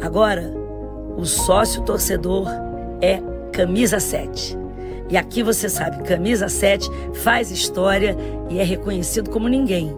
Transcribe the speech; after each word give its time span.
Agora, 0.00 0.52
o 1.16 1.24
sócio 1.24 1.82
torcedor 1.82 2.48
é 3.00 3.20
Camisa 3.52 3.98
7. 3.98 4.56
E 5.10 5.16
aqui 5.16 5.42
você 5.42 5.68
sabe, 5.68 6.02
Camisa 6.04 6.48
7 6.48 6.88
faz 7.22 7.50
história 7.50 8.16
e 8.48 8.58
é 8.58 8.62
reconhecido 8.62 9.30
como 9.30 9.48
ninguém. 9.48 9.94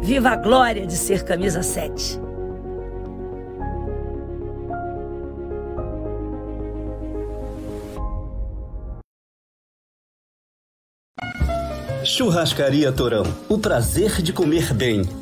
Viva 0.00 0.30
a 0.30 0.36
glória 0.36 0.86
de 0.86 0.96
ser 0.96 1.24
Camisa 1.24 1.62
7. 1.62 2.20
Churrascaria 12.04 12.90
Torão. 12.90 13.22
O 13.48 13.58
prazer 13.58 14.20
de 14.22 14.32
comer 14.32 14.72
bem. 14.74 15.21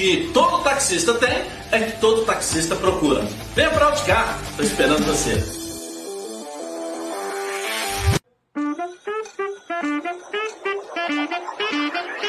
que 0.00 0.30
todo 0.32 0.62
taxista 0.64 1.12
tem 1.12 1.44
é 1.70 1.78
que 1.78 2.00
todo 2.00 2.24
taxista 2.24 2.74
procura. 2.74 3.20
Venha 3.54 3.68
para 3.68 3.84
Auticar, 3.84 4.38
estou 4.48 4.64
esperando 4.64 5.04
você. 5.04 5.60
Alô, 11.84 12.19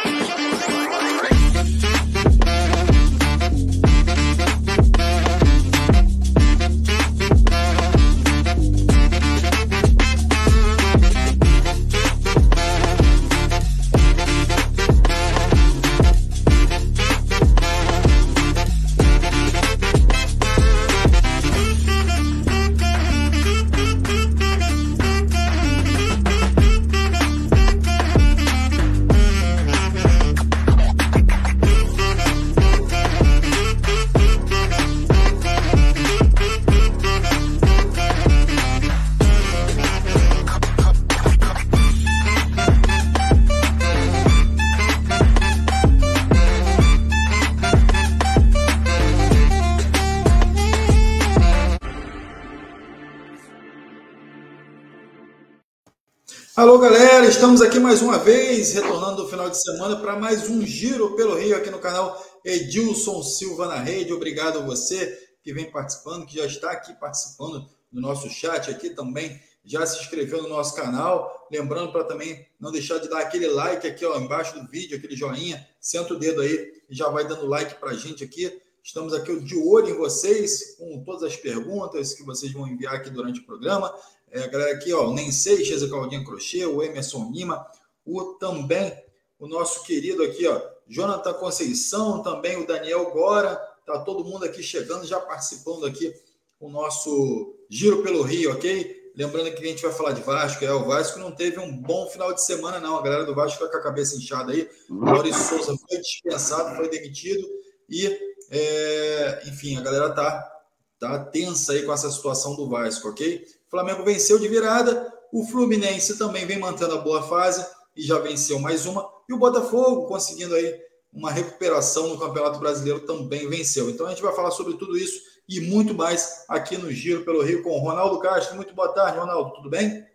estamos 57.42 57.60
aqui 57.64 57.80
mais 57.80 58.04
uma 58.04 58.20
vez, 58.20 58.72
retornando 58.74 59.24
do 59.24 59.28
final 59.28 59.50
de 59.50 59.60
semana 59.60 59.96
para 59.96 60.16
mais 60.16 60.48
um 60.48 60.64
giro 60.64 61.16
pelo 61.16 61.34
Rio 61.34 61.58
aqui 61.58 61.72
no 61.72 61.80
canal 61.80 62.24
Edilson 62.46 63.24
Silva 63.24 63.66
na 63.66 63.78
Rede. 63.78 64.14
Obrigado 64.14 64.60
a 64.60 64.62
você 64.62 65.18
que 65.42 65.52
vem 65.52 65.72
participando, 65.72 66.28
que 66.28 66.38
já 66.38 66.46
está 66.46 66.70
aqui 66.70 66.94
participando 66.94 67.68
do 67.92 68.00
nosso 68.00 68.30
chat 68.30 68.70
aqui 68.70 68.92
também, 68.92 69.42
já 69.66 69.84
se 69.88 70.00
inscreveu 70.02 70.44
no 70.44 70.50
nosso 70.50 70.76
canal. 70.76 71.48
Lembrando 71.52 71.92
para 71.92 72.04
também 72.04 72.46
não 72.60 72.72
deixar 72.72 73.00
de 73.00 73.10
dar 73.10 73.22
aquele 73.22 73.48
like 73.48 73.88
aqui 73.88 74.06
ó, 74.06 74.20
embaixo 74.20 74.60
do 74.60 74.68
vídeo, 74.68 74.96
aquele 74.96 75.16
joinha, 75.16 75.68
senta 75.80 76.14
o 76.14 76.20
dedo 76.20 76.42
aí 76.42 76.72
e 76.92 76.96
já 76.96 77.10
vai 77.10 77.28
dando 77.28 77.48
like 77.48 77.74
para 77.80 77.90
a 77.90 77.96
gente 77.96 78.24
aqui. 78.24 78.56
Estamos 78.84 79.16
aqui 79.16 79.40
de 79.40 79.56
olho 79.58 79.90
em 79.90 79.98
vocês, 79.98 80.76
com 80.78 81.04
todas 81.04 81.24
as 81.24 81.36
perguntas 81.36 82.14
que 82.14 82.24
vocês 82.24 82.52
vão 82.52 82.68
enviar 82.68 82.94
aqui 82.94 83.10
durante 83.10 83.40
o 83.40 83.46
programa. 83.48 83.92
É, 84.32 84.44
a 84.44 84.48
galera 84.48 84.74
aqui, 84.74 84.94
ó, 84.94 85.12
Nem 85.12 85.32
Seixas, 85.32 85.84
a 85.84 85.90
Claudinha 85.90 86.24
Crochê, 86.24 86.66
o 86.66 86.82
Emerson 86.82 87.30
Lima, 87.34 87.68
o 88.06 88.34
também 88.36 88.94
o 89.38 89.48
nosso 89.48 89.84
querido 89.84 90.24
aqui, 90.24 90.48
ó, 90.48 90.62
Jonathan 90.88 91.34
Conceição, 91.34 92.22
também 92.22 92.58
o 92.58 92.68
Daniel 92.68 93.12
Gora, 93.12 93.56
tá 93.86 94.00
todo 94.00 94.24
mundo 94.24 94.46
aqui 94.46 94.62
chegando, 94.62 95.06
já 95.06 95.20
participando 95.20 95.86
aqui 95.86 96.14
o 96.60 96.70
nosso 96.70 97.56
Giro 97.70 98.04
pelo 98.04 98.22
Rio, 98.22 98.54
ok? 98.54 99.12
Lembrando 99.16 99.52
que 99.54 99.64
a 99.64 99.68
gente 99.68 99.82
vai 99.82 99.92
falar 99.92 100.12
de 100.12 100.22
Vasco, 100.22 100.64
é, 100.64 100.72
o 100.72 100.86
Vasco 100.86 101.20
não 101.20 101.32
teve 101.32 101.60
um 101.60 101.76
bom 101.76 102.08
final 102.08 102.34
de 102.34 102.44
semana, 102.44 102.80
não. 102.80 102.98
A 102.98 103.02
galera 103.02 103.26
do 103.26 103.36
Vasco 103.36 103.62
está 103.62 103.70
com 103.70 103.78
a 103.78 103.84
cabeça 103.84 104.16
inchada 104.16 104.54
aí. 104.54 104.70
O 104.90 104.94
Maurício 104.94 105.44
Souza 105.44 105.76
foi 105.90 105.98
dispensado, 105.98 106.76
foi 106.76 106.88
demitido 106.88 107.46
e, 107.90 108.08
é, 108.50 109.42
enfim, 109.48 109.78
a 109.78 109.82
galera 109.82 110.12
tá, 110.12 110.62
tá 111.00 111.26
tensa 111.26 111.74
aí 111.74 111.84
com 111.84 111.92
essa 111.92 112.10
situação 112.10 112.56
do 112.56 112.70
Vasco, 112.70 113.10
ok? 113.10 113.46
Flamengo 113.72 114.04
venceu 114.04 114.38
de 114.38 114.50
virada, 114.50 115.12
o 115.32 115.46
Fluminense 115.46 116.20
também 116.20 116.46
vem 116.46 116.60
mantendo 116.60 116.94
a 116.96 117.02
boa 117.02 117.24
fase 117.24 117.66
e 117.96 118.02
já 118.02 118.20
venceu 118.20 118.60
mais 118.60 118.86
uma, 118.86 119.10
e 119.30 119.34
o 119.34 119.38
Botafogo 119.38 120.08
conseguindo 120.08 120.54
aí 120.54 120.78
uma 121.14 121.32
recuperação 121.32 122.10
no 122.10 122.20
Campeonato 122.20 122.60
Brasileiro 122.60 123.06
também 123.06 123.50
venceu. 123.50 123.90
Então 123.90 124.06
a 124.06 124.10
gente 124.10 124.22
vai 124.22 124.36
falar 124.36 124.52
sobre 124.52 124.76
tudo 124.76 124.98
isso 124.98 125.22
e 125.48 125.62
muito 125.62 125.94
mais 125.94 126.46
aqui 126.50 126.78
no 126.78 126.92
Giro 126.92 127.24
pelo 127.24 127.42
Rio 127.42 127.64
com 127.64 127.72
o 127.72 127.80
Ronaldo 127.80 128.20
Castro. 128.20 128.58
Muito 128.58 128.74
boa 128.74 128.94
tarde, 128.94 129.18
Ronaldo, 129.18 129.54
tudo 129.54 129.70
bem? 129.70 130.06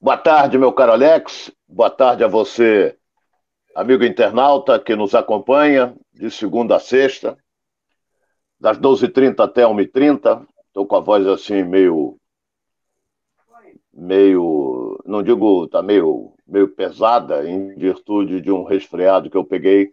Boa 0.00 0.16
tarde, 0.16 0.58
meu 0.58 0.72
caro 0.72 0.92
Alex. 0.92 1.52
Boa 1.68 1.90
tarde 1.90 2.24
a 2.24 2.28
você, 2.28 2.96
amigo 3.74 4.02
internauta 4.02 4.80
que 4.80 4.96
nos 4.96 5.14
acompanha 5.14 5.96
de 6.12 6.28
segunda 6.28 6.76
a 6.76 6.80
sexta, 6.80 7.38
das 8.58 8.78
12h30 8.78 9.40
até 9.40 9.62
1h30. 9.62 10.44
Estou 10.72 10.86
com 10.86 10.96
a 10.96 11.00
voz 11.00 11.26
assim 11.26 11.62
meio. 11.62 12.16
meio. 13.92 14.98
não 15.04 15.22
digo, 15.22 15.68
tá 15.68 15.82
meio, 15.82 16.32
meio 16.46 16.66
pesada, 16.66 17.46
em 17.46 17.74
virtude 17.74 18.40
de 18.40 18.50
um 18.50 18.64
resfriado 18.64 19.28
que 19.28 19.36
eu 19.36 19.44
peguei, 19.44 19.92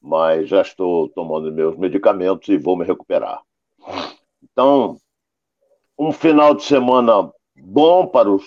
mas 0.00 0.48
já 0.48 0.62
estou 0.62 1.08
tomando 1.08 1.52
meus 1.52 1.76
medicamentos 1.76 2.48
e 2.48 2.56
vou 2.56 2.76
me 2.76 2.84
recuperar. 2.84 3.42
Então, 4.40 4.96
um 5.98 6.12
final 6.12 6.54
de 6.54 6.62
semana 6.62 7.32
bom 7.56 8.06
para 8.06 8.30
os, 8.30 8.46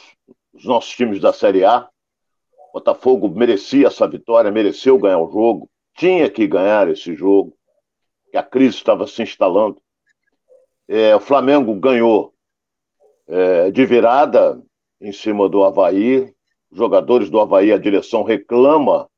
os 0.53 0.63
nossos 0.63 0.91
times 0.91 1.19
da 1.19 1.33
Série 1.33 1.65
A. 1.65 1.89
Botafogo 2.73 3.27
merecia 3.27 3.87
essa 3.87 4.07
vitória, 4.07 4.49
mereceu 4.49 4.97
ganhar 4.97 5.19
o 5.19 5.29
jogo, 5.29 5.69
tinha 5.93 6.29
que 6.29 6.47
ganhar 6.47 6.87
esse 6.87 7.13
jogo, 7.13 7.53
que 8.31 8.37
a 8.37 8.43
crise 8.43 8.77
estava 8.77 9.05
se 9.05 9.21
instalando. 9.21 9.81
É, 10.87 11.13
o 11.15 11.19
Flamengo 11.19 11.75
ganhou 11.75 12.33
é, 13.27 13.69
de 13.71 13.85
virada 13.85 14.61
em 15.01 15.11
cima 15.11 15.49
do 15.49 15.63
Havaí. 15.63 16.33
Jogadores 16.71 17.29
do 17.29 17.39
Havaí, 17.39 17.71
a 17.71 17.77
direção 17.77 18.23
reclama 18.23 19.09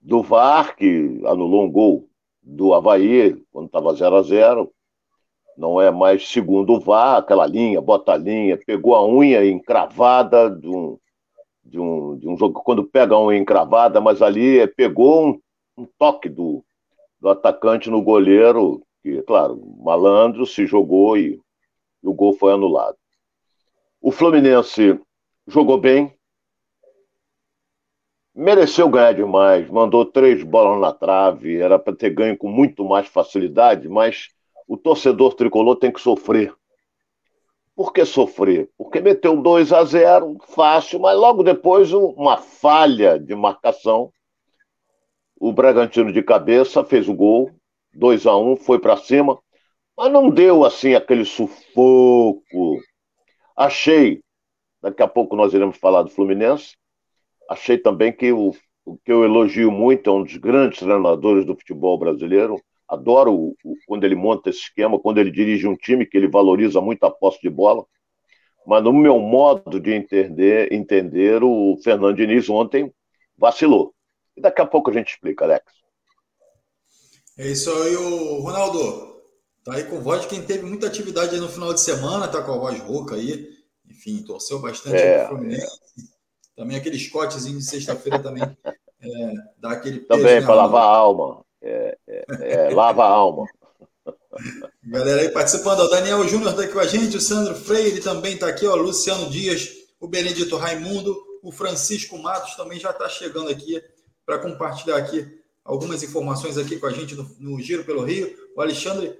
do 0.00 0.22
VAR, 0.22 0.76
que 0.76 1.20
anulou 1.24 1.64
um 1.64 1.70
gol 1.70 2.08
do 2.42 2.74
Havaí 2.74 3.36
quando 3.52 3.66
estava 3.66 3.94
0 3.94 4.16
a 4.16 4.22
0 4.22 4.72
Não 5.56 5.80
é 5.80 5.90
mais 5.90 6.28
segundo 6.28 6.74
o 6.74 6.80
VAR, 6.80 7.18
aquela 7.18 7.46
linha, 7.46 7.80
bota 7.80 8.12
a 8.12 8.16
linha, 8.16 8.58
pegou 8.64 8.94
a 8.94 9.06
unha 9.06 9.44
encravada 9.44 10.48
de 10.50 10.68
um, 10.68 10.98
de 11.64 11.78
um, 11.78 12.16
de 12.18 12.28
um 12.28 12.36
jogo, 12.36 12.62
quando 12.62 12.84
pega 12.84 13.14
a 13.14 13.22
unha 13.22 13.38
encravada, 13.38 14.00
mas 14.00 14.22
ali 14.22 14.66
pegou 14.68 15.26
um, 15.26 15.40
um 15.76 15.86
toque 15.98 16.28
do, 16.28 16.64
do 17.20 17.28
atacante 17.28 17.90
no 17.90 18.02
goleiro, 18.02 18.82
que, 19.02 19.22
claro, 19.22 19.60
malandro 19.78 20.46
se 20.46 20.66
jogou 20.66 21.16
e, 21.16 21.40
e 22.02 22.08
o 22.08 22.14
gol 22.14 22.34
foi 22.34 22.52
anulado. 22.52 22.96
O 24.00 24.10
Fluminense 24.10 24.98
jogou 25.46 25.78
bem, 25.78 26.14
mereceu 28.34 28.88
ganhar 28.88 29.12
demais, 29.12 29.68
mandou 29.68 30.04
três 30.04 30.42
bolas 30.42 30.80
na 30.80 30.92
trave, 30.92 31.60
era 31.60 31.78
para 31.78 31.94
ter 31.94 32.10
ganho 32.10 32.36
com 32.36 32.48
muito 32.48 32.84
mais 32.84 33.06
facilidade, 33.06 33.88
mas 33.88 34.28
o 34.66 34.76
torcedor 34.76 35.34
tricolor 35.34 35.76
tem 35.76 35.92
que 35.92 36.00
sofrer. 36.00 36.54
Por 37.74 37.92
que 37.92 38.04
sofrer? 38.04 38.70
Porque 38.76 39.00
meteu 39.00 39.40
2 39.40 39.72
a 39.72 39.84
0 39.84 40.36
fácil, 40.48 41.00
mas 41.00 41.18
logo 41.18 41.42
depois 41.42 41.92
uma 41.92 42.36
falha 42.36 43.18
de 43.18 43.34
marcação. 43.34 44.12
O 45.40 45.52
Bragantino 45.52 46.12
de 46.12 46.22
cabeça 46.22 46.84
fez 46.84 47.08
o 47.08 47.14
gol, 47.14 47.50
2 47.94 48.26
a 48.26 48.36
1 48.36 48.56
foi 48.56 48.78
para 48.78 48.96
cima, 48.96 49.38
mas 49.96 50.10
não 50.10 50.30
deu 50.30 50.64
assim 50.64 50.94
aquele 50.94 51.24
sufoco. 51.24 52.80
Achei, 53.56 54.22
daqui 54.80 55.02
a 55.02 55.08
pouco 55.08 55.36
nós 55.36 55.52
iremos 55.52 55.76
falar 55.76 56.02
do 56.02 56.10
Fluminense, 56.10 56.76
achei 57.48 57.78
também 57.78 58.12
que 58.12 58.32
o, 58.32 58.52
o 58.84 58.96
que 58.98 59.12
eu 59.12 59.24
elogio 59.24 59.70
muito 59.70 60.08
é 60.08 60.12
um 60.12 60.22
dos 60.22 60.36
grandes 60.36 60.78
treinadores 60.78 61.44
do 61.44 61.54
futebol 61.54 61.98
brasileiro. 61.98 62.60
Adoro 62.88 63.32
o, 63.32 63.56
o, 63.64 63.74
quando 63.86 64.04
ele 64.04 64.14
monta 64.14 64.50
esse 64.50 64.60
esquema, 64.60 64.98
quando 64.98 65.18
ele 65.18 65.30
dirige 65.30 65.66
um 65.66 65.76
time 65.76 66.06
que 66.06 66.16
ele 66.16 66.28
valoriza 66.28 66.80
muito 66.80 67.04
a 67.04 67.10
posse 67.10 67.40
de 67.40 67.50
bola. 67.50 67.84
Mas 68.66 68.82
no 68.82 68.92
meu 68.92 69.18
modo 69.18 69.80
de 69.80 69.92
entender, 69.92 70.72
entender 70.72 71.42
o 71.42 71.76
Fernando 71.82 72.16
Diniz 72.16 72.48
ontem 72.48 72.92
vacilou. 73.36 73.94
E 74.36 74.40
daqui 74.40 74.62
a 74.62 74.66
pouco 74.66 74.90
a 74.90 74.92
gente 74.92 75.08
explica, 75.10 75.44
Alex. 75.44 75.81
É 77.42 77.48
isso 77.48 77.72
aí, 77.72 77.96
o 77.96 78.38
Ronaldo. 78.38 79.20
Tá 79.64 79.74
aí 79.74 79.82
com 79.82 80.00
voz 80.00 80.22
de 80.22 80.28
quem 80.28 80.42
teve 80.42 80.64
muita 80.64 80.86
atividade 80.86 81.36
no 81.38 81.48
final 81.48 81.74
de 81.74 81.80
semana, 81.80 82.28
tá 82.28 82.40
com 82.40 82.52
a 82.52 82.56
voz 82.56 82.78
rouca 82.80 83.16
aí. 83.16 83.48
Enfim, 83.90 84.22
torceu 84.22 84.60
bastante 84.60 84.96
é, 84.96 85.26
Fluminense. 85.26 85.66
É. 85.66 86.02
Também 86.54 86.76
aquele 86.76 86.96
Scottzinho 86.96 87.58
de 87.58 87.64
sexta-feira 87.64 88.20
também 88.20 88.44
é, 88.44 89.34
dá 89.58 89.72
aquele 89.72 89.98
peso. 89.98 90.20
Também, 90.20 90.40
para 90.40 90.54
lavar 90.54 90.82
a 90.82 90.96
alma. 90.96 91.44
É, 91.60 91.98
é, 92.06 92.24
é, 92.28 92.70
lava 92.70 93.02
a 93.02 93.08
alma. 93.08 93.44
Galera 94.84 95.22
aí 95.22 95.30
participando, 95.30 95.80
o 95.80 95.88
Daniel 95.88 96.26
Júnior 96.28 96.50
está 96.50 96.62
aqui 96.62 96.72
com 96.72 96.78
a 96.78 96.86
gente, 96.86 97.16
o 97.16 97.20
Sandro 97.20 97.56
Freire 97.56 98.00
também 98.00 98.34
está 98.34 98.46
aqui, 98.46 98.66
ó, 98.68 98.74
o 98.74 98.82
Luciano 98.82 99.28
Dias, 99.28 99.68
o 100.00 100.06
Benedito 100.06 100.56
Raimundo, 100.56 101.20
o 101.42 101.50
Francisco 101.50 102.16
Matos 102.18 102.54
também 102.54 102.78
já 102.78 102.90
está 102.90 103.08
chegando 103.08 103.50
aqui 103.50 103.82
para 104.24 104.38
compartilhar 104.38 104.96
aqui 104.96 105.41
algumas 105.64 106.02
informações 106.02 106.58
aqui 106.58 106.78
com 106.78 106.86
a 106.86 106.92
gente 106.92 107.14
no, 107.14 107.30
no 107.38 107.60
Giro 107.60 107.84
pelo 107.84 108.04
Rio. 108.04 108.34
O 108.56 108.60
Alexandre 108.60 109.18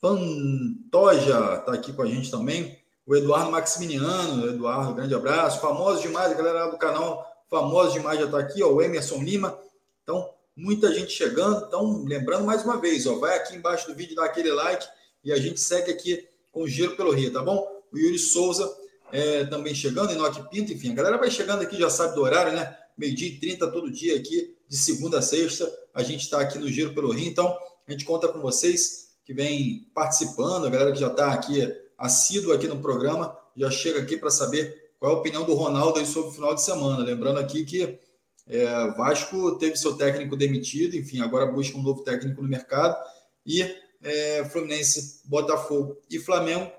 Pantoja 0.00 1.56
está 1.58 1.72
aqui 1.72 1.92
com 1.92 2.02
a 2.02 2.06
gente 2.06 2.30
também 2.30 2.82
o 3.06 3.16
Eduardo 3.16 3.50
Maximiliano, 3.50 4.46
Eduardo, 4.46 4.94
grande 4.94 5.14
abraço. 5.14 5.60
Famoso 5.60 6.02
demais, 6.02 6.32
a 6.32 6.34
galera 6.34 6.70
do 6.70 6.78
canal, 6.78 7.26
famoso 7.50 7.92
demais 7.92 8.18
já 8.18 8.26
está 8.26 8.38
aqui, 8.38 8.62
ó, 8.62 8.68
o 8.68 8.80
Emerson 8.80 9.22
Lima. 9.22 9.58
Então, 10.02 10.30
muita 10.56 10.92
gente 10.94 11.10
chegando. 11.10 11.66
Então, 11.66 12.04
lembrando 12.04 12.44
mais 12.44 12.64
uma 12.64 12.80
vez, 12.80 13.06
ó, 13.06 13.16
vai 13.16 13.36
aqui 13.36 13.56
embaixo 13.56 13.88
do 13.88 13.94
vídeo, 13.94 14.16
dá 14.16 14.24
aquele 14.24 14.52
like 14.52 14.86
e 15.24 15.32
a 15.32 15.36
gente 15.36 15.60
segue 15.60 15.90
aqui 15.90 16.26
com 16.50 16.62
o 16.62 16.68
Giro 16.68 16.96
pelo 16.96 17.12
Rio, 17.12 17.32
tá 17.32 17.42
bom? 17.42 17.66
O 17.92 17.98
Yuri 17.98 18.18
Souza 18.18 18.72
é, 19.10 19.44
também 19.44 19.74
chegando, 19.74 20.12
Enoque 20.12 20.48
Pinto, 20.48 20.72
enfim, 20.72 20.92
a 20.92 20.94
galera 20.94 21.18
vai 21.18 21.30
chegando 21.30 21.62
aqui, 21.62 21.76
já 21.76 21.90
sabe 21.90 22.14
do 22.14 22.22
horário, 22.22 22.52
né? 22.52 22.76
Meio-dia 22.96 23.28
e 23.28 23.38
30 23.38 23.70
todo 23.70 23.90
dia 23.90 24.16
aqui, 24.16 24.56
de 24.72 24.78
segunda 24.78 25.18
a 25.18 25.22
sexta, 25.22 25.70
a 25.92 26.02
gente 26.02 26.22
está 26.22 26.40
aqui 26.40 26.58
no 26.58 26.66
Giro 26.66 26.94
pelo 26.94 27.12
Rio. 27.12 27.28
Então, 27.28 27.54
a 27.86 27.92
gente 27.92 28.06
conta 28.06 28.26
com 28.26 28.40
vocês 28.40 29.10
que 29.22 29.34
vem 29.34 29.86
participando, 29.94 30.66
a 30.66 30.70
galera 30.70 30.92
que 30.92 30.98
já 30.98 31.08
está 31.08 31.30
aqui 31.30 31.70
assíduo 31.98 32.54
aqui 32.54 32.66
no 32.66 32.80
programa, 32.80 33.36
já 33.54 33.70
chega 33.70 34.00
aqui 34.00 34.16
para 34.16 34.30
saber 34.30 34.94
qual 34.98 35.12
é 35.12 35.14
a 35.14 35.18
opinião 35.18 35.44
do 35.44 35.52
Ronaldo 35.52 36.04
sobre 36.06 36.30
o 36.30 36.32
final 36.32 36.54
de 36.54 36.62
semana. 36.62 37.04
Lembrando 37.04 37.38
aqui 37.38 37.66
que 37.66 37.98
é, 38.46 38.90
Vasco 38.96 39.58
teve 39.58 39.76
seu 39.76 39.94
técnico 39.94 40.38
demitido, 40.38 40.96
enfim, 40.96 41.20
agora 41.20 41.44
busca 41.44 41.76
um 41.76 41.82
novo 41.82 42.02
técnico 42.02 42.40
no 42.40 42.48
mercado. 42.48 42.96
E 43.44 43.62
é, 44.02 44.42
Fluminense, 44.46 45.20
Botafogo 45.26 45.98
e 46.10 46.18
Flamengo 46.18 46.72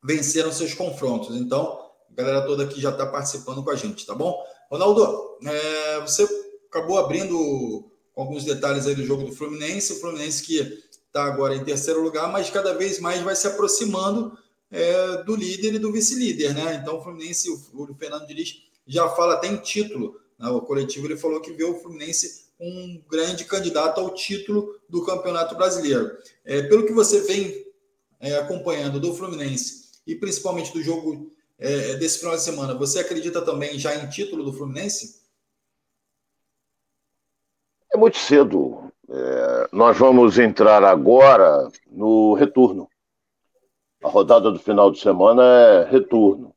venceram 0.00 0.52
seus 0.52 0.74
confrontos. 0.74 1.34
Então, 1.34 1.90
a 2.08 2.14
galera 2.14 2.46
toda 2.46 2.62
aqui 2.62 2.80
já 2.80 2.90
está 2.90 3.04
participando 3.04 3.64
com 3.64 3.70
a 3.70 3.74
gente, 3.74 4.06
tá 4.06 4.14
bom? 4.14 4.40
Ronaldo, 4.70 5.38
é, 5.44 6.00
você 6.00 6.24
acabou 6.76 6.98
abrindo 6.98 7.90
alguns 8.14 8.44
detalhes 8.44 8.86
aí 8.86 8.94
do 8.94 9.04
jogo 9.04 9.24
do 9.24 9.32
Fluminense. 9.32 9.94
O 9.94 10.00
Fluminense 10.00 10.42
que 10.42 10.58
está 10.90 11.24
agora 11.24 11.54
em 11.54 11.64
terceiro 11.64 12.02
lugar, 12.02 12.30
mas 12.30 12.50
cada 12.50 12.74
vez 12.74 13.00
mais 13.00 13.22
vai 13.22 13.34
se 13.34 13.46
aproximando 13.46 14.36
é, 14.70 15.22
do 15.22 15.34
líder 15.34 15.74
e 15.74 15.78
do 15.78 15.90
vice-líder, 15.90 16.54
né? 16.54 16.80
Então 16.82 16.98
o 16.98 17.02
Fluminense, 17.02 17.48
o, 17.50 17.94
Fernando 17.94 18.26
Diniz 18.26 18.62
já 18.86 19.08
fala 19.08 19.34
até 19.34 19.48
em 19.48 19.56
título. 19.56 20.20
Né? 20.38 20.48
O 20.50 20.60
coletivo 20.60 21.06
ele 21.06 21.16
falou 21.16 21.40
que 21.40 21.52
vê 21.52 21.64
o 21.64 21.78
Fluminense 21.80 22.46
um 22.60 23.02
grande 23.10 23.44
candidato 23.44 24.00
ao 24.00 24.14
título 24.14 24.78
do 24.88 25.04
Campeonato 25.04 25.54
Brasileiro. 25.56 26.10
É, 26.44 26.62
pelo 26.62 26.86
que 26.86 26.92
você 26.92 27.20
vem 27.22 27.66
é, 28.20 28.36
acompanhando 28.36 29.00
do 29.00 29.14
Fluminense 29.14 29.90
e 30.06 30.14
principalmente 30.14 30.72
do 30.72 30.82
jogo 30.82 31.32
é, 31.58 31.94
desse 31.94 32.18
final 32.18 32.34
de 32.34 32.42
semana, 32.42 32.74
você 32.74 32.98
acredita 32.98 33.42
também 33.42 33.78
já 33.78 33.94
em 33.94 34.08
título 34.08 34.44
do 34.44 34.52
Fluminense? 34.52 35.25
É 37.96 37.98
muito 37.98 38.18
cedo. 38.18 38.92
É, 39.08 39.68
nós 39.72 39.96
vamos 39.96 40.38
entrar 40.38 40.84
agora 40.84 41.66
no 41.90 42.34
retorno. 42.34 42.90
A 44.04 44.08
rodada 44.10 44.50
do 44.52 44.58
final 44.58 44.90
de 44.90 45.00
semana 45.00 45.42
é 45.42 45.84
retorno. 45.90 46.54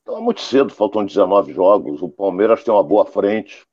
Então 0.00 0.16
é 0.16 0.20
muito 0.20 0.42
cedo, 0.42 0.72
faltam 0.72 1.04
19 1.04 1.52
jogos. 1.52 2.00
O 2.02 2.08
Palmeiras 2.08 2.62
tem 2.62 2.72
uma 2.72 2.84
boa 2.84 3.04
frente. 3.04 3.66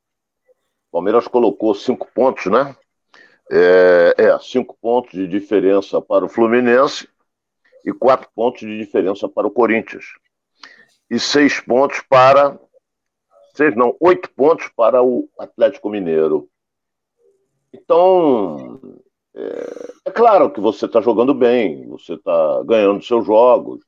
O 0.90 0.94
Palmeiras 0.94 1.28
colocou 1.28 1.76
cinco 1.76 2.10
pontos, 2.16 2.48
né? 2.48 2.76
É, 3.52 4.16
é, 4.18 4.40
cinco 4.40 4.76
pontos 4.82 5.12
de 5.12 5.28
diferença 5.28 6.02
para 6.02 6.26
o 6.26 6.30
Fluminense 6.30 7.08
e 7.86 7.94
quatro 7.94 8.28
pontos 8.34 8.62
de 8.62 8.76
diferença 8.76 9.30
para 9.30 9.46
o 9.46 9.52
Corinthians. 9.52 10.06
E 11.12 11.20
seis 11.20 11.60
pontos 11.60 12.02
para. 12.10 12.60
Seis 13.58 13.76
não, 13.76 13.96
oito 14.00 14.30
pontos 14.36 14.70
para 14.76 15.02
o 15.02 15.28
Atlético 15.36 15.90
Mineiro. 15.90 16.48
Então, 17.74 18.80
é, 19.36 20.10
é 20.10 20.12
claro 20.12 20.52
que 20.52 20.62
você 20.62 20.86
está 20.86 21.02
jogando 21.02 21.34
bem, 21.34 21.88
você 21.88 22.14
está 22.14 22.62
ganhando 22.64 23.04
seus 23.04 23.26
jogos. 23.26 23.80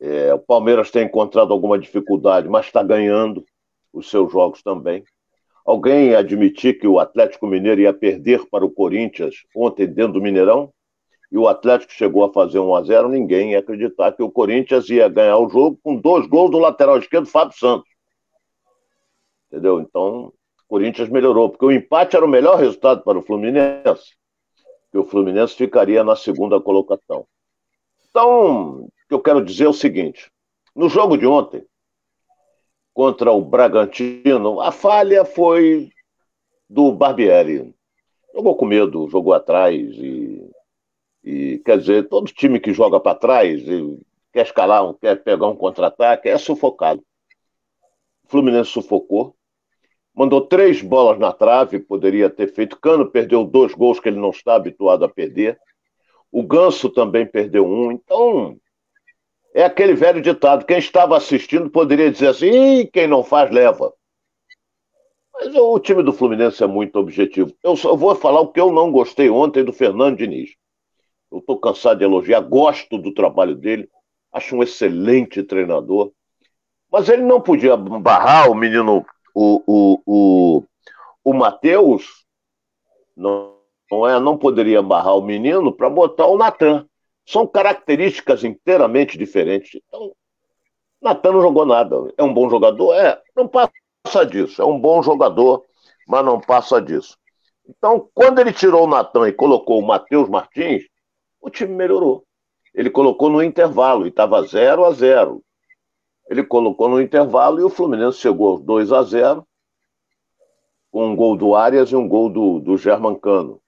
É, 0.00 0.34
o 0.34 0.40
Palmeiras 0.40 0.90
tem 0.90 1.04
encontrado 1.06 1.52
alguma 1.52 1.78
dificuldade, 1.78 2.48
mas 2.48 2.66
está 2.66 2.82
ganhando 2.82 3.44
os 3.92 4.10
seus 4.10 4.32
jogos 4.32 4.60
também. 4.60 5.04
Alguém 5.64 6.16
admitir 6.16 6.80
que 6.80 6.88
o 6.88 6.98
Atlético 6.98 7.46
Mineiro 7.46 7.82
ia 7.82 7.94
perder 7.94 8.44
para 8.50 8.64
o 8.64 8.72
Corinthians 8.72 9.36
ontem 9.54 9.86
dentro 9.86 10.14
do 10.14 10.20
Mineirão? 10.20 10.72
E 11.30 11.38
o 11.38 11.46
Atlético 11.46 11.92
chegou 11.92 12.24
a 12.24 12.32
fazer 12.32 12.58
1 12.58 12.74
a 12.74 12.82
0 12.82 13.08
ninguém 13.08 13.52
ia 13.52 13.60
acreditar 13.60 14.10
que 14.10 14.22
o 14.24 14.32
Corinthians 14.32 14.90
ia 14.90 15.08
ganhar 15.08 15.38
o 15.38 15.48
jogo 15.48 15.78
com 15.80 15.94
dois 15.94 16.26
gols 16.26 16.50
do 16.50 16.58
lateral 16.58 16.98
esquerdo, 16.98 17.26
Fábio 17.26 17.56
Santos. 17.56 17.89
Entendeu? 19.50 19.80
Então, 19.80 20.26
o 20.26 20.32
Corinthians 20.68 21.08
melhorou, 21.08 21.50
porque 21.50 21.64
o 21.64 21.72
empate 21.72 22.16
era 22.16 22.24
o 22.24 22.28
melhor 22.28 22.58
resultado 22.58 23.02
para 23.02 23.18
o 23.18 23.22
Fluminense 23.22 24.14
que 24.90 24.98
o 24.98 25.04
Fluminense 25.04 25.54
ficaria 25.54 26.02
na 26.02 26.16
segunda 26.16 26.60
colocação. 26.60 27.26
Então, 28.08 28.84
o 28.84 28.88
que 29.08 29.14
eu 29.14 29.20
quero 29.20 29.44
dizer 29.44 29.64
é 29.64 29.68
o 29.68 29.72
seguinte: 29.72 30.30
no 30.74 30.88
jogo 30.88 31.16
de 31.16 31.26
ontem, 31.26 31.64
contra 32.92 33.30
o 33.30 33.40
Bragantino, 33.40 34.60
a 34.60 34.72
falha 34.72 35.24
foi 35.24 35.90
do 36.68 36.92
Barbieri. 36.92 37.74
Jogou 38.34 38.56
com 38.56 38.64
medo, 38.64 39.08
jogou 39.08 39.32
atrás 39.32 39.74
e, 39.74 40.50
e 41.24 41.58
quer 41.64 41.78
dizer, 41.78 42.08
todo 42.08 42.32
time 42.32 42.60
que 42.60 42.72
joga 42.72 43.00
para 43.00 43.18
trás 43.18 43.62
quer 44.32 44.42
escalar, 44.42 44.88
um, 44.88 44.94
quer 44.94 45.22
pegar 45.22 45.48
um 45.48 45.56
contra-ataque, 45.56 46.28
é 46.28 46.38
sufocado. 46.38 47.02
O 48.24 48.28
Fluminense 48.28 48.70
sufocou, 48.70 49.34
mandou 50.14 50.42
três 50.42 50.82
bolas 50.82 51.18
na 51.18 51.32
trave, 51.32 51.78
poderia 51.78 52.28
ter 52.30 52.52
feito. 52.52 52.78
Cano 52.78 53.10
perdeu 53.10 53.44
dois 53.44 53.74
gols 53.74 54.00
que 54.00 54.08
ele 54.08 54.20
não 54.20 54.30
está 54.30 54.54
habituado 54.54 55.04
a 55.04 55.08
perder. 55.08 55.58
O 56.30 56.42
Ganso 56.42 56.88
também 56.90 57.26
perdeu 57.26 57.66
um. 57.66 57.92
Então, 57.92 58.56
É 59.54 59.64
aquele 59.64 59.94
velho 59.94 60.20
ditado: 60.22 60.64
quem 60.64 60.78
estava 60.78 61.16
assistindo 61.16 61.70
poderia 61.70 62.10
dizer 62.10 62.28
assim, 62.28 62.86
quem 62.92 63.06
não 63.06 63.22
faz, 63.24 63.50
leva. 63.50 63.92
Mas 65.34 65.54
o 65.54 65.78
time 65.78 66.02
do 66.02 66.12
Fluminense 66.12 66.62
é 66.62 66.66
muito 66.66 66.98
objetivo. 66.98 67.52
Eu, 67.64 67.74
só, 67.76 67.96
vou 67.96 68.14
falar 68.14 68.40
o 68.40 68.52
que 68.52 68.60
eu 68.60 68.70
não 68.72 68.92
gostei 68.92 69.30
ontem 69.30 69.64
do 69.64 69.72
Fernando 69.72 70.18
Diniz. 70.18 70.50
Eu 71.32 71.38
estou 71.38 71.58
cansado 71.58 71.98
de 71.98 72.04
elogiar, 72.04 72.40
gosto 72.40 72.98
do 72.98 73.14
trabalho 73.14 73.54
dele, 73.54 73.88
acho 74.32 74.54
um 74.56 74.62
excelente 74.62 75.42
treinador. 75.42 76.12
Mas 76.90 77.08
ele 77.08 77.22
não 77.22 77.40
podia 77.40 77.76
barrar 77.76 78.50
o 78.50 78.54
menino, 78.54 79.04
o, 79.34 79.62
o, 79.66 80.02
o, 80.06 80.64
o 81.24 81.32
Matheus, 81.32 82.24
não, 83.16 83.56
não, 83.90 84.08
é, 84.08 84.18
não 84.20 84.36
poderia 84.36 84.82
barrar 84.82 85.16
o 85.16 85.22
menino 85.22 85.72
para 85.72 85.90
botar 85.90 86.26
o 86.26 86.36
Natan. 86.36 86.86
São 87.26 87.46
características 87.46 88.44
inteiramente 88.44 89.16
diferentes. 89.16 89.80
Então, 89.86 90.12
Natan 91.00 91.32
não 91.32 91.42
jogou 91.42 91.64
nada. 91.64 91.96
É 92.16 92.22
um 92.22 92.32
bom 92.32 92.48
jogador? 92.48 92.94
É, 92.94 93.20
não 93.36 93.46
passa 93.46 94.26
disso. 94.26 94.60
É 94.60 94.64
um 94.64 94.78
bom 94.78 95.02
jogador, 95.02 95.64
mas 96.06 96.24
não 96.24 96.40
passa 96.40 96.80
disso. 96.80 97.16
Então, 97.68 98.08
quando 98.14 98.40
ele 98.40 98.52
tirou 98.52 98.84
o 98.84 98.88
Natan 98.88 99.28
e 99.28 99.32
colocou 99.32 99.78
o 99.78 99.86
Matheus 99.86 100.28
Martins, 100.28 100.84
o 101.40 101.48
time 101.48 101.72
melhorou. 101.72 102.24
Ele 102.74 102.90
colocou 102.90 103.30
no 103.30 103.42
intervalo 103.42 104.06
e 104.06 104.08
estava 104.08 104.42
0 104.42 104.84
a 104.84 104.92
0 104.92 105.42
Ele 106.30 106.44
colocou 106.44 106.88
no 106.88 107.02
intervalo 107.02 107.60
e 107.60 107.64
o 107.64 107.68
Fluminense 107.68 108.18
chegou 108.18 108.52
aos 108.52 108.62
2 108.62 108.92
a 108.92 109.02
0 109.02 109.44
com 110.88 111.08
um 111.08 111.16
gol 111.16 111.36
do 111.36 111.56
Arias 111.56 111.90
e 111.90 111.96
um 111.96 112.06
gol 112.06 112.30
do, 112.30 112.60
do 112.60 112.76
Germancano. 112.76 113.60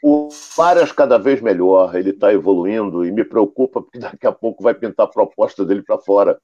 O 0.00 0.28
Arias 0.58 0.92
cada 0.92 1.18
vez 1.18 1.40
melhor, 1.40 1.96
ele 1.96 2.10
está 2.10 2.32
evoluindo 2.32 3.04
e 3.04 3.10
me 3.10 3.24
preocupa 3.24 3.82
porque 3.82 3.98
daqui 3.98 4.28
a 4.28 4.32
pouco 4.32 4.62
vai 4.62 4.74
pintar 4.74 5.06
a 5.06 5.10
proposta 5.10 5.64
dele 5.64 5.82
para 5.82 5.98
fora. 5.98 6.40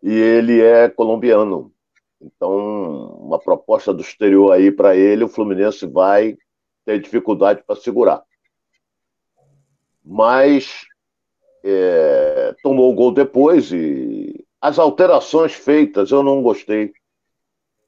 E 0.00 0.12
ele 0.12 0.60
é 0.60 0.88
colombiano. 0.88 1.72
Então, 2.20 3.16
uma 3.18 3.40
proposta 3.40 3.92
do 3.92 4.00
exterior 4.00 4.52
aí 4.52 4.70
para 4.70 4.94
ele, 4.94 5.24
o 5.24 5.28
Fluminense 5.28 5.86
vai 5.86 6.38
ter 6.84 7.00
dificuldade 7.00 7.64
para 7.66 7.74
segurar. 7.74 8.22
Mas 10.04 10.86
é, 11.64 12.54
tomou 12.62 12.92
o 12.92 12.94
gol 12.94 13.10
depois 13.10 13.72
e 13.72 14.25
as 14.60 14.78
alterações 14.78 15.54
feitas 15.54 16.10
eu 16.10 16.22
não 16.22 16.42
gostei. 16.42 16.92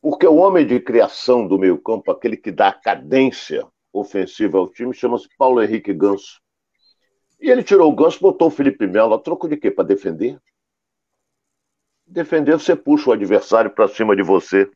Porque 0.01 0.27
o 0.27 0.37
homem 0.37 0.67
de 0.67 0.79
criação 0.79 1.47
do 1.47 1.59
meio-campo, 1.59 2.11
aquele 2.11 2.37
que 2.37 2.53
dá 2.53 2.73
cadência 2.73 3.67
ofensiva 3.93 4.59
ao 4.59 4.69
time, 4.69 4.95
chama-se 4.95 5.29
Paulo 5.37 5.63
Henrique 5.63 5.93
Ganso. 5.93 6.41
E 7.41 7.51
ele 7.51 7.63
tirou 7.63 7.91
o 7.91 7.95
Ganso, 7.95 8.21
botou 8.21 8.49
o 8.49 8.51
Felipe 8.51 8.87
Melo 8.87 9.15
a 9.15 9.19
troco 9.19 9.49
de 9.49 9.57
quê? 9.57 9.71
Para 9.71 9.85
defender? 9.85 10.39
Defender, 12.07 12.59
você 12.59 12.75
puxa 12.75 13.11
o 13.11 13.13
adversário 13.13 13.71
para 13.71 13.89
cima 13.89 14.15
de 14.15 14.23
você. 14.23 14.71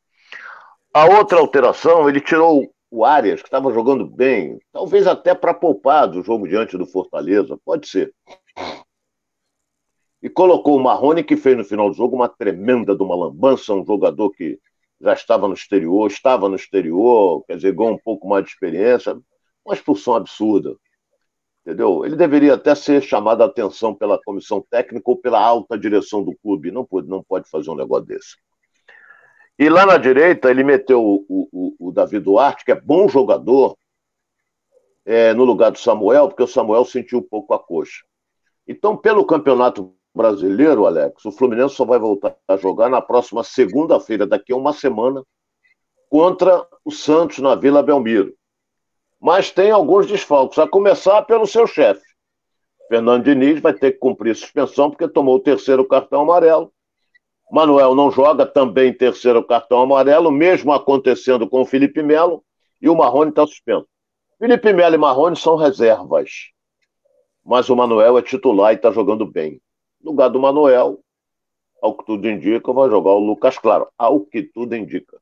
A 0.92 1.06
outra 1.06 1.38
alteração, 1.38 2.08
ele 2.08 2.20
tirou 2.20 2.72
o 2.90 3.04
Arias, 3.06 3.40
que 3.40 3.48
estava 3.48 3.72
jogando 3.72 4.06
bem, 4.06 4.60
talvez 4.70 5.06
até 5.06 5.34
para 5.34 5.54
poupar 5.54 6.06
do 6.06 6.22
jogo 6.22 6.46
diante 6.46 6.76
do 6.76 6.84
Fortaleza, 6.84 7.58
pode 7.64 7.88
ser. 7.88 8.12
E 10.22 10.30
colocou 10.30 10.76
o 10.76 10.82
Marrone, 10.82 11.24
que 11.24 11.36
fez 11.36 11.56
no 11.56 11.64
final 11.64 11.90
do 11.90 11.96
jogo 11.96 12.14
uma 12.14 12.28
tremenda 12.28 12.94
de 12.94 13.02
uma 13.02 13.16
lambança, 13.16 13.74
um 13.74 13.84
jogador 13.84 14.30
que 14.30 14.58
já 15.00 15.12
estava 15.12 15.48
no 15.48 15.54
exterior, 15.54 16.06
estava 16.08 16.48
no 16.48 16.54
exterior, 16.54 17.44
quer 17.44 17.56
dizer, 17.56 17.74
ganhou 17.74 17.94
um 17.94 17.98
pouco 17.98 18.28
mais 18.28 18.44
de 18.44 18.52
experiência, 18.52 19.18
uma 19.64 19.74
expulsão 19.74 20.14
absurda. 20.14 20.76
Entendeu? 21.64 22.04
Ele 22.04 22.16
deveria 22.16 22.54
até 22.54 22.74
ser 22.74 23.02
chamado 23.02 23.42
a 23.42 23.46
atenção 23.46 23.94
pela 23.94 24.20
comissão 24.22 24.64
técnica 24.68 25.10
ou 25.10 25.16
pela 25.16 25.40
alta 25.40 25.78
direção 25.78 26.22
do 26.22 26.36
clube. 26.42 26.70
Não 26.70 26.84
pode, 26.84 27.08
não 27.08 27.22
pode 27.22 27.48
fazer 27.48 27.70
um 27.70 27.76
negócio 27.76 28.06
desse. 28.06 28.36
E 29.58 29.68
lá 29.68 29.86
na 29.86 29.96
direita, 29.96 30.50
ele 30.50 30.64
meteu 30.64 31.00
o, 31.00 31.24
o, 31.28 31.88
o 31.88 31.92
Davi 31.92 32.18
Duarte, 32.18 32.64
que 32.64 32.72
é 32.72 32.80
bom 32.80 33.08
jogador, 33.08 33.76
é, 35.04 35.32
no 35.34 35.44
lugar 35.44 35.70
do 35.70 35.78
Samuel, 35.78 36.28
porque 36.28 36.42
o 36.42 36.48
Samuel 36.48 36.84
sentiu 36.84 37.18
um 37.18 37.28
pouco 37.28 37.54
a 37.54 37.58
coxa. 37.58 38.04
Então, 38.66 38.96
pelo 38.96 39.24
campeonato 39.24 39.94
brasileiro, 40.14 40.86
Alex, 40.86 41.24
o 41.24 41.32
Fluminense 41.32 41.74
só 41.74 41.84
vai 41.84 41.98
voltar 41.98 42.36
a 42.46 42.56
jogar 42.56 42.88
na 42.88 43.00
próxima 43.00 43.42
segunda-feira, 43.42 44.26
daqui 44.26 44.52
a 44.52 44.56
uma 44.56 44.72
semana, 44.72 45.24
contra 46.08 46.66
o 46.84 46.90
Santos 46.90 47.38
na 47.38 47.54
Vila 47.54 47.82
Belmiro. 47.82 48.34
Mas 49.20 49.50
tem 49.50 49.70
alguns 49.70 50.06
desfalques, 50.06 50.58
a 50.58 50.68
começar 50.68 51.22
pelo 51.22 51.46
seu 51.46 51.66
chefe. 51.66 52.02
Fernando 52.88 53.24
Diniz 53.24 53.60
vai 53.60 53.72
ter 53.72 53.92
que 53.92 53.98
cumprir 53.98 54.36
suspensão 54.36 54.90
porque 54.90 55.08
tomou 55.08 55.36
o 55.36 55.40
terceiro 55.40 55.86
cartão 55.86 56.22
amarelo. 56.22 56.70
Manuel 57.50 57.94
não 57.94 58.10
joga, 58.10 58.44
também 58.44 58.92
terceiro 58.92 59.42
cartão 59.42 59.80
amarelo, 59.80 60.30
mesmo 60.30 60.72
acontecendo 60.72 61.48
com 61.48 61.62
o 61.62 61.66
Felipe 61.66 62.02
Melo, 62.02 62.44
e 62.80 62.88
o 62.88 62.96
Marrone 62.96 63.30
está 63.30 63.46
suspenso. 63.46 63.86
Felipe 64.38 64.72
Melo 64.72 64.94
e 64.94 64.98
Marrone 64.98 65.36
são 65.36 65.56
reservas, 65.56 66.50
mas 67.44 67.70
o 67.70 67.76
Manuel 67.76 68.18
é 68.18 68.22
titular 68.22 68.72
e 68.72 68.76
está 68.76 68.90
jogando 68.90 69.24
bem. 69.24 69.60
No 70.02 70.10
lugar 70.10 70.28
do 70.28 70.40
Manuel, 70.40 71.00
ao 71.80 71.96
que 71.96 72.04
tudo 72.04 72.28
indica, 72.28 72.72
vai 72.72 72.88
jogar 72.88 73.10
o 73.12 73.18
Lucas 73.18 73.58
Claro, 73.58 73.88
ao 73.96 74.20
que 74.20 74.42
tudo 74.42 74.74
indica. 74.74 75.20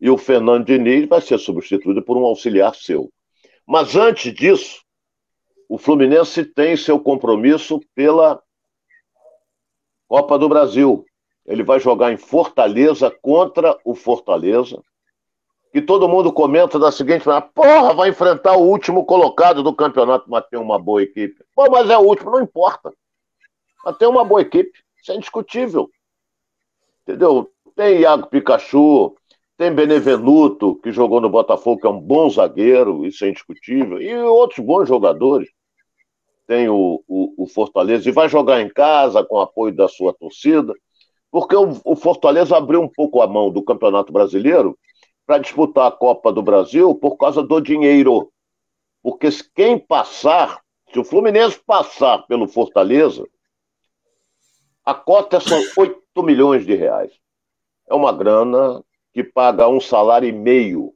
E 0.00 0.10
o 0.10 0.18
Fernando 0.18 0.66
Diniz 0.66 1.08
vai 1.08 1.20
ser 1.20 1.38
substituído 1.38 2.02
por 2.02 2.16
um 2.16 2.24
auxiliar 2.24 2.74
seu. 2.74 3.10
Mas 3.66 3.94
antes 3.96 4.34
disso, 4.34 4.82
o 5.68 5.78
Fluminense 5.78 6.44
tem 6.44 6.76
seu 6.76 6.98
compromisso 6.98 7.80
pela 7.94 8.42
Copa 10.08 10.38
do 10.38 10.48
Brasil. 10.48 11.04
Ele 11.46 11.62
vai 11.62 11.80
jogar 11.80 12.12
em 12.12 12.16
Fortaleza 12.16 13.10
contra 13.22 13.78
o 13.84 13.94
Fortaleza. 13.94 14.82
E 15.72 15.80
todo 15.80 16.08
mundo 16.08 16.30
comenta 16.32 16.78
da 16.78 16.92
seguinte 16.92 17.26
maneira: 17.26 17.48
porra, 17.54 17.94
vai 17.94 18.10
enfrentar 18.10 18.56
o 18.56 18.68
último 18.68 19.06
colocado 19.06 19.62
do 19.62 19.74
campeonato, 19.74 20.28
mas 20.28 20.46
tem 20.48 20.60
uma 20.60 20.78
boa 20.78 21.02
equipe. 21.02 21.42
Pô, 21.54 21.70
mas 21.70 21.88
é 21.88 21.96
o 21.96 22.02
último, 22.02 22.30
não 22.30 22.42
importa. 22.42 22.92
Mas 23.84 23.96
tem 23.96 24.08
uma 24.08 24.24
boa 24.24 24.40
equipe, 24.40 24.72
isso 25.00 25.12
é 25.12 25.16
indiscutível. 25.16 25.90
Entendeu? 27.02 27.50
Tem 27.74 28.00
Iago 28.00 28.28
Pikachu, 28.28 29.16
tem 29.56 29.72
Benevenuto, 29.72 30.76
que 30.76 30.92
jogou 30.92 31.20
no 31.20 31.28
Botafogo, 31.28 31.80
que 31.80 31.86
é 31.86 31.90
um 31.90 32.00
bom 32.00 32.28
zagueiro, 32.28 33.06
isso 33.06 33.24
é 33.24 33.28
indiscutível, 33.28 34.00
e 34.00 34.14
outros 34.18 34.64
bons 34.64 34.88
jogadores. 34.88 35.48
Tem 36.46 36.68
o, 36.68 37.02
o, 37.06 37.44
o 37.44 37.46
Fortaleza, 37.46 38.08
e 38.08 38.12
vai 38.12 38.28
jogar 38.28 38.60
em 38.60 38.68
casa 38.68 39.24
com 39.24 39.40
apoio 39.40 39.74
da 39.74 39.88
sua 39.88 40.12
torcida, 40.12 40.74
porque 41.30 41.56
o, 41.56 41.80
o 41.84 41.96
Fortaleza 41.96 42.56
abriu 42.56 42.82
um 42.82 42.88
pouco 42.88 43.22
a 43.22 43.26
mão 43.26 43.50
do 43.50 43.62
Campeonato 43.62 44.12
Brasileiro 44.12 44.78
para 45.26 45.38
disputar 45.38 45.86
a 45.86 45.92
Copa 45.92 46.32
do 46.32 46.42
Brasil 46.42 46.94
por 46.94 47.16
causa 47.16 47.42
do 47.42 47.60
dinheiro. 47.60 48.30
Porque 49.02 49.28
quem 49.54 49.78
passar, 49.78 50.60
se 50.92 50.98
o 50.98 51.04
Fluminense 51.04 51.60
passar 51.66 52.26
pelo 52.26 52.46
Fortaleza, 52.46 53.24
a 54.84 54.94
cota 54.94 55.40
são 55.40 55.58
8 55.76 56.22
milhões 56.22 56.66
de 56.66 56.74
reais. 56.74 57.12
É 57.88 57.94
uma 57.94 58.12
grana 58.12 58.82
que 59.12 59.22
paga 59.22 59.68
um 59.68 59.80
salário 59.80 60.28
e 60.28 60.32
meio 60.32 60.94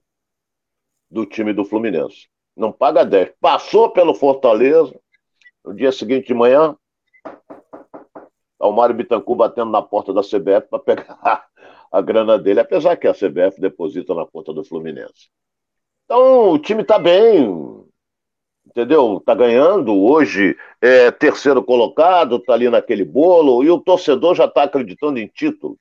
do 1.10 1.24
time 1.24 1.52
do 1.52 1.64
Fluminense. 1.64 2.28
Não 2.56 2.72
paga 2.72 3.04
10. 3.04 3.34
Passou 3.40 3.90
pelo 3.90 4.14
Fortaleza, 4.14 4.98
no 5.64 5.74
dia 5.74 5.92
seguinte 5.92 6.28
de 6.28 6.34
manhã, 6.34 6.76
tá 8.58 8.66
o 8.66 8.72
Mário 8.72 8.94
Bittencourt 8.94 9.38
batendo 9.38 9.70
na 9.70 9.82
porta 9.82 10.12
da 10.12 10.22
CBF 10.22 10.68
para 10.68 10.78
pegar 10.78 11.46
a 11.92 12.00
grana 12.00 12.38
dele, 12.38 12.60
apesar 12.60 12.96
que 12.96 13.06
a 13.06 13.14
CBF 13.14 13.60
deposita 13.60 14.14
na 14.14 14.26
conta 14.26 14.52
do 14.52 14.64
Fluminense. 14.64 15.28
Então, 16.04 16.52
o 16.52 16.58
time 16.58 16.82
está 16.82 16.98
bem, 16.98 17.84
entendeu? 18.66 19.22
Tá 19.24 19.34
ganhando 19.34 19.94
hoje, 19.94 20.56
é 20.80 21.10
terceiro 21.10 21.62
colocado, 21.62 22.38
tá 22.38 22.52
ali 22.52 22.68
naquele 22.68 23.04
bolo, 23.04 23.62
e 23.62 23.70
o 23.70 23.80
torcedor 23.80 24.34
já 24.34 24.46
está 24.46 24.64
acreditando 24.64 25.18
em 25.18 25.26
título. 25.26 25.78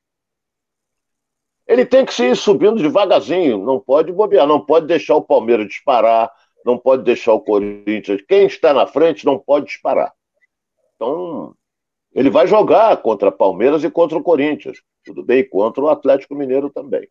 Ele 1.68 1.86
tem 1.86 2.06
que 2.06 2.14
se 2.14 2.24
ir 2.24 2.36
subindo 2.36 2.82
devagarzinho, 2.82 3.66
não 3.66 3.80
pode 3.80 4.12
bobear, 4.12 4.46
não 4.46 4.64
pode 4.64 4.86
deixar 4.86 5.16
o 5.16 5.22
Palmeiras 5.24 5.68
disparar, 5.68 6.32
não 6.64 6.78
pode 6.78 7.04
deixar 7.04 7.34
o 7.34 7.42
Corinthians. 7.42 8.22
Quem 8.28 8.46
está 8.46 8.74
na 8.74 8.86
frente 8.86 9.26
não 9.26 9.40
pode 9.40 9.66
disparar. 9.66 10.14
Então, 10.96 11.56
ele 12.14 12.30
vai 12.30 12.48
jogar 12.48 12.96
contra 12.98 13.32
Palmeiras 13.32 13.84
e 13.84 13.90
contra 13.90 14.18
o 14.18 14.24
Corinthians. 14.24 14.82
Tudo 15.04 15.24
bem, 15.24 15.48
contra 15.48 15.84
o 15.84 15.90
Atlético 15.90 16.36
Mineiro 16.36 16.70
também. 16.70 17.08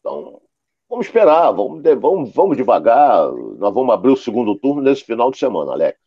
Então, 0.00 0.40
Vamos 0.88 1.06
esperar, 1.06 1.50
vamos, 1.52 1.82
vamos, 2.00 2.32
vamos 2.32 2.56
devagar. 2.56 3.30
Nós 3.58 3.74
vamos 3.74 3.92
abrir 3.92 4.12
o 4.12 4.16
segundo 4.16 4.54
turno 4.56 4.82
nesse 4.82 5.02
final 5.02 5.30
de 5.30 5.38
semana, 5.38 5.72
Alex. 5.72 5.98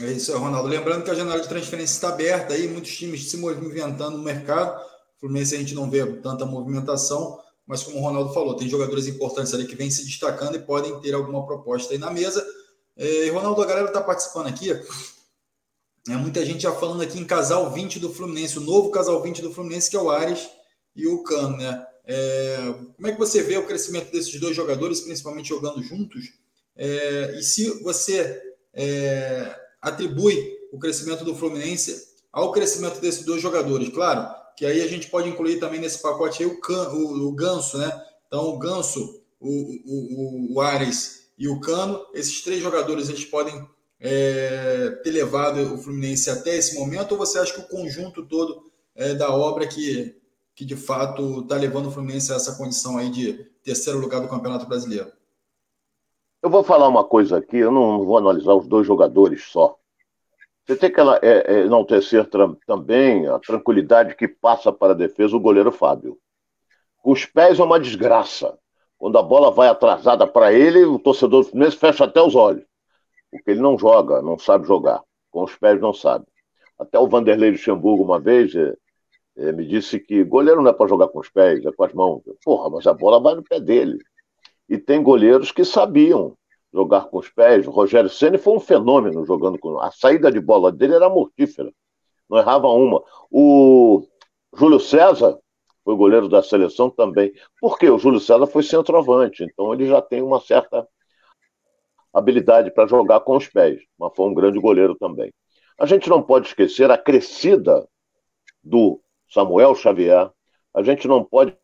É 0.00 0.10
isso, 0.10 0.36
Ronaldo. 0.36 0.68
Lembrando 0.68 1.04
que 1.04 1.10
a 1.10 1.14
janela 1.14 1.40
de 1.40 1.48
transferência 1.48 1.94
está 1.94 2.08
aberta 2.08 2.54
aí, 2.54 2.66
muitos 2.66 2.96
times 2.96 3.30
se 3.30 3.36
movimentando 3.36 4.16
no 4.16 4.24
mercado. 4.24 4.80
O 5.16 5.20
Fluminense 5.20 5.54
a 5.54 5.58
gente 5.58 5.74
não 5.74 5.88
vê 5.88 6.04
tanta 6.16 6.44
movimentação, 6.44 7.38
mas 7.66 7.84
como 7.84 7.98
o 7.98 8.00
Ronaldo 8.00 8.32
falou, 8.32 8.56
tem 8.56 8.68
jogadores 8.68 9.06
importantes 9.06 9.54
ali 9.54 9.66
que 9.66 9.76
vêm 9.76 9.90
se 9.90 10.04
destacando 10.04 10.56
e 10.56 10.60
podem 10.60 10.98
ter 11.00 11.14
alguma 11.14 11.46
proposta 11.46 11.92
aí 11.92 11.98
na 11.98 12.10
mesa. 12.10 12.44
E, 12.96 13.28
Ronaldo, 13.30 13.62
a 13.62 13.66
galera 13.66 13.86
está 13.86 14.00
participando 14.00 14.48
aqui. 14.48 14.72
É, 16.08 16.16
muita 16.16 16.44
gente 16.44 16.62
já 16.62 16.72
falando 16.72 17.02
aqui 17.02 17.20
em 17.20 17.24
casal 17.24 17.70
20 17.70 18.00
do 18.00 18.12
Fluminense, 18.12 18.58
o 18.58 18.62
novo 18.62 18.90
casal 18.90 19.22
20 19.22 19.40
do 19.40 19.54
Fluminense, 19.54 19.88
que 19.88 19.96
é 19.96 20.00
o 20.00 20.10
Ares 20.10 20.50
e 20.96 21.06
o 21.06 21.22
Cano, 21.22 21.58
né? 21.58 21.86
É, 22.04 22.56
como 22.96 23.06
é 23.06 23.12
que 23.12 23.18
você 23.18 23.42
vê 23.42 23.56
o 23.56 23.66
crescimento 23.66 24.10
desses 24.10 24.38
dois 24.40 24.56
jogadores, 24.56 25.00
principalmente 25.00 25.48
jogando 25.48 25.82
juntos? 25.82 26.32
É, 26.76 27.36
e 27.38 27.42
se 27.42 27.82
você 27.82 28.40
é, 28.72 29.54
atribui 29.80 30.58
o 30.72 30.78
crescimento 30.78 31.24
do 31.24 31.34
Fluminense 31.34 32.12
ao 32.32 32.50
crescimento 32.50 33.00
desses 33.00 33.24
dois 33.24 33.42
jogadores? 33.42 33.88
Claro, 33.90 34.34
que 34.56 34.64
aí 34.64 34.80
a 34.80 34.88
gente 34.88 35.08
pode 35.08 35.28
incluir 35.28 35.60
também 35.60 35.80
nesse 35.80 36.00
pacote 36.00 36.42
aí 36.42 36.48
o, 36.48 36.60
Can, 36.60 36.88
o, 36.90 37.28
o 37.28 37.32
Ganso, 37.32 37.78
né? 37.78 37.92
Então, 38.26 38.46
o 38.48 38.58
Ganso, 38.58 39.22
o, 39.38 39.50
o, 39.84 40.54
o 40.54 40.60
Ares 40.60 41.30
e 41.38 41.48
o 41.48 41.60
Cano, 41.60 42.06
esses 42.14 42.40
três 42.42 42.62
jogadores, 42.62 43.08
eles 43.08 43.24
podem 43.24 43.66
é, 44.00 44.90
ter 45.02 45.10
levado 45.10 45.74
o 45.74 45.78
Fluminense 45.78 46.30
até 46.30 46.56
esse 46.56 46.74
momento, 46.74 47.12
ou 47.12 47.18
você 47.18 47.38
acha 47.38 47.52
que 47.52 47.60
o 47.60 47.68
conjunto 47.68 48.26
todo 48.26 48.70
é, 48.94 49.14
da 49.14 49.30
obra 49.30 49.66
que, 49.66 50.14
que 50.54 50.64
de 50.64 50.76
fato 50.76 51.40
está 51.40 51.56
levando 51.56 51.86
o 51.86 51.90
Fluminense 51.90 52.32
a 52.32 52.36
essa 52.36 52.56
condição 52.56 52.98
aí 52.98 53.10
de 53.10 53.44
terceiro 53.64 53.98
lugar 53.98 54.20
do 54.20 54.28
Campeonato 54.28 54.66
Brasileiro? 54.66 55.10
Eu 56.42 56.50
vou 56.50 56.64
falar 56.64 56.88
uma 56.88 57.04
coisa 57.04 57.38
aqui, 57.38 57.56
eu 57.56 57.70
não 57.70 58.04
vou 58.04 58.18
analisar 58.18 58.54
os 58.54 58.66
dois 58.66 58.86
jogadores 58.86 59.44
só. 59.44 59.76
Você 60.66 60.76
tem 60.76 60.92
que 60.92 61.00
é, 61.00 61.06
é, 61.22 61.60
enaltecer 61.60 62.28
também 62.66 63.26
a 63.26 63.38
tranquilidade 63.38 64.14
que 64.14 64.28
passa 64.28 64.72
para 64.72 64.92
a 64.92 64.96
defesa 64.96 65.36
o 65.36 65.40
goleiro 65.40 65.72
Fábio. 65.72 66.18
Com 66.98 67.12
os 67.12 67.24
pés 67.24 67.58
é 67.58 67.62
uma 67.62 67.80
desgraça. 67.80 68.58
Quando 68.98 69.18
a 69.18 69.22
bola 69.22 69.50
vai 69.50 69.68
atrasada 69.68 70.26
para 70.26 70.52
ele, 70.52 70.84
o 70.84 70.98
torcedor 70.98 71.42
do 71.42 71.50
Fluminense 71.50 71.76
fecha 71.76 72.04
até 72.04 72.20
os 72.20 72.34
olhos 72.36 72.64
porque 73.32 73.50
ele 73.50 73.60
não 73.60 73.78
joga, 73.78 74.20
não 74.20 74.38
sabe 74.38 74.66
jogar. 74.66 75.02
Com 75.30 75.44
os 75.44 75.56
pés 75.56 75.80
não 75.80 75.94
sabe. 75.94 76.26
Até 76.78 76.98
o 76.98 77.08
Vanderlei 77.08 77.50
Luxemburgo, 77.50 78.04
uma 78.04 78.20
vez, 78.20 78.52
é, 79.36 79.52
me 79.52 79.66
disse 79.66 79.98
que 79.98 80.24
goleiro 80.24 80.62
não 80.62 80.70
é 80.70 80.72
para 80.72 80.88
jogar 80.88 81.08
com 81.08 81.20
os 81.20 81.30
pés, 81.30 81.64
é 81.64 81.72
com 81.72 81.84
as 81.84 81.92
mãos. 81.92 82.22
Porra, 82.44 82.70
mas 82.70 82.86
a 82.86 82.92
bola 82.92 83.20
vai 83.20 83.34
no 83.34 83.42
pé 83.42 83.60
dele. 83.60 83.98
E 84.68 84.78
tem 84.78 85.02
goleiros 85.02 85.50
que 85.50 85.64
sabiam 85.64 86.36
jogar 86.72 87.06
com 87.06 87.18
os 87.18 87.28
pés. 87.28 87.66
O 87.66 87.70
Rogério 87.70 88.10
Ceni 88.10 88.38
foi 88.38 88.54
um 88.54 88.60
fenômeno 88.60 89.24
jogando 89.24 89.58
com. 89.58 89.78
A 89.80 89.90
saída 89.90 90.30
de 90.30 90.40
bola 90.40 90.70
dele 90.72 90.94
era 90.94 91.08
mortífera. 91.08 91.72
Não 92.28 92.38
errava 92.38 92.68
uma. 92.68 93.02
O 93.30 94.06
Júlio 94.54 94.80
César 94.80 95.38
foi 95.84 95.96
goleiro 95.96 96.28
da 96.28 96.42
seleção 96.42 96.90
também. 96.90 97.32
Porque 97.60 97.88
o 97.88 97.98
Júlio 97.98 98.20
César 98.20 98.46
foi 98.46 98.62
centroavante, 98.62 99.44
então 99.44 99.72
ele 99.72 99.86
já 99.86 100.00
tem 100.00 100.22
uma 100.22 100.40
certa 100.40 100.86
habilidade 102.12 102.70
para 102.70 102.86
jogar 102.86 103.20
com 103.20 103.36
os 103.36 103.48
pés, 103.48 103.80
mas 103.98 104.12
foi 104.14 104.28
um 104.28 104.34
grande 104.34 104.60
goleiro 104.60 104.94
também. 104.94 105.32
A 105.78 105.86
gente 105.86 106.08
não 106.10 106.22
pode 106.22 106.46
esquecer 106.48 106.90
a 106.90 106.98
crescida 106.98 107.88
do 108.62 109.00
Samuel 109.32 109.74
Xavier, 109.74 110.30
a 110.74 110.82
gente 110.82 111.08
não 111.08 111.24
pode 111.24 111.56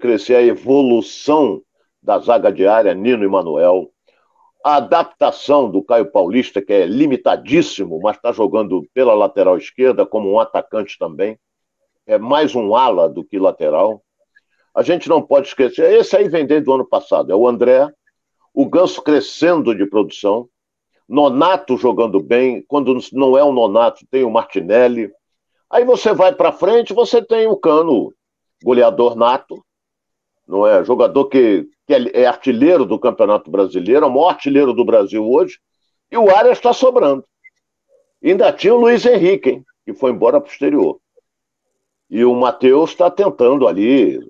crescer 0.00 0.36
a 0.36 0.42
evolução 0.42 1.60
da 2.02 2.18
zaga 2.18 2.52
diária, 2.52 2.94
Nino 2.94 3.24
e 3.24 3.28
Manuel, 3.28 3.90
a 4.64 4.76
adaptação 4.76 5.70
do 5.70 5.82
Caio 5.82 6.10
Paulista, 6.10 6.62
que 6.62 6.72
é 6.72 6.86
limitadíssimo, 6.86 8.00
mas 8.00 8.16
está 8.16 8.32
jogando 8.32 8.86
pela 8.92 9.14
lateral 9.14 9.56
esquerda 9.56 10.06
como 10.06 10.30
um 10.30 10.38
atacante 10.38 10.98
também, 10.98 11.38
é 12.06 12.18
mais 12.18 12.54
um 12.54 12.74
ala 12.76 13.08
do 13.08 13.24
que 13.24 13.38
lateral. 13.38 14.02
A 14.74 14.82
gente 14.82 15.08
não 15.08 15.22
pode 15.22 15.48
esquecer, 15.48 15.98
esse 15.98 16.16
aí 16.16 16.28
vem 16.28 16.46
desde 16.46 16.68
o 16.70 16.74
ano 16.74 16.86
passado, 16.86 17.32
é 17.32 17.34
o 17.34 17.48
André, 17.48 17.90
o 18.54 18.66
Ganso 18.68 19.02
crescendo 19.02 19.74
de 19.74 19.86
produção, 19.86 20.48
Nonato 21.08 21.76
jogando 21.76 22.20
bem, 22.20 22.64
quando 22.66 22.96
não 23.12 23.38
é 23.38 23.42
o 23.42 23.52
Nonato, 23.52 24.04
tem 24.10 24.24
o 24.24 24.30
Martinelli. 24.30 25.10
Aí 25.70 25.84
você 25.84 26.12
vai 26.12 26.34
para 26.34 26.52
frente, 26.52 26.94
você 26.94 27.22
tem 27.22 27.46
o 27.46 27.56
Cano, 27.56 28.14
goleador 28.62 29.16
nato, 29.16 29.64
não 30.46 30.66
é? 30.66 30.84
Jogador 30.84 31.26
que, 31.26 31.68
que 31.86 31.94
é, 31.94 32.22
é 32.22 32.26
artilheiro 32.26 32.84
do 32.84 32.98
Campeonato 32.98 33.50
Brasileiro, 33.50 34.04
é 34.04 34.08
o 34.08 34.12
maior 34.12 34.30
artilheiro 34.30 34.72
do 34.72 34.84
Brasil 34.84 35.24
hoje, 35.28 35.58
e 36.10 36.16
o 36.16 36.34
Arias 36.34 36.58
está 36.58 36.72
sobrando. 36.72 37.24
ainda 38.22 38.52
tinha 38.52 38.74
o 38.74 38.80
Luiz 38.80 39.04
Henrique, 39.04 39.50
hein, 39.50 39.64
que 39.84 39.92
foi 39.92 40.10
embora 40.10 40.40
posterior. 40.40 40.98
E 42.08 42.24
o 42.24 42.34
Matheus 42.34 42.90
está 42.90 43.10
tentando 43.10 43.66
ali. 43.66 44.20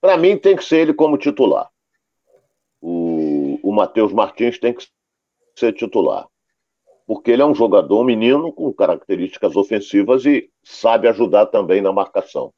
Para 0.00 0.18
mim, 0.18 0.36
tem 0.36 0.54
que 0.54 0.64
ser 0.64 0.78
ele 0.78 0.92
como 0.92 1.16
titular 1.16 1.72
o 3.62 3.72
Matheus 3.72 4.12
Martins 4.12 4.58
tem 4.58 4.74
que 4.74 4.86
ser 5.56 5.72
titular. 5.72 6.28
Porque 7.12 7.30
ele 7.30 7.42
é 7.42 7.44
um 7.44 7.54
jogador, 7.54 8.02
menino 8.04 8.50
com 8.50 8.72
características 8.72 9.54
ofensivas 9.54 10.24
e 10.24 10.48
sabe 10.64 11.06
ajudar 11.08 11.44
também 11.44 11.82
na 11.82 11.92
marcação. 11.92 12.54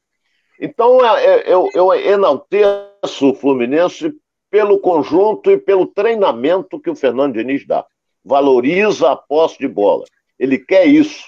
Então, 0.61 1.05
é, 1.05 1.25
é, 1.25 1.53
eu, 1.53 1.67
eu 1.73 1.93
enalteço 1.93 3.31
o 3.31 3.35
Fluminense 3.35 4.13
pelo 4.49 4.79
conjunto 4.79 5.51
e 5.51 5.57
pelo 5.57 5.87
treinamento 5.87 6.79
que 6.79 6.89
o 6.89 6.95
Fernando 6.95 7.33
Diniz 7.33 7.67
dá. 7.67 7.85
Valoriza 8.23 9.11
a 9.11 9.17
posse 9.17 9.59
de 9.59 9.67
bola. 9.67 10.05
Ele 10.39 10.57
quer 10.57 10.85
isso. 10.85 11.25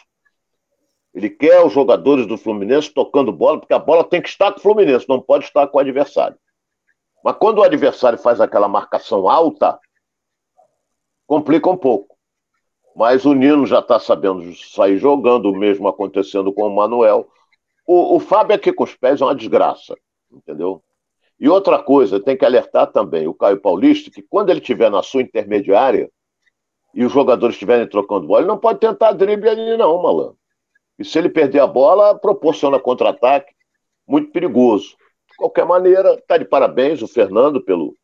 Ele 1.13 1.29
quer 1.29 1.61
os 1.65 1.73
jogadores 1.73 2.25
do 2.25 2.37
Fluminense 2.37 2.93
tocando 2.93 3.33
bola, 3.33 3.59
porque 3.59 3.73
a 3.73 3.79
bola 3.79 4.05
tem 4.05 4.21
que 4.21 4.29
estar 4.29 4.53
com 4.53 4.59
o 4.59 4.61
Fluminense, 4.61 5.09
não 5.09 5.19
pode 5.19 5.43
estar 5.43 5.67
com 5.67 5.77
o 5.77 5.81
adversário. 5.81 6.37
Mas 7.21 7.35
quando 7.35 7.57
o 7.57 7.63
adversário 7.63 8.17
faz 8.17 8.39
aquela 8.39 8.69
marcação 8.69 9.27
alta, 9.27 9.77
complica 11.27 11.69
um 11.69 11.75
pouco. 11.75 12.16
Mas 12.97 13.25
o 13.25 13.33
Nino 13.35 13.63
já 13.67 13.77
está 13.77 13.99
sabendo 13.99 14.55
sair 14.55 14.97
jogando, 14.97 15.51
o 15.51 15.55
mesmo 15.55 15.87
acontecendo 15.87 16.51
com 16.51 16.63
o 16.63 16.75
Manuel. 16.75 17.29
O, 17.85 18.15
o 18.15 18.19
Fábio 18.19 18.55
aqui 18.55 18.73
com 18.73 18.85
os 18.85 18.95
pés 18.95 19.21
é 19.21 19.23
uma 19.23 19.35
desgraça, 19.35 19.95
entendeu? 20.31 20.81
E 21.39 21.47
outra 21.47 21.77
coisa, 21.77 22.19
tem 22.19 22.35
que 22.35 22.43
alertar 22.43 22.87
também 22.91 23.27
o 23.27 23.35
Caio 23.35 23.61
Paulista 23.61 24.09
que 24.09 24.23
quando 24.23 24.49
ele 24.49 24.61
estiver 24.61 24.89
na 24.89 25.03
sua 25.03 25.21
intermediária 25.21 26.09
e 26.91 27.05
os 27.05 27.11
jogadores 27.11 27.53
estiverem 27.53 27.87
trocando 27.87 28.25
bola, 28.25 28.39
ele 28.39 28.47
não 28.47 28.57
pode 28.57 28.79
tentar 28.79 29.11
drible 29.11 29.47
ali, 29.47 29.77
não, 29.77 30.01
malandro. 30.01 30.35
E 30.97 31.05
se 31.05 31.19
ele 31.19 31.29
perder 31.29 31.59
a 31.59 31.67
bola, 31.67 32.17
proporciona 32.17 32.79
contra-ataque, 32.79 33.53
muito 34.07 34.31
perigoso. 34.31 34.97
De 35.29 35.37
qualquer 35.37 35.67
maneira, 35.67 36.15
está 36.15 36.35
de 36.35 36.45
parabéns 36.45 37.03
o 37.03 37.07
Fernando 37.07 37.61
pelo, 37.61 37.95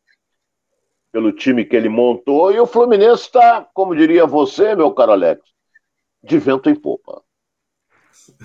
pelo 1.14 1.30
time 1.30 1.64
que 1.64 1.76
ele 1.76 1.88
montou 1.88 2.50
e 2.50 2.58
o 2.58 2.66
Fluminense 2.66 3.22
está, 3.22 3.64
como 3.72 3.94
diria 3.94 4.26
você, 4.26 4.74
meu 4.74 4.90
caro 4.90 5.12
Alex, 5.12 5.42
de 6.20 6.36
vento 6.40 6.68
em 6.68 6.74
popa. 6.74 7.22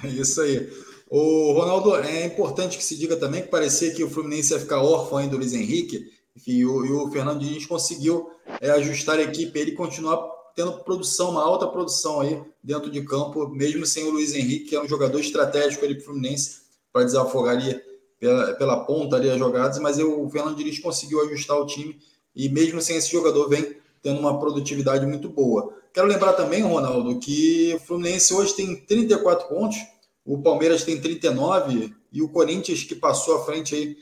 É 0.03 0.08
isso 0.08 0.39
aí. 0.39 0.69
O 1.10 1.53
Ronaldo, 1.53 1.95
é 1.95 2.27
importante 2.27 2.77
que 2.77 2.84
se 2.84 2.95
diga 2.95 3.17
também 3.17 3.41
que 3.41 3.47
parecia 3.47 3.91
que 3.91 4.03
o 4.03 4.10
Fluminense 4.10 4.53
ia 4.53 4.60
ficar 4.60 4.84
órfão 4.84 5.17
ainda 5.17 5.32
do 5.32 5.38
Luiz 5.39 5.51
Henrique, 5.51 6.12
e 6.45 6.63
o, 6.63 6.86
e 6.86 6.91
o 6.91 7.10
Fernando 7.10 7.39
Diniz 7.39 7.65
conseguiu 7.65 8.29
é, 8.62 8.69
ajustar 8.69 9.17
a 9.17 9.23
equipe, 9.23 9.58
ele 9.58 9.71
continuar 9.71 10.29
tendo 10.55 10.71
produção, 10.84 11.32
uma 11.32 11.41
alta 11.41 11.65
produção 11.65 12.21
aí 12.21 12.39
dentro 12.63 12.91
de 12.91 13.01
campo, 13.01 13.47
mesmo 13.49 13.84
sem 13.84 14.03
o 14.03 14.12
Luiz 14.12 14.36
Henrique, 14.36 14.69
que 14.69 14.75
é 14.75 14.82
um 14.82 14.88
jogador 14.88 15.19
estratégico 15.19 15.84
ali 15.84 15.95
para 15.95 16.03
o 16.03 16.05
Fluminense, 16.05 16.62
para 16.93 17.03
desafogar 17.03 17.55
ali 17.55 17.82
pela, 18.19 18.53
pela 18.53 18.86
ponta 18.86 19.15
ali 19.15 19.27
as 19.27 19.39
jogadas, 19.39 19.79
mas 19.79 19.97
eu, 19.97 20.23
o 20.23 20.29
Fernando 20.29 20.55
Diniz 20.55 20.77
conseguiu 20.77 21.19
ajustar 21.25 21.58
o 21.58 21.65
time 21.65 21.97
e 22.39 22.47
mesmo 22.47 22.82
sem 22.82 22.95
esse 22.95 23.12
jogador 23.12 23.49
vem 23.49 23.75
tendo 24.02 24.17
uma 24.21 24.39
produtividade 24.39 25.06
muito 25.06 25.28
boa. 25.28 25.73
Quero 25.93 26.08
lembrar 26.08 26.32
também, 26.34 26.62
Ronaldo, 26.62 27.19
que 27.19 27.73
o 27.75 27.80
Fluminense 27.82 28.34
hoje 28.34 28.56
tem 28.56 28.78
34 28.78 29.49
pontos, 29.49 29.78
o 30.25 30.41
Palmeiras 30.41 30.86
tem 30.86 31.02
39 31.02 31.93
e 32.13 32.21
o 32.21 32.30
Corinthians, 32.30 32.84
que 32.84 32.95
passou 32.95 33.36
à 33.36 33.43
frente 33.43 33.75
aí, 33.75 33.97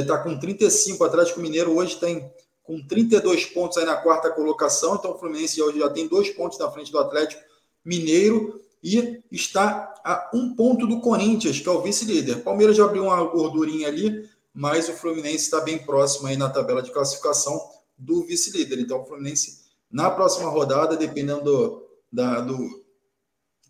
está 0.00 0.16
é, 0.16 0.18
com 0.18 0.36
35. 0.36 1.00
O 1.00 1.06
Atlético 1.06 1.38
Mineiro 1.38 1.76
hoje 1.76 1.94
tem 1.94 2.28
com 2.64 2.84
32 2.84 3.44
pontos 3.46 3.78
aí 3.78 3.84
na 3.84 3.94
quarta 3.94 4.30
colocação, 4.30 4.96
então 4.96 5.12
o 5.12 5.18
Fluminense 5.18 5.62
hoje 5.62 5.78
já 5.78 5.88
tem 5.88 6.08
dois 6.08 6.28
pontos 6.30 6.58
na 6.58 6.68
frente 6.68 6.90
do 6.90 6.98
Atlético 6.98 7.40
Mineiro 7.84 8.60
e 8.82 9.22
está 9.30 9.94
a 10.04 10.28
um 10.34 10.56
ponto 10.56 10.88
do 10.88 11.00
Corinthians, 11.00 11.60
que 11.60 11.68
é 11.68 11.70
o 11.70 11.82
vice-líder. 11.82 12.42
Palmeiras 12.42 12.76
já 12.76 12.84
abriu 12.84 13.04
uma 13.04 13.22
gordurinha 13.22 13.86
ali, 13.86 14.28
mas 14.52 14.88
o 14.88 14.92
Fluminense 14.92 15.44
está 15.44 15.60
bem 15.60 15.78
próximo 15.78 16.26
aí 16.26 16.36
na 16.36 16.50
tabela 16.50 16.82
de 16.82 16.90
classificação 16.90 17.75
do 17.98 18.24
vice-líder. 18.24 18.80
Então, 18.80 19.00
o 19.00 19.04
Fluminense, 19.04 19.64
na 19.90 20.10
próxima 20.10 20.50
rodada, 20.50 20.96
dependendo 20.96 21.42
do, 21.42 21.88
da, 22.12 22.40
do, 22.40 22.84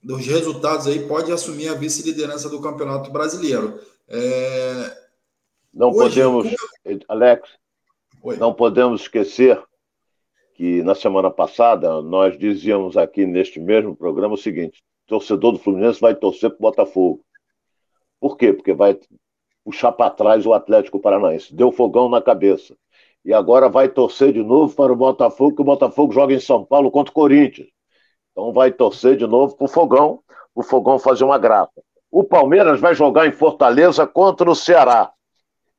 dos 0.03 0.27
resultados 0.27 0.87
aí, 0.87 1.07
pode 1.07 1.31
assumir 1.33 1.69
a 1.69 1.75
vice-liderança 1.75 2.49
do 2.49 2.61
Campeonato 2.61 3.11
Brasileiro. 3.11 3.81
É... 4.09 5.07
Não 5.73 5.91
Hoje, 5.91 6.23
podemos, 6.23 6.55
Alex, 7.09 7.49
Oi. 8.23 8.37
não 8.39 8.55
podemos 8.55 9.03
esquecer 9.03 9.63
que 10.55 10.83
na 10.83 10.95
semana 10.95 11.31
passada 11.31 12.01
nós 12.01 12.39
dizíamos 12.39 12.97
aqui 12.97 13.27
neste 13.27 13.61
mesmo 13.61 13.95
programa 13.95 14.35
o 14.35 14.39
seguinte: 14.39 14.83
torcedor 15.07 15.53
do 15.53 15.59
Fluminense 15.59 16.01
vai 16.01 16.15
torcer 16.15 16.51
para 16.51 16.59
o 16.59 16.63
Botafogo. 16.63 17.23
Por 18.19 18.39
quê? 18.39 18.53
Porque 18.55 18.73
vai 18.73 18.99
puxar 19.63 19.93
para 19.93 20.11
trás 20.11 20.47
o 20.47 20.55
Atlético 20.55 20.99
Paranaense. 20.99 21.55
Deu 21.55 21.71
fogão 21.71 22.09
na 22.09 22.23
cabeça. 22.23 22.75
E 23.27 23.35
agora 23.35 23.69
vai 23.69 23.89
torcer 23.89 24.33
de 24.33 24.41
novo 24.41 24.73
para 24.77 24.93
o 24.93 24.97
Botafogo, 24.97 25.57
que 25.57 25.61
o 25.61 25.65
Botafogo 25.65 26.13
joga 26.13 26.33
em 26.33 26.39
São 26.39 26.65
Paulo 26.65 26.93
contra 26.93 27.11
o 27.11 27.15
Corinthians. 27.15 27.67
Então 28.31 28.53
vai 28.53 28.71
torcer 28.71 29.17
de 29.17 29.27
novo 29.27 29.57
para 29.57 29.65
o 29.65 29.69
fogão, 29.69 30.21
o 30.55 30.63
Fogão 30.63 30.97
fazer 30.97 31.25
uma 31.25 31.37
grata. 31.37 31.83
O 32.09 32.23
Palmeiras 32.23 32.79
vai 32.79 32.95
jogar 32.95 33.27
em 33.27 33.33
Fortaleza 33.33 34.07
contra 34.07 34.49
o 34.49 34.55
Ceará. 34.55 35.11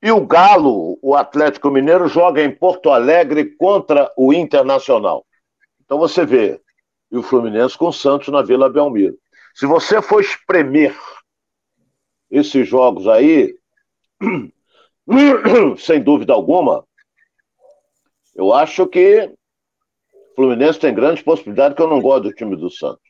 E 0.03 0.12
o 0.12 0.27
Galo, 0.27 0.99
o 1.01 1.15
Atlético 1.15 1.71
Mineiro, 1.71 2.10
joga 2.10 2.43
em 2.43 2.51
Porto 2.51 2.89
Alegre 2.89 3.55
contra 3.55 4.12
o 4.17 4.33
Internacional. 4.33 5.25
Então 5.86 5.97
você 5.97 6.25
vê, 6.25 6.62
e 7.10 7.17
o 7.17 7.23
Fluminense 7.23 7.77
com 7.77 7.88
o 7.88 7.93
Santos 7.93 8.27
na 8.27 8.41
Vila 8.41 8.69
Belmiro. 8.69 9.17
Se 9.55 9.65
você 9.65 10.01
for 10.01 10.19
espremer 10.19 10.93
esses 12.29 12.67
jogos 12.67 13.07
aí, 13.07 13.55
sem 15.79 16.03
dúvida 16.03 16.33
alguma, 16.33 16.87
eu 18.38 18.54
acho 18.54 18.86
que 18.86 19.26
o 19.26 20.36
Fluminense 20.36 20.80
tem 20.80 20.93
grandes 20.93 21.23
possibilidades, 21.23 21.76
que 21.76 21.82
eu 21.82 21.88
não 21.88 22.00
gosto 22.00 22.23
do 22.26 22.34
time 22.34 22.56
do 22.56 22.69
Santos. 22.69 23.02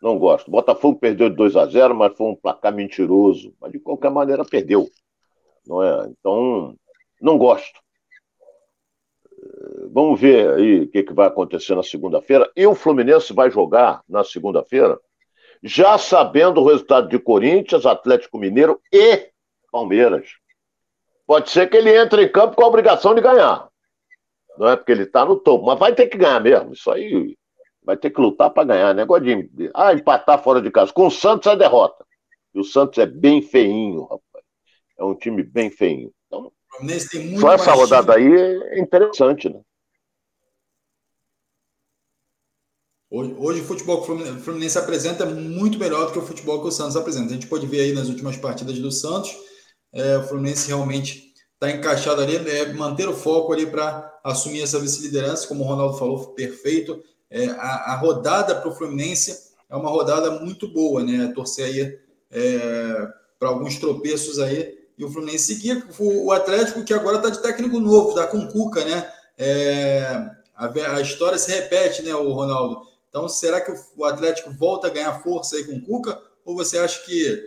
Não 0.00 0.16
gosto. 0.16 0.48
Botafogo 0.48 1.00
perdeu 1.00 1.28
de 1.28 1.34
2 1.34 1.56
a 1.56 1.66
0 1.66 1.92
mas 1.92 2.16
foi 2.16 2.28
um 2.28 2.36
placar 2.36 2.72
mentiroso. 2.72 3.52
Mas 3.60 3.72
de 3.72 3.80
qualquer 3.80 4.12
maneira 4.12 4.44
perdeu. 4.44 4.88
Não 5.66 5.82
é? 5.82 6.08
Então, 6.08 6.76
não 7.20 7.36
gosto. 7.36 7.80
Vamos 9.90 10.20
ver 10.20 10.54
aí 10.54 10.82
o 10.82 10.88
que, 10.88 11.02
que 11.02 11.12
vai 11.12 11.26
acontecer 11.26 11.74
na 11.74 11.82
segunda-feira. 11.82 12.48
E 12.54 12.64
o 12.64 12.76
Fluminense 12.76 13.32
vai 13.32 13.50
jogar 13.50 14.02
na 14.08 14.22
segunda-feira, 14.22 15.00
já 15.62 15.98
sabendo 15.98 16.60
o 16.60 16.66
resultado 16.66 17.08
de 17.08 17.18
Corinthians, 17.18 17.84
Atlético 17.86 18.38
Mineiro 18.38 18.80
e 18.92 19.30
Palmeiras. 19.72 20.28
Pode 21.26 21.50
ser 21.50 21.68
que 21.68 21.76
ele 21.76 21.96
entre 21.96 22.24
em 22.24 22.32
campo 22.32 22.54
com 22.54 22.62
a 22.62 22.68
obrigação 22.68 23.14
de 23.14 23.20
ganhar. 23.20 23.67
Não 24.58 24.68
é 24.68 24.76
porque 24.76 24.92
ele 24.92 25.04
está 25.04 25.24
no 25.24 25.36
topo, 25.36 25.66
mas 25.66 25.78
vai 25.78 25.94
ter 25.94 26.08
que 26.08 26.18
ganhar 26.18 26.40
mesmo. 26.40 26.72
Isso 26.72 26.90
aí 26.90 27.36
vai 27.82 27.96
ter 27.96 28.10
que 28.10 28.20
lutar 28.20 28.50
para 28.50 28.64
ganhar. 28.64 28.94
Negócio 28.94 29.24
de 29.24 29.70
ah, 29.74 29.92
empatar 29.92 30.42
fora 30.42 30.60
de 30.60 30.70
casa. 30.70 30.92
Com 30.92 31.06
o 31.06 31.10
Santos 31.10 31.46
é 31.46 31.56
derrota. 31.56 32.04
E 32.54 32.60
o 32.60 32.64
Santos 32.64 32.98
é 32.98 33.06
bem 33.06 33.40
feinho, 33.40 34.02
rapaz. 34.02 34.44
É 34.98 35.04
um 35.04 35.14
time 35.14 35.42
bem 35.42 35.70
feinho. 35.70 36.12
Então, 36.26 36.52
só 37.40 37.52
essa 37.52 37.72
rodada 37.72 38.14
aí 38.14 38.26
é 38.26 38.80
interessante, 38.80 39.48
né? 39.48 39.60
Hoje, 43.10 43.34
hoje, 43.38 43.60
o 43.62 43.64
futebol 43.64 44.02
que 44.02 44.12
o 44.12 44.38
Fluminense 44.40 44.76
apresenta 44.76 45.24
é 45.24 45.26
muito 45.26 45.78
melhor 45.78 46.06
do 46.06 46.12
que 46.12 46.18
o 46.18 46.26
futebol 46.26 46.60
que 46.60 46.68
o 46.68 46.72
Santos 46.72 46.94
apresenta. 46.94 47.30
A 47.30 47.34
gente 47.34 47.46
pode 47.46 47.66
ver 47.66 47.80
aí 47.80 47.92
nas 47.92 48.08
últimas 48.08 48.36
partidas 48.36 48.78
do 48.78 48.92
Santos, 48.92 49.34
é, 49.94 50.18
o 50.18 50.24
Fluminense 50.24 50.68
realmente 50.68 51.27
está 51.60 51.70
encaixado 51.70 52.22
ali, 52.22 52.36
é, 52.36 52.72
manter 52.72 53.08
o 53.08 53.16
foco 53.16 53.52
ali 53.52 53.66
para 53.66 54.20
assumir 54.22 54.62
essa 54.62 54.78
vice-liderança, 54.78 55.48
como 55.48 55.64
o 55.64 55.66
Ronaldo 55.66 55.98
falou, 55.98 56.28
perfeito. 56.28 57.02
É, 57.28 57.46
a, 57.48 57.92
a, 57.92 57.96
rodada 57.96 58.54
para 58.54 58.70
o 58.70 58.74
Fluminense 58.74 59.52
é 59.68 59.76
uma 59.76 59.90
rodada 59.90 60.30
muito 60.30 60.68
boa, 60.68 61.02
né? 61.02 61.32
Torcer 61.34 61.64
aí 61.66 61.98
é, 62.30 63.08
para 63.38 63.48
alguns 63.48 63.76
tropeços 63.76 64.38
aí 64.38 64.78
e 64.96 65.04
o 65.04 65.10
Fluminense 65.10 65.54
seguir. 65.54 65.84
O, 65.98 66.26
o 66.26 66.32
Atlético, 66.32 66.84
que 66.84 66.94
agora 66.94 67.16
está 67.16 67.28
de 67.28 67.42
técnico 67.42 67.80
novo, 67.80 68.10
está 68.10 68.26
com 68.28 68.38
o 68.38 68.48
Cuca, 68.52 68.84
né? 68.84 69.12
É, 69.36 70.30
a, 70.54 70.66
a, 70.96 71.00
história 71.00 71.38
se 71.38 71.50
repete, 71.50 72.02
né, 72.02 72.14
o 72.14 72.32
Ronaldo? 72.32 72.82
Então, 73.08 73.28
será 73.28 73.60
que 73.60 73.72
o 73.96 74.04
Atlético 74.04 74.52
volta 74.52 74.86
a 74.86 74.90
ganhar 74.90 75.22
força 75.22 75.56
aí 75.56 75.64
com 75.64 75.76
o 75.76 75.82
Cuca? 75.82 76.20
Ou 76.44 76.54
você 76.54 76.78
acha 76.78 77.04
que 77.04 77.42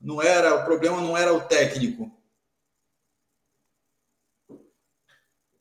não 0.00 0.22
era 0.22 0.54
o 0.54 0.64
problema 0.64 1.00
não 1.00 1.16
era 1.16 1.34
o 1.34 1.40
técnico? 1.40 2.10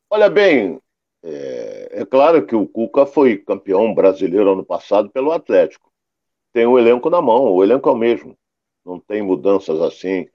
Olha 0.10 0.30
bem, 0.30 0.80
é, 1.24 2.02
é, 2.02 2.06
claro 2.06 2.46
que 2.46 2.56
o 2.56 2.68
Cuca 2.68 3.06
foi 3.06 3.38
campeão 3.38 3.94
brasileiro 3.94 4.52
ano 4.54 4.66
passado 4.66 5.10
pelo 5.10 5.32
Atlético. 5.32 5.92
Tem 6.54 6.66
o 6.66 6.80
elenco 6.80 7.10
na 7.10 7.22
mão, 7.22 7.52
o 7.52 7.64
elenco 7.64 7.90
é 7.90 7.92
o 7.92 7.96
mesmo. 7.96 8.38
Não 8.86 9.00
tem 9.00 9.22
mudanças 9.22 9.82
assim. 9.82 10.28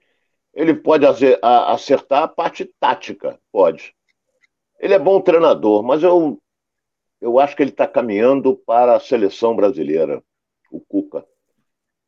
Ele 0.53 0.73
pode 0.75 1.05
acertar 1.41 2.23
a 2.23 2.27
parte 2.27 2.65
tática, 2.79 3.39
pode. 3.51 3.95
Ele 4.79 4.93
é 4.93 4.99
bom 4.99 5.21
treinador, 5.21 5.83
mas 5.83 6.03
eu 6.03 6.39
eu 7.21 7.39
acho 7.39 7.55
que 7.55 7.63
ele 7.63 7.71
está 7.71 7.87
caminhando 7.87 8.55
para 8.55 8.97
a 8.97 8.99
seleção 8.99 9.55
brasileira, 9.55 10.21
o 10.69 10.81
Cuca. 10.81 11.25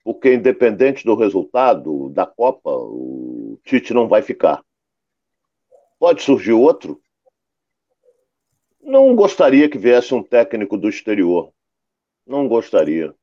Porque, 0.04 0.34
independente 0.34 1.06
do 1.06 1.16
resultado 1.16 2.10
da 2.10 2.26
Copa, 2.26 2.70
o 2.70 3.58
Tite 3.64 3.94
não 3.94 4.10
vai 4.10 4.22
ficar. 4.22 4.62
Pode 5.98 6.22
surgir 6.22 6.52
outro. 6.52 7.02
Não 8.86 9.16
gostaria 9.16 9.68
que 9.68 9.80
viesse 9.80 10.14
um 10.14 10.22
técnico 10.22 10.78
do 10.78 10.88
exterior. 10.88 11.52
Não 12.26 12.48
gostaria. 12.48 13.16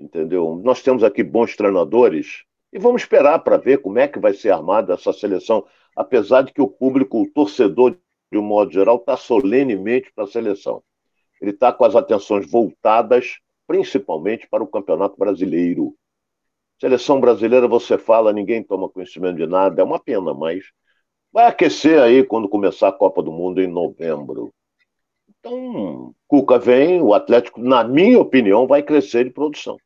Entendeu? 0.00 0.60
Nós 0.64 0.82
temos 0.82 1.04
aqui 1.04 1.22
bons 1.22 1.54
treinadores 1.54 2.42
e 2.72 2.78
vamos 2.80 3.02
esperar 3.02 3.38
para 3.38 3.56
ver 3.56 3.78
como 3.78 4.00
é 4.00 4.08
que 4.08 4.18
vai 4.18 4.34
ser 4.34 4.50
armada 4.50 4.94
essa 4.94 5.12
seleção. 5.12 5.64
Apesar 5.94 6.42
de 6.42 6.52
que 6.52 6.60
o 6.60 6.66
público, 6.66 7.22
o 7.22 7.30
torcedor 7.30 7.96
de 8.32 8.36
um 8.36 8.42
modo 8.42 8.72
geral, 8.72 8.96
está 8.96 9.16
solenemente 9.16 10.12
para 10.12 10.24
a 10.24 10.26
seleção. 10.26 10.82
Ele 11.40 11.52
está 11.52 11.72
com 11.72 11.84
as 11.84 11.94
atenções 11.94 12.50
voltadas 12.50 13.38
principalmente 13.64 14.48
para 14.48 14.64
o 14.64 14.66
Campeonato 14.66 15.16
Brasileiro. 15.16 15.94
Seleção 16.80 17.20
brasileira, 17.20 17.68
você 17.68 17.96
fala, 17.96 18.32
ninguém 18.32 18.60
toma 18.60 18.88
conhecimento 18.88 19.36
de 19.36 19.46
nada, 19.46 19.80
é 19.80 19.84
uma 19.84 20.00
pena, 20.00 20.34
mas 20.34 20.64
vai 21.32 21.46
aquecer 21.46 22.00
aí 22.00 22.24
quando 22.24 22.48
começar 22.48 22.88
a 22.88 22.92
Copa 22.92 23.22
do 23.22 23.32
Mundo 23.32 23.60
em 23.60 23.66
novembro. 23.66 24.52
Então, 25.28 26.14
Cuca 26.28 26.58
vem, 26.58 27.00
o 27.00 27.14
Atlético, 27.14 27.60
na 27.60 27.82
minha 27.82 28.20
opinião, 28.20 28.66
vai 28.66 28.82
crescer 28.82 29.24
de 29.24 29.30
produção. 29.30 29.76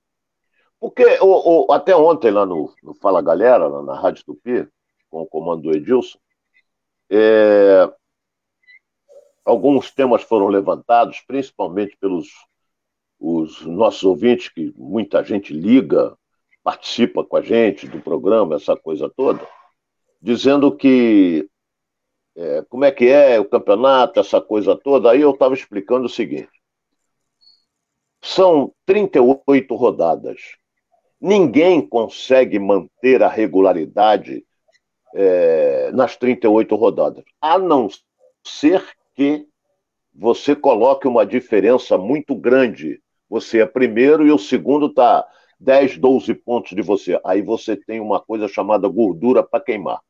Porque 0.78 1.04
o, 1.20 1.66
o, 1.66 1.72
até 1.72 1.96
ontem, 1.96 2.30
lá 2.30 2.44
no, 2.44 2.74
no 2.82 2.94
Fala 2.94 3.22
Galera, 3.22 3.68
na 3.82 3.98
Rádio 3.98 4.24
Tupi, 4.24 4.68
com 5.08 5.22
o 5.22 5.26
comando 5.26 5.62
do 5.62 5.72
Edilson, 5.72 6.18
é, 7.08 7.88
Alguns 9.46 9.92
temas 9.92 10.24
foram 10.24 10.48
levantados, 10.48 11.20
principalmente 11.20 11.96
pelos 11.98 12.26
os 13.18 13.64
nossos 13.64 14.02
ouvintes, 14.02 14.48
que 14.48 14.74
muita 14.76 15.22
gente 15.22 15.54
liga, 15.54 16.18
participa 16.64 17.24
com 17.24 17.36
a 17.36 17.40
gente 17.40 17.86
do 17.86 18.00
programa, 18.00 18.56
essa 18.56 18.76
coisa 18.76 19.08
toda, 19.08 19.46
dizendo 20.26 20.76
que 20.76 21.48
é, 22.34 22.60
como 22.68 22.84
é 22.84 22.90
que 22.90 23.06
é 23.06 23.38
o 23.38 23.44
campeonato, 23.44 24.18
essa 24.18 24.40
coisa 24.40 24.74
toda. 24.74 25.12
Aí 25.12 25.20
eu 25.20 25.30
estava 25.30 25.54
explicando 25.54 26.06
o 26.06 26.10
seguinte: 26.10 26.50
são 28.20 28.72
38 28.84 29.72
rodadas. 29.76 30.40
Ninguém 31.20 31.80
consegue 31.80 32.58
manter 32.58 33.22
a 33.22 33.28
regularidade 33.28 34.44
é, 35.14 35.92
nas 35.92 36.16
38 36.16 36.74
rodadas, 36.74 37.24
a 37.40 37.56
não 37.56 37.88
ser 38.44 38.84
que 39.14 39.46
você 40.12 40.56
coloque 40.56 41.06
uma 41.06 41.24
diferença 41.24 41.96
muito 41.96 42.34
grande. 42.34 43.00
Você 43.30 43.60
é 43.60 43.66
primeiro 43.66 44.26
e 44.26 44.32
o 44.32 44.38
segundo 44.38 44.86
está 44.86 45.24
10, 45.60 45.98
12 45.98 46.34
pontos 46.34 46.72
de 46.74 46.82
você. 46.82 47.20
Aí 47.24 47.42
você 47.42 47.76
tem 47.76 48.00
uma 48.00 48.20
coisa 48.20 48.48
chamada 48.48 48.88
gordura 48.88 49.44
para 49.44 49.62
queimar. 49.62 50.00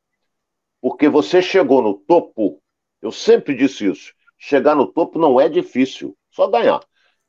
Porque 0.81 1.09
você 1.09 1.41
chegou 1.41 1.81
no 1.81 1.93
topo, 1.93 2.61
eu 3.01 3.11
sempre 3.11 3.55
disse 3.55 3.89
isso. 3.89 4.13
Chegar 4.37 4.75
no 4.75 4.85
topo 4.85 5.17
não 5.17 5.39
é 5.39 5.49
difícil, 5.49 6.15
só 6.29 6.47
ganhar. 6.47 6.79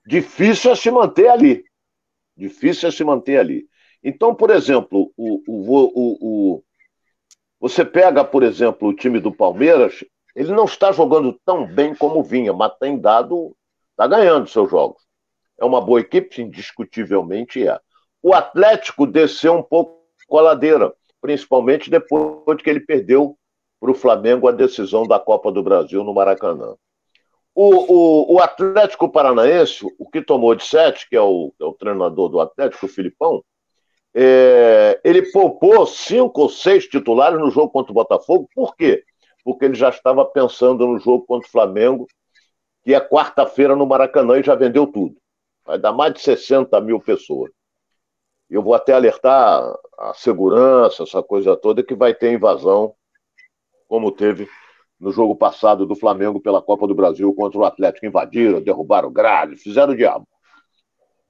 Difícil 0.07 0.73
é 0.73 0.77
se 0.77 0.91
manter 0.91 1.29
ali. 1.29 1.65
Difícil 2.37 2.89
é 2.89 2.93
se 2.93 3.03
manter 3.05 3.39
ali. 3.39 3.67
Então, 4.03 4.35
por 4.35 4.51
exemplo, 4.51 5.13
o, 5.17 5.43
o, 5.47 6.57
o, 6.57 6.65
você 7.61 7.85
pega, 7.85 8.25
por 8.25 8.43
exemplo, 8.43 8.89
o 8.89 8.95
time 8.95 9.19
do 9.19 9.33
Palmeiras, 9.33 10.05
ele 10.35 10.53
não 10.53 10.65
está 10.65 10.93
jogando 10.93 11.39
tão 11.45 11.67
bem 11.67 11.95
como 11.95 12.23
vinha, 12.23 12.53
mas 12.53 12.77
tem 12.79 12.99
dado, 12.99 13.57
está 13.91 14.07
ganhando 14.07 14.49
seus 14.49 14.71
jogos. 14.71 15.03
É 15.59 15.65
uma 15.65 15.81
boa 15.81 16.01
equipe, 16.01 16.41
indiscutivelmente 16.41 17.67
é. 17.67 17.79
O 18.23 18.35
Atlético 18.35 19.07
desceu 19.07 19.55
um 19.55 19.63
pouco 19.63 19.99
a 20.31 20.41
ladeira, 20.41 20.95
principalmente 21.21 21.91
depois 21.91 22.63
que 22.63 22.71
ele 22.71 22.81
perdeu 22.81 23.38
para 23.81 23.91
o 23.91 23.95
Flamengo 23.95 24.49
a 24.49 24.53
decisão 24.53 25.07
da 25.07 25.19
Copa 25.19 25.53
do 25.53 25.63
Brasil 25.63 26.03
no 26.05 26.15
Maracanã. 26.15 26.75
O, 27.55 27.75
o, 27.75 28.35
o, 28.35 28.39
Atlético 28.41 29.09
Paranaense, 29.09 29.85
o 29.99 30.09
que 30.09 30.23
tomou 30.23 30.55
de 30.55 30.65
sete, 30.65 31.09
que 31.09 31.17
é 31.17 31.21
o, 31.21 31.53
é 31.61 31.65
o 31.65 31.73
treinador 31.73 32.29
do 32.29 32.41
Atlético, 32.41 32.87
o 32.87 32.89
Filipão, 32.89 33.43
é, 34.15 35.01
ele 35.05 35.31
poupou 35.33 35.85
cinco 35.87 36.43
ou 36.43 36.49
seis 36.49 36.87
titulares 36.87 37.39
no 37.39 37.51
jogo 37.51 37.71
contra 37.71 37.91
o 37.91 37.95
Botafogo. 37.95 38.49
Por 38.55 38.77
quê? 38.77 39.05
porque 39.49 39.65
ele 39.65 39.75
já 39.75 39.89
estava 39.89 40.27
pensando 40.27 40.87
no 40.87 40.99
jogo 40.99 41.25
contra 41.25 41.49
o 41.49 41.51
Flamengo, 41.51 42.07
que 42.85 42.93
é 42.93 43.01
quarta-feira 43.01 43.75
no 43.75 43.87
Maracanã 43.87 44.39
e 44.39 44.43
já 44.43 44.55
vendeu 44.55 44.87
tudo. 44.87 45.17
Vai 45.65 45.79
dar 45.79 45.91
mais 45.91 46.13
de 46.13 46.21
60 46.21 46.79
mil 46.83 47.01
pessoas. 47.01 47.51
Eu 48.51 48.63
vou 48.63 48.75
até 48.75 48.93
alertar 48.93 49.75
a 49.99 50.13
segurança, 50.13 51.03
essa 51.03 51.23
coisa 51.23 51.57
toda, 51.57 51.83
que 51.83 51.95
vai 51.95 52.13
ter 52.15 52.31
invasão, 52.31 52.95
como 53.89 54.13
teve 54.13 54.49
no 55.01 55.11
jogo 55.13 55.35
passado 55.37 55.87
do 55.87 55.97
Flamengo 55.97 56.41
pela 56.41 56.63
Copa 56.63 56.87
do 56.87 56.95
Brasil 56.95 57.33
contra 57.35 57.59
o 57.59 57.65
Atlético. 57.65 58.07
Invadiram, 58.07 58.61
derrubaram 58.61 59.13
grade, 59.13 59.57
fizeram 59.57 59.93
o 59.93 59.97
diabo. 59.97 60.27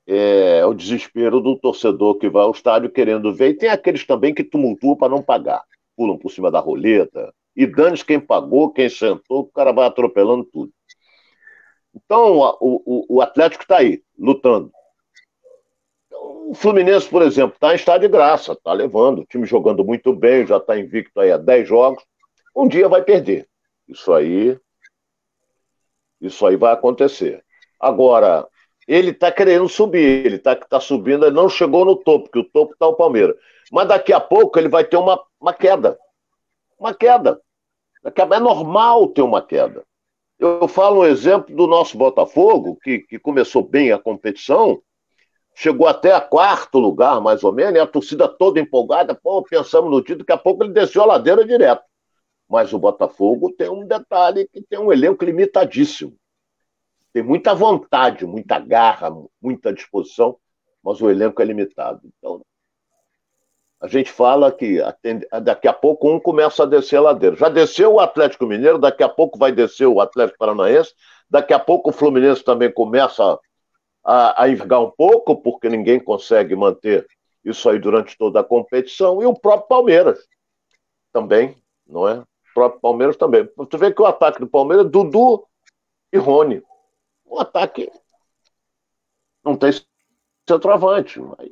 é, 0.06 0.64
o 0.64 0.72
desespero 0.74 1.40
do 1.40 1.58
torcedor 1.58 2.16
que 2.18 2.30
vai 2.30 2.42
ao 2.42 2.50
estádio 2.52 2.90
querendo 2.90 3.34
ver. 3.34 3.50
E 3.50 3.54
tem 3.58 3.68
aqueles 3.68 4.06
também 4.06 4.34
que 4.34 4.42
tumultuam 4.44 4.96
para 4.96 5.10
não 5.10 5.22
pagar, 5.22 5.62
pulam 5.96 6.16
por 6.18 6.30
cima 6.30 6.50
da 6.50 6.60
roleta. 6.60 7.32
E 7.54 7.66
dane 7.66 8.02
quem 8.04 8.18
pagou, 8.20 8.70
quem 8.72 8.88
sentou, 8.88 9.40
o 9.40 9.46
cara 9.52 9.72
vai 9.72 9.86
atropelando 9.86 10.44
tudo. 10.44 10.72
Então, 11.94 12.38
o, 12.60 12.82
o, 12.86 13.16
o 13.16 13.20
Atlético 13.20 13.64
está 13.64 13.78
aí, 13.78 14.02
lutando. 14.18 14.70
O 16.50 16.54
Fluminense, 16.54 17.08
por 17.08 17.20
exemplo, 17.22 17.54
está 17.54 17.72
em 17.72 17.76
estado 17.76 18.00
de 18.02 18.08
graça, 18.08 18.52
está 18.52 18.72
levando, 18.72 19.20
o 19.20 19.26
time 19.26 19.44
jogando 19.46 19.84
muito 19.84 20.14
bem, 20.14 20.46
já 20.46 20.56
está 20.56 20.78
invicto 20.78 21.20
aí 21.20 21.30
há 21.30 21.36
10 21.36 21.68
jogos. 21.68 22.02
Um 22.58 22.66
dia 22.66 22.88
vai 22.88 23.02
perder. 23.02 23.48
Isso 23.86 24.12
aí. 24.12 24.58
Isso 26.20 26.44
aí 26.44 26.56
vai 26.56 26.72
acontecer. 26.72 27.44
Agora, 27.78 28.48
ele 28.88 29.12
está 29.12 29.30
querendo 29.30 29.68
subir, 29.68 30.26
ele 30.26 30.36
está 30.36 30.56
tá 30.56 30.80
subindo, 30.80 31.24
ele 31.24 31.36
não 31.36 31.48
chegou 31.48 31.84
no 31.84 31.94
topo, 31.94 32.24
porque 32.24 32.40
o 32.40 32.50
topo 32.50 32.72
está 32.72 32.88
o 32.88 32.96
Palmeiras. 32.96 33.36
Mas 33.70 33.86
daqui 33.86 34.12
a 34.12 34.18
pouco 34.18 34.58
ele 34.58 34.68
vai 34.68 34.82
ter 34.82 34.96
uma, 34.96 35.22
uma 35.40 35.54
queda. 35.54 35.96
Uma 36.76 36.92
queda. 36.92 37.40
É 38.04 38.40
normal 38.40 39.06
ter 39.06 39.22
uma 39.22 39.40
queda. 39.40 39.84
Eu 40.36 40.66
falo 40.66 41.02
um 41.02 41.04
exemplo 41.04 41.54
do 41.54 41.68
nosso 41.68 41.96
Botafogo, 41.96 42.76
que, 42.82 43.00
que 43.00 43.20
começou 43.20 43.62
bem 43.62 43.92
a 43.92 43.98
competição, 44.00 44.82
chegou 45.54 45.86
até 45.86 46.12
a 46.12 46.20
quarto 46.20 46.80
lugar, 46.80 47.20
mais 47.20 47.44
ou 47.44 47.52
menos, 47.52 47.74
e 47.76 47.80
a 47.80 47.86
torcida 47.86 48.26
toda 48.26 48.58
empolgada, 48.58 49.14
pô, 49.14 49.44
pensamos 49.44 49.90
no 49.92 50.00
título, 50.00 50.24
daqui 50.24 50.32
a 50.32 50.36
pouco 50.42 50.64
ele 50.64 50.72
desceu 50.72 51.02
a 51.02 51.06
ladeira 51.06 51.44
direto. 51.44 51.82
Mas 52.48 52.72
o 52.72 52.78
Botafogo 52.78 53.52
tem 53.52 53.68
um 53.68 53.86
detalhe 53.86 54.48
que 54.48 54.62
tem 54.62 54.78
um 54.78 54.92
elenco 54.92 55.24
limitadíssimo 55.24 56.16
tem 57.12 57.22
muita 57.22 57.54
vontade, 57.54 58.26
muita 58.26 58.58
garra, 58.58 59.10
muita 59.40 59.72
disposição, 59.72 60.38
mas 60.82 61.00
o 61.00 61.10
elenco 61.10 61.40
é 61.40 61.44
limitado. 61.44 62.00
Então, 62.04 62.42
a 63.80 63.88
gente 63.88 64.10
fala 64.10 64.50
que 64.52 64.78
daqui 65.42 65.68
a 65.68 65.72
pouco 65.72 66.10
um 66.10 66.18
começa 66.18 66.64
a 66.64 66.66
descer 66.66 66.96
a 66.96 67.00
ladeira. 67.00 67.36
Já 67.36 67.48
desceu 67.48 67.94
o 67.94 68.00
Atlético 68.00 68.46
Mineiro, 68.46 68.78
daqui 68.78 69.02
a 69.02 69.08
pouco 69.08 69.38
vai 69.38 69.52
descer 69.52 69.86
o 69.86 70.00
Atlético 70.00 70.38
Paranaense, 70.38 70.92
daqui 71.30 71.52
a 71.52 71.58
pouco 71.58 71.90
o 71.90 71.92
Fluminense 71.92 72.44
também 72.44 72.72
começa 72.72 73.38
a, 74.04 74.42
a 74.42 74.48
envergar 74.48 74.80
um 74.80 74.90
pouco, 74.90 75.36
porque 75.42 75.68
ninguém 75.68 75.98
consegue 75.98 76.54
manter 76.56 77.06
isso 77.44 77.68
aí 77.68 77.78
durante 77.78 78.16
toda 78.18 78.40
a 78.40 78.44
competição, 78.44 79.22
e 79.22 79.26
o 79.26 79.34
próprio 79.34 79.68
Palmeiras 79.68 80.18
também, 81.12 81.56
não 81.86 82.06
é? 82.06 82.22
Próprio 82.58 82.80
Palmeiras 82.80 83.16
também. 83.16 83.48
Você 83.56 83.76
vê 83.76 83.92
que 83.92 84.02
o 84.02 84.06
ataque 84.06 84.40
do 84.40 84.48
Palmeiras 84.48 84.86
é 84.86 84.88
Dudu 84.88 85.46
e 86.12 86.18
Rony 86.18 86.62
o 87.28 87.38
ataque 87.38 87.90
não 89.44 89.56
tem 89.56 89.70
centroavante, 90.48 91.20
mas 91.20 91.50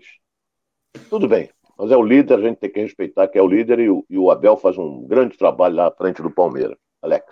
tudo 1.08 1.28
bem. 1.28 1.50
Mas 1.78 1.90
é 1.90 1.96
o 1.96 2.02
líder, 2.02 2.38
a 2.38 2.42
gente 2.42 2.56
tem 2.56 2.72
que 2.72 2.80
respeitar 2.80 3.28
que 3.28 3.38
é 3.38 3.42
o 3.42 3.46
líder 3.46 3.80
e 3.80 3.90
o, 3.90 4.04
e 4.08 4.18
o 4.18 4.30
Abel 4.30 4.56
faz 4.56 4.78
um 4.78 5.06
grande 5.06 5.36
trabalho 5.36 5.76
lá 5.76 5.88
à 5.88 5.92
frente 5.92 6.22
do 6.22 6.30
Palmeiras. 6.30 6.78
Alex. 7.02 7.26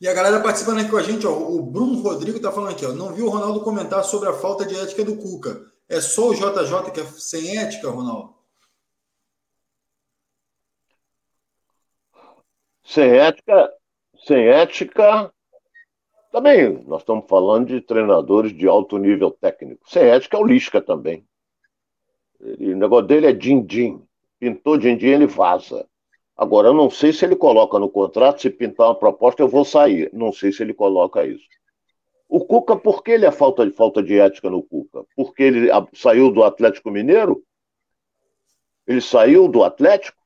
E 0.00 0.08
a 0.08 0.12
galera 0.12 0.42
participando 0.42 0.80
aqui 0.80 0.90
com 0.90 0.96
a 0.96 1.02
gente, 1.02 1.26
ó, 1.26 1.30
o 1.30 1.62
Bruno 1.62 2.02
Rodrigo 2.02 2.40
tá 2.40 2.50
falando 2.50 2.72
aqui, 2.72 2.84
ó, 2.84 2.92
não 2.92 3.12
viu 3.12 3.26
o 3.26 3.30
Ronaldo 3.30 3.60
comentar 3.60 4.04
sobre 4.04 4.28
a 4.28 4.32
falta 4.32 4.66
de 4.66 4.76
ética 4.76 5.04
do 5.04 5.16
Cuca. 5.16 5.64
É 5.88 6.00
só 6.00 6.30
o 6.30 6.34
JJ 6.34 6.90
que 6.92 7.00
é 7.00 7.04
sem 7.04 7.58
ética, 7.58 7.88
Ronaldo? 7.88 8.34
Sem 12.84 13.16
ética, 13.16 13.72
sem 14.26 14.46
ética, 14.46 15.32
também, 16.30 16.82
nós 16.86 17.02
estamos 17.02 17.26
falando 17.28 17.68
de 17.68 17.80
treinadores 17.80 18.52
de 18.52 18.66
alto 18.66 18.98
nível 18.98 19.30
técnico. 19.30 19.88
Sem 19.88 20.02
ética 20.02 20.36
é 20.36 20.40
o 20.40 20.44
Lisca 20.44 20.82
também. 20.82 21.24
Ele, 22.40 22.74
o 22.74 22.76
negócio 22.76 23.06
dele 23.06 23.26
é 23.26 23.32
din-din. 23.32 24.02
Pintou 24.38 24.76
din-din, 24.76 25.06
ele 25.06 25.26
vaza. 25.26 25.88
Agora, 26.36 26.68
eu 26.68 26.74
não 26.74 26.90
sei 26.90 27.12
se 27.12 27.24
ele 27.24 27.36
coloca 27.36 27.78
no 27.78 27.88
contrato, 27.88 28.42
se 28.42 28.50
pintar 28.50 28.88
uma 28.88 28.94
proposta, 28.94 29.42
eu 29.42 29.48
vou 29.48 29.64
sair. 29.64 30.10
Não 30.12 30.32
sei 30.32 30.52
se 30.52 30.62
ele 30.62 30.74
coloca 30.74 31.24
isso. 31.24 31.46
O 32.28 32.44
Cuca, 32.44 32.74
por 32.74 33.04
que 33.04 33.12
ele 33.12 33.26
é 33.26 33.30
falta 33.30 33.64
de, 33.64 33.72
falta 33.72 34.02
de 34.02 34.18
ética 34.18 34.50
no 34.50 34.62
Cuca? 34.62 35.04
Porque 35.14 35.42
ele 35.42 35.68
saiu 35.92 36.32
do 36.32 36.42
Atlético 36.42 36.90
Mineiro? 36.90 37.44
Ele 38.86 39.00
saiu 39.00 39.46
do 39.46 39.62
Atlético 39.62 40.18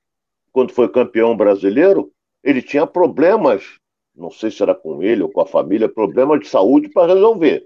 quando 0.53 0.73
foi 0.73 0.89
campeão 0.89 1.37
brasileiro? 1.37 2.11
Ele 2.49 2.63
tinha 2.63 2.87
problemas 2.87 3.79
não 4.19 4.31
sei 4.31 4.51
se 4.51 4.63
era 4.63 4.75
com 4.75 5.03
ele 5.03 5.23
ou 5.23 5.31
com 5.31 5.41
a 5.41 5.47
família, 5.47 5.89
problema 5.89 6.39
de 6.39 6.49
saúde 6.49 6.89
para 6.89 7.15
resolver. 7.15 7.65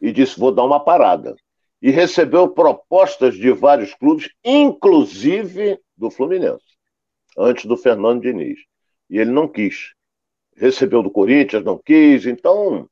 E 0.00 0.12
disse: 0.12 0.38
vou 0.38 0.52
dar 0.52 0.64
uma 0.64 0.78
parada. 0.78 1.34
E 1.80 1.90
recebeu 1.90 2.48
propostas 2.48 3.34
de 3.34 3.50
vários 3.50 3.92
clubes, 3.94 4.28
inclusive 4.44 5.80
do 5.96 6.10
Fluminense, 6.10 6.64
antes 7.36 7.64
do 7.64 7.76
Fernando 7.76 8.22
Diniz. 8.22 8.60
E 9.10 9.18
ele 9.18 9.30
não 9.32 9.48
quis. 9.48 9.92
Recebeu 10.54 11.02
do 11.02 11.10
Corinthians, 11.10 11.64
não 11.64 11.78
quis, 11.78 12.26
então 12.26 12.86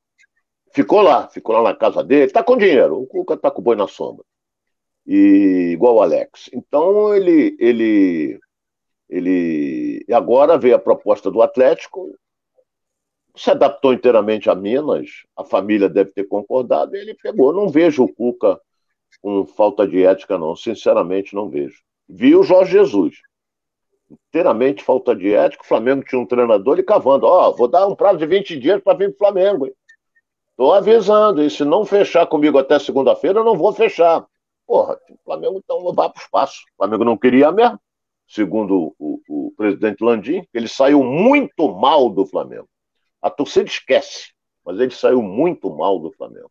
ficou 0.73 1.03
lá, 1.03 1.29
ficou 1.29 1.55
lá 1.55 1.63
na 1.63 1.77
casa 1.77 2.03
dele, 2.03 2.25
está 2.25 2.43
com 2.43 2.57
dinheiro, 2.57 3.01
o 3.01 3.07
Cuca 3.07 3.35
está 3.35 3.51
com 3.51 3.61
o 3.61 3.65
boi 3.65 3.77
na 3.77 3.87
sombra. 3.87 4.25
E 5.07 5.71
igual 5.73 5.97
o 5.97 6.03
Alex. 6.03 6.51
Então 6.53 7.15
ele 7.15 7.57
ele 7.61 8.41
ele 9.11 10.07
agora 10.13 10.57
veio 10.57 10.77
a 10.77 10.79
proposta 10.79 11.31
do 11.31 11.43
Atlético, 11.43 12.17
se 13.35 13.51
adaptou 13.51 13.93
inteiramente 13.93 14.49
a 14.49 14.55
Minas, 14.55 15.09
a 15.37 15.45
família 15.45 15.89
deve 15.89 16.11
ter 16.13 16.25
concordado, 16.25 16.95
e 16.95 17.01
ele 17.01 17.15
pegou. 17.15 17.53
Não 17.53 17.69
vejo 17.69 18.05
o 18.05 18.13
Cuca 18.13 18.61
com 19.21 19.45
falta 19.45 19.87
de 19.87 20.05
ética, 20.05 20.39
não. 20.39 20.55
Sinceramente, 20.55 21.35
não 21.35 21.49
vejo. 21.49 21.83
Vi 22.09 22.35
o 22.35 22.43
Jorge 22.43 22.73
Jesus. 22.73 23.17
Inteiramente 24.29 24.83
falta 24.83 25.15
de 25.15 25.33
ética. 25.33 25.63
O 25.63 25.67
Flamengo 25.67 26.05
tinha 26.05 26.21
um 26.21 26.27
treinador 26.27 26.79
e 26.79 26.83
cavando. 26.83 27.27
Ó, 27.27 27.49
oh, 27.49 27.57
vou 27.57 27.69
dar 27.69 27.87
um 27.87 27.95
prazo 27.95 28.19
de 28.19 28.27
20 28.27 28.59
dias 28.59 28.83
para 28.83 28.97
vir 28.97 29.15
para 29.15 29.15
o 29.15 29.33
Flamengo. 29.33 29.67
Hein? 29.67 29.75
Tô 30.57 30.73
avisando. 30.73 31.43
E 31.43 31.51
se 31.51 31.65
não 31.65 31.85
fechar 31.85 32.27
comigo 32.27 32.59
até 32.59 32.79
segunda-feira, 32.79 33.41
eu 33.41 33.45
não 33.45 33.57
vou 33.57 33.73
fechar. 33.73 34.27
Porra, 34.67 34.99
o 35.11 35.19
Flamengo 35.25 35.61
então 35.65 35.83
vai 35.93 36.09
para 36.09 36.21
o 36.21 36.23
espaço. 36.23 36.61
O 36.75 36.77
Flamengo 36.77 37.05
não 37.05 37.17
queria 37.17 37.51
mesmo, 37.51 37.79
segundo 38.31 38.95
o, 38.97 39.21
o, 39.29 39.53
presidente 39.57 40.03
Landim, 40.03 40.47
ele 40.55 40.69
saiu 40.69 41.03
muito 41.03 41.69
mal 41.69 42.09
do 42.09 42.25
Flamengo. 42.25 42.69
A 43.21 43.29
torcida 43.29 43.69
esquece, 43.69 44.33
mas 44.65 44.79
ele 44.79 44.93
saiu 44.93 45.21
muito 45.21 45.69
mal 45.69 45.99
do 45.99 46.13
Flamengo. 46.13 46.49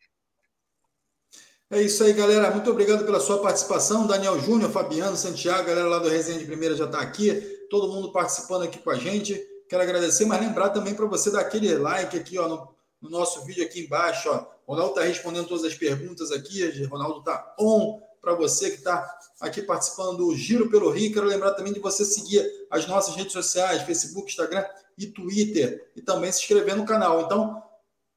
É 1.71 1.81
isso 1.81 2.03
aí, 2.03 2.13
galera. 2.13 2.51
Muito 2.51 2.69
obrigado 2.69 3.05
pela 3.05 3.19
sua 3.19 3.41
participação. 3.41 4.05
Daniel 4.05 4.37
Júnior, 4.39 4.71
Fabiano, 4.71 5.15
Santiago, 5.15 5.67
galera 5.67 5.87
lá 5.87 5.99
do 5.99 6.09
Resenha 6.09 6.37
de 6.37 6.45
Primeira 6.45 6.75
já 6.75 6.85
está 6.85 6.99
aqui. 6.99 7.31
Todo 7.69 7.93
mundo 7.93 8.11
participando 8.11 8.63
aqui 8.63 8.79
com 8.79 8.89
a 8.89 8.95
gente. 8.95 9.39
Quero 9.69 9.83
agradecer, 9.83 10.25
mas 10.25 10.41
lembrar 10.41 10.69
também 10.71 10.95
para 10.95 11.05
você 11.05 11.31
dar 11.31 11.41
aquele 11.41 11.75
like 11.75 12.17
aqui 12.17 12.37
ó, 12.39 12.47
no, 12.47 12.75
no 13.01 13.09
nosso 13.09 13.45
vídeo 13.45 13.63
aqui 13.63 13.81
embaixo. 13.81 14.29
Ó. 14.29 14.45
Ronaldo 14.67 14.93
está 14.95 15.03
respondendo 15.03 15.47
todas 15.47 15.63
as 15.63 15.75
perguntas 15.75 16.31
aqui. 16.31 16.63
Ronaldo 16.85 17.19
está 17.19 17.55
on 17.59 18.01
para 18.21 18.33
você 18.33 18.69
que 18.69 18.77
está 18.77 19.19
aqui 19.39 19.61
participando 19.61 20.17
do 20.17 20.35
Giro 20.35 20.69
pelo 20.69 20.89
Rio. 20.89 21.13
Quero 21.13 21.25
lembrar 21.25 21.53
também 21.53 21.73
de 21.73 21.79
você 21.79 22.03
seguir 22.03 22.45
as 22.69 22.87
nossas 22.87 23.15
redes 23.15 23.33
sociais, 23.33 23.83
Facebook, 23.83 24.29
Instagram 24.29 24.65
e 24.97 25.07
Twitter, 25.07 25.91
e 25.95 26.01
também 26.01 26.31
se 26.31 26.39
inscrever 26.39 26.75
no 26.75 26.85
canal. 26.85 27.21
Então, 27.21 27.63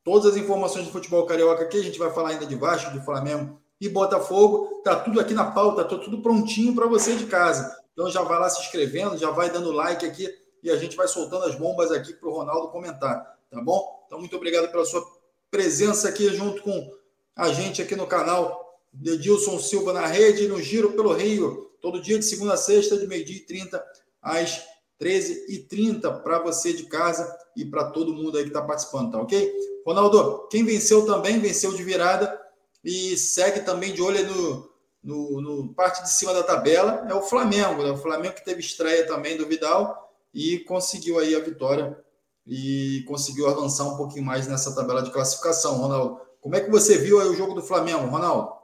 todas 0.05 0.33
as 0.33 0.37
informações 0.37 0.87
do 0.87 0.93
futebol 0.93 1.27
carioca 1.27 1.63
aqui, 1.63 1.79
a 1.79 1.83
gente 1.83 1.99
vai 1.99 2.13
falar 2.13 2.31
ainda 2.31 2.47
de 2.47 2.57
Vasco, 2.57 2.91
do 2.91 3.03
Flamengo 3.03 3.61
e 3.81 3.89
Botafogo. 3.89 4.81
Tá 4.85 4.97
tudo 4.97 5.21
aqui 5.21 5.35
na 5.35 5.51
pauta, 5.51 5.85
tá 5.85 5.97
tudo 5.97 6.21
prontinho 6.21 6.75
para 6.75 6.87
você 6.87 7.15
de 7.15 7.27
casa. 7.27 7.77
Então 7.93 8.11
já 8.11 8.23
vai 8.23 8.39
lá 8.39 8.49
se 8.49 8.61
inscrevendo, 8.61 9.17
já 9.17 9.31
vai 9.31 9.51
dando 9.51 9.71
like 9.71 10.05
aqui 10.05 10.29
e 10.63 10.71
a 10.71 10.77
gente 10.77 10.97
vai 10.97 11.09
soltando 11.09 11.45
as 11.45 11.55
bombas 11.55 11.91
aqui 11.91 12.15
para 12.15 12.29
o 12.29 12.33
Ronaldo 12.33 12.69
comentar, 12.69 13.37
tá 13.51 13.61
bom? 13.61 14.05
Então, 14.07 14.19
muito 14.19 14.37
obrigado 14.37 14.71
pela 14.71 14.85
sua 14.85 15.05
presença 15.51 16.09
aqui 16.09 16.29
junto 16.35 16.63
com 16.63 16.93
a 17.35 17.53
gente 17.53 17.83
aqui 17.83 17.97
no 17.97 18.07
canal 18.07 18.62
Edilson 19.05 19.59
Silva 19.59 19.93
na 19.93 20.07
rede, 20.07 20.49
no 20.49 20.61
Giro 20.61 20.93
pelo 20.93 21.13
Rio, 21.13 21.71
todo 21.81 22.01
dia 22.01 22.19
de 22.19 22.25
segunda 22.25 22.55
a 22.55 22.57
sexta, 22.57 22.97
de 22.97 23.07
meio-dia 23.07 23.37
e 23.37 23.47
30 23.47 23.85
às 24.21 24.63
13h30 25.01 26.23
para 26.23 26.39
você 26.39 26.73
de 26.73 26.85
casa 26.85 27.37
e 27.57 27.65
para 27.65 27.91
todo 27.91 28.15
mundo 28.15 28.37
aí 28.37 28.45
que 28.45 28.51
está 28.51 28.63
participando, 28.63 29.13
tá 29.13 29.21
ok? 29.21 29.53
Ronaldo, 29.85 30.47
quem 30.49 30.65
venceu 30.65 31.05
também, 31.05 31.41
venceu 31.41 31.73
de 31.75 31.83
virada 31.83 32.41
e 32.85 33.17
segue 33.17 33.61
também 33.61 33.93
de 33.93 34.01
olho 34.01 34.25
no, 34.25 34.71
no, 35.03 35.41
no 35.41 35.75
parte 35.75 36.03
de 36.03 36.11
cima 36.11 36.33
da 36.33 36.43
tabela, 36.43 37.07
é 37.09 37.15
o 37.15 37.23
Flamengo, 37.23 37.83
né? 37.83 37.91
O 37.91 37.97
Flamengo 37.97 38.35
que 38.35 38.45
teve 38.45 38.61
estreia 38.61 39.07
também 39.07 39.37
do 39.37 39.47
Vidal 39.47 40.13
e 40.33 40.61
conseguiu 40.61 41.19
aí 41.19 41.35
a 41.35 41.41
vitória 41.41 41.99
e 42.47 43.05
conseguiu 43.07 43.49
avançar 43.49 43.85
um 43.85 43.97
pouquinho 43.97 44.25
mais 44.25 44.47
nessa 44.47 44.75
tabela 44.75 45.03
de 45.03 45.11
classificação, 45.11 45.79
Ronaldo. 45.79 46.21
Como 46.41 46.55
é 46.57 46.61
que 46.61 46.71
você 46.71 46.99
viu 46.99 47.21
aí 47.21 47.29
o 47.29 47.37
jogo 47.37 47.55
do 47.55 47.63
Flamengo, 47.63 48.07
Ronaldo? 48.07 48.62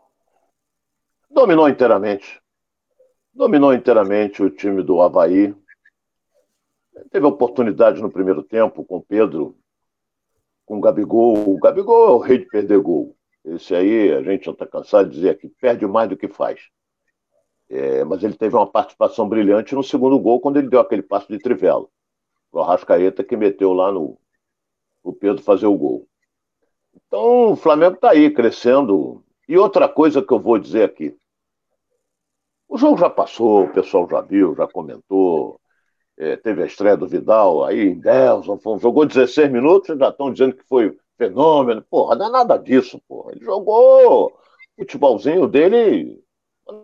Dominou 1.31 1.69
inteiramente. 1.69 2.41
Dominou 3.33 3.73
inteiramente 3.73 4.43
o 4.43 4.51
time 4.51 4.83
do 4.83 5.01
Havaí. 5.01 5.55
Teve 7.11 7.27
oportunidade 7.27 8.03
no 8.03 8.11
primeiro 8.11 8.43
tempo 8.43 8.85
com 8.85 9.01
Pedro, 9.01 9.57
com 10.67 10.79
o 10.79 10.81
Gabigol. 10.81 11.55
O 11.55 11.59
Gabigol 11.59 12.09
é 12.09 12.11
o 12.13 12.19
rei 12.19 12.39
de 12.39 12.47
perder 12.47 12.81
gol. 12.81 13.17
Esse 13.45 13.75
aí, 13.75 14.13
a 14.13 14.23
gente 14.23 14.47
já 14.47 14.53
está 14.53 14.67
cansado 14.67 15.09
de 15.09 15.17
dizer 15.17 15.39
que 15.39 15.49
perde 15.49 15.87
mais 15.87 16.09
do 16.09 16.17
que 16.17 16.29
faz. 16.29 16.61
É, 17.71 18.03
mas 18.05 18.25
ele 18.25 18.35
teve 18.35 18.57
uma 18.57 18.71
participação 18.71 19.29
brilhante 19.29 19.75
no 19.75 19.83
segundo 19.83 20.19
gol, 20.19 20.41
quando 20.41 20.57
ele 20.57 20.69
deu 20.69 20.81
aquele 20.81 21.03
passo 21.03 21.29
de 21.29 21.39
trivela. 21.39 21.87
O 22.51 22.61
Arrascaeta 22.61 23.23
que 23.23 23.37
meteu 23.37 23.73
lá 23.73 23.93
no 23.93 24.19
o 25.03 25.13
Pedro 25.13 25.43
fazer 25.43 25.67
o 25.67 25.77
gol. 25.77 26.07
Então, 27.07 27.53
o 27.53 27.57
Flamengo 27.57 27.95
está 27.95 28.11
aí, 28.11 28.31
crescendo. 28.31 29.25
E 29.49 29.57
outra 29.57 29.89
coisa 29.89 30.23
que 30.23 30.33
eu 30.33 30.39
vou 30.39 30.59
dizer 30.59 30.85
aqui. 30.85 31.17
O 32.69 32.77
jogo 32.77 32.99
já 32.99 33.09
passou, 33.09 33.65
o 33.65 33.73
pessoal 33.73 34.07
já 34.11 34.21
viu, 34.21 34.55
já 34.55 34.69
comentou. 34.69 35.59
É, 36.19 36.37
teve 36.37 36.63
a 36.63 36.67
estreia 36.67 36.97
do 36.97 37.09
Vidal 37.09 37.65
aí 37.65 37.81
em 37.81 37.99
Delson, 37.99 38.59
jogou 38.79 39.07
16 39.07 39.51
minutos, 39.51 39.97
já 39.97 40.09
estão 40.09 40.33
dizendo 40.33 40.55
que 40.55 40.65
foi 40.65 40.95
fenômeno. 41.17 41.83
Porra, 41.89 42.17
não 42.17 42.27
é 42.27 42.31
nada 42.31 42.59
disso, 42.59 43.01
porra. 43.09 43.33
Ele 43.33 43.45
jogou 43.45 44.27
o 44.27 44.33
futebolzinho 44.77 45.47
dele, 45.47 46.23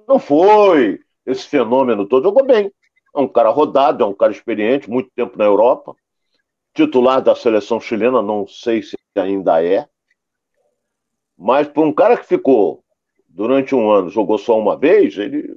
não 0.08 0.18
foi 0.18 1.00
esse 1.26 1.46
fenômeno 1.46 2.06
todo, 2.06 2.24
jogou 2.24 2.46
bem. 2.46 2.72
É 3.14 3.20
um 3.20 3.28
cara 3.28 3.50
rodado, 3.50 4.02
é 4.02 4.06
um 4.06 4.14
cara 4.14 4.32
experiente, 4.32 4.88
muito 4.88 5.10
tempo 5.14 5.36
na 5.36 5.44
Europa. 5.44 5.94
Titular 6.72 7.20
da 7.20 7.34
seleção 7.34 7.80
chilena, 7.80 8.22
não 8.22 8.46
sei 8.46 8.82
se 8.82 8.96
ainda 9.16 9.62
é. 9.62 9.86
Mas 11.36 11.68
para 11.68 11.82
um 11.82 11.92
cara 11.92 12.16
que 12.16 12.26
ficou 12.26 12.84
durante 13.28 13.74
um 13.74 13.90
ano, 13.90 14.08
jogou 14.08 14.38
só 14.38 14.58
uma 14.58 14.76
vez, 14.76 15.18
ele 15.18 15.54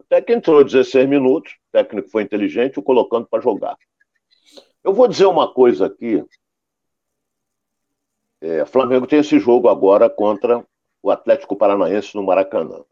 até 0.00 0.20
que 0.20 0.32
entrou 0.32 0.62
16 0.62 1.08
minutos, 1.08 1.52
o 1.52 1.72
técnico 1.72 2.08
foi 2.08 2.22
inteligente, 2.22 2.78
o 2.78 2.82
colocando 2.82 3.26
para 3.26 3.42
jogar. 3.42 3.76
Eu 4.82 4.92
vou 4.92 5.08
dizer 5.08 5.26
uma 5.26 5.52
coisa 5.52 5.86
aqui. 5.86 6.24
É, 8.40 8.66
Flamengo 8.66 9.06
tem 9.06 9.20
esse 9.20 9.38
jogo 9.38 9.68
agora 9.68 10.10
contra 10.10 10.64
o 11.02 11.10
Atlético 11.10 11.56
Paranaense 11.56 12.14
no 12.14 12.22
Maracanã. 12.22 12.84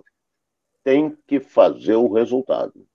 Tem 0.83 1.17
que 1.27 1.39
fazer 1.39 1.97
o 1.97 2.13
resultado. 2.13 2.87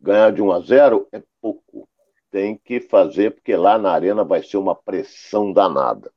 Ganhar 0.00 0.32
de 0.32 0.42
1 0.42 0.52
a 0.52 0.60
0 0.60 1.08
é 1.12 1.22
pouco. 1.40 1.88
Tem 2.30 2.56
que 2.56 2.80
fazer, 2.80 3.32
porque 3.32 3.56
lá 3.56 3.78
na 3.78 3.90
arena 3.90 4.22
vai 4.22 4.42
ser 4.42 4.58
uma 4.58 4.74
pressão 4.74 5.52
danada. 5.52 6.12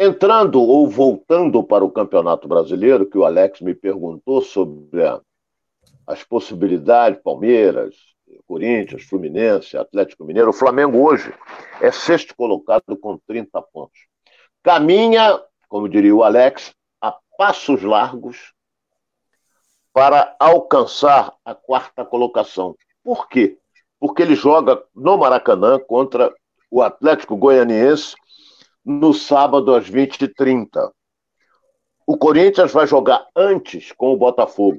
Entrando 0.00 0.62
ou 0.62 0.88
voltando 0.88 1.60
para 1.64 1.84
o 1.84 1.90
Campeonato 1.90 2.46
Brasileiro, 2.46 3.04
que 3.04 3.18
o 3.18 3.24
Alex 3.24 3.60
me 3.60 3.74
perguntou 3.74 4.40
sobre 4.40 5.04
a, 5.04 5.20
as 6.06 6.22
possibilidades, 6.22 7.20
Palmeiras, 7.20 7.96
Corinthians, 8.46 9.02
Fluminense, 9.02 9.76
Atlético 9.76 10.24
Mineiro. 10.24 10.50
O 10.50 10.52
Flamengo 10.52 11.04
hoje 11.04 11.34
é 11.80 11.90
sexto 11.90 12.36
colocado 12.36 12.96
com 12.96 13.18
30 13.26 13.60
pontos. 13.60 13.98
Caminha, 14.62 15.42
como 15.68 15.88
diria 15.88 16.14
o 16.14 16.22
Alex, 16.22 16.72
a 17.00 17.18
passos 17.36 17.82
largos 17.82 18.52
para 19.92 20.36
alcançar 20.38 21.34
a 21.44 21.56
quarta 21.56 22.04
colocação. 22.04 22.76
Por 23.02 23.28
quê? 23.28 23.58
Porque 23.98 24.22
ele 24.22 24.36
joga 24.36 24.80
no 24.94 25.18
Maracanã 25.18 25.76
contra 25.76 26.32
o 26.70 26.82
Atlético 26.82 27.36
Goianiense 27.36 28.14
no 28.88 29.12
sábado 29.12 29.74
às 29.74 29.88
20h30. 29.88 30.90
O 32.06 32.16
Corinthians 32.16 32.72
vai 32.72 32.86
jogar 32.86 33.26
antes 33.36 33.92
com 33.92 34.12
o 34.12 34.16
Botafogo. 34.16 34.78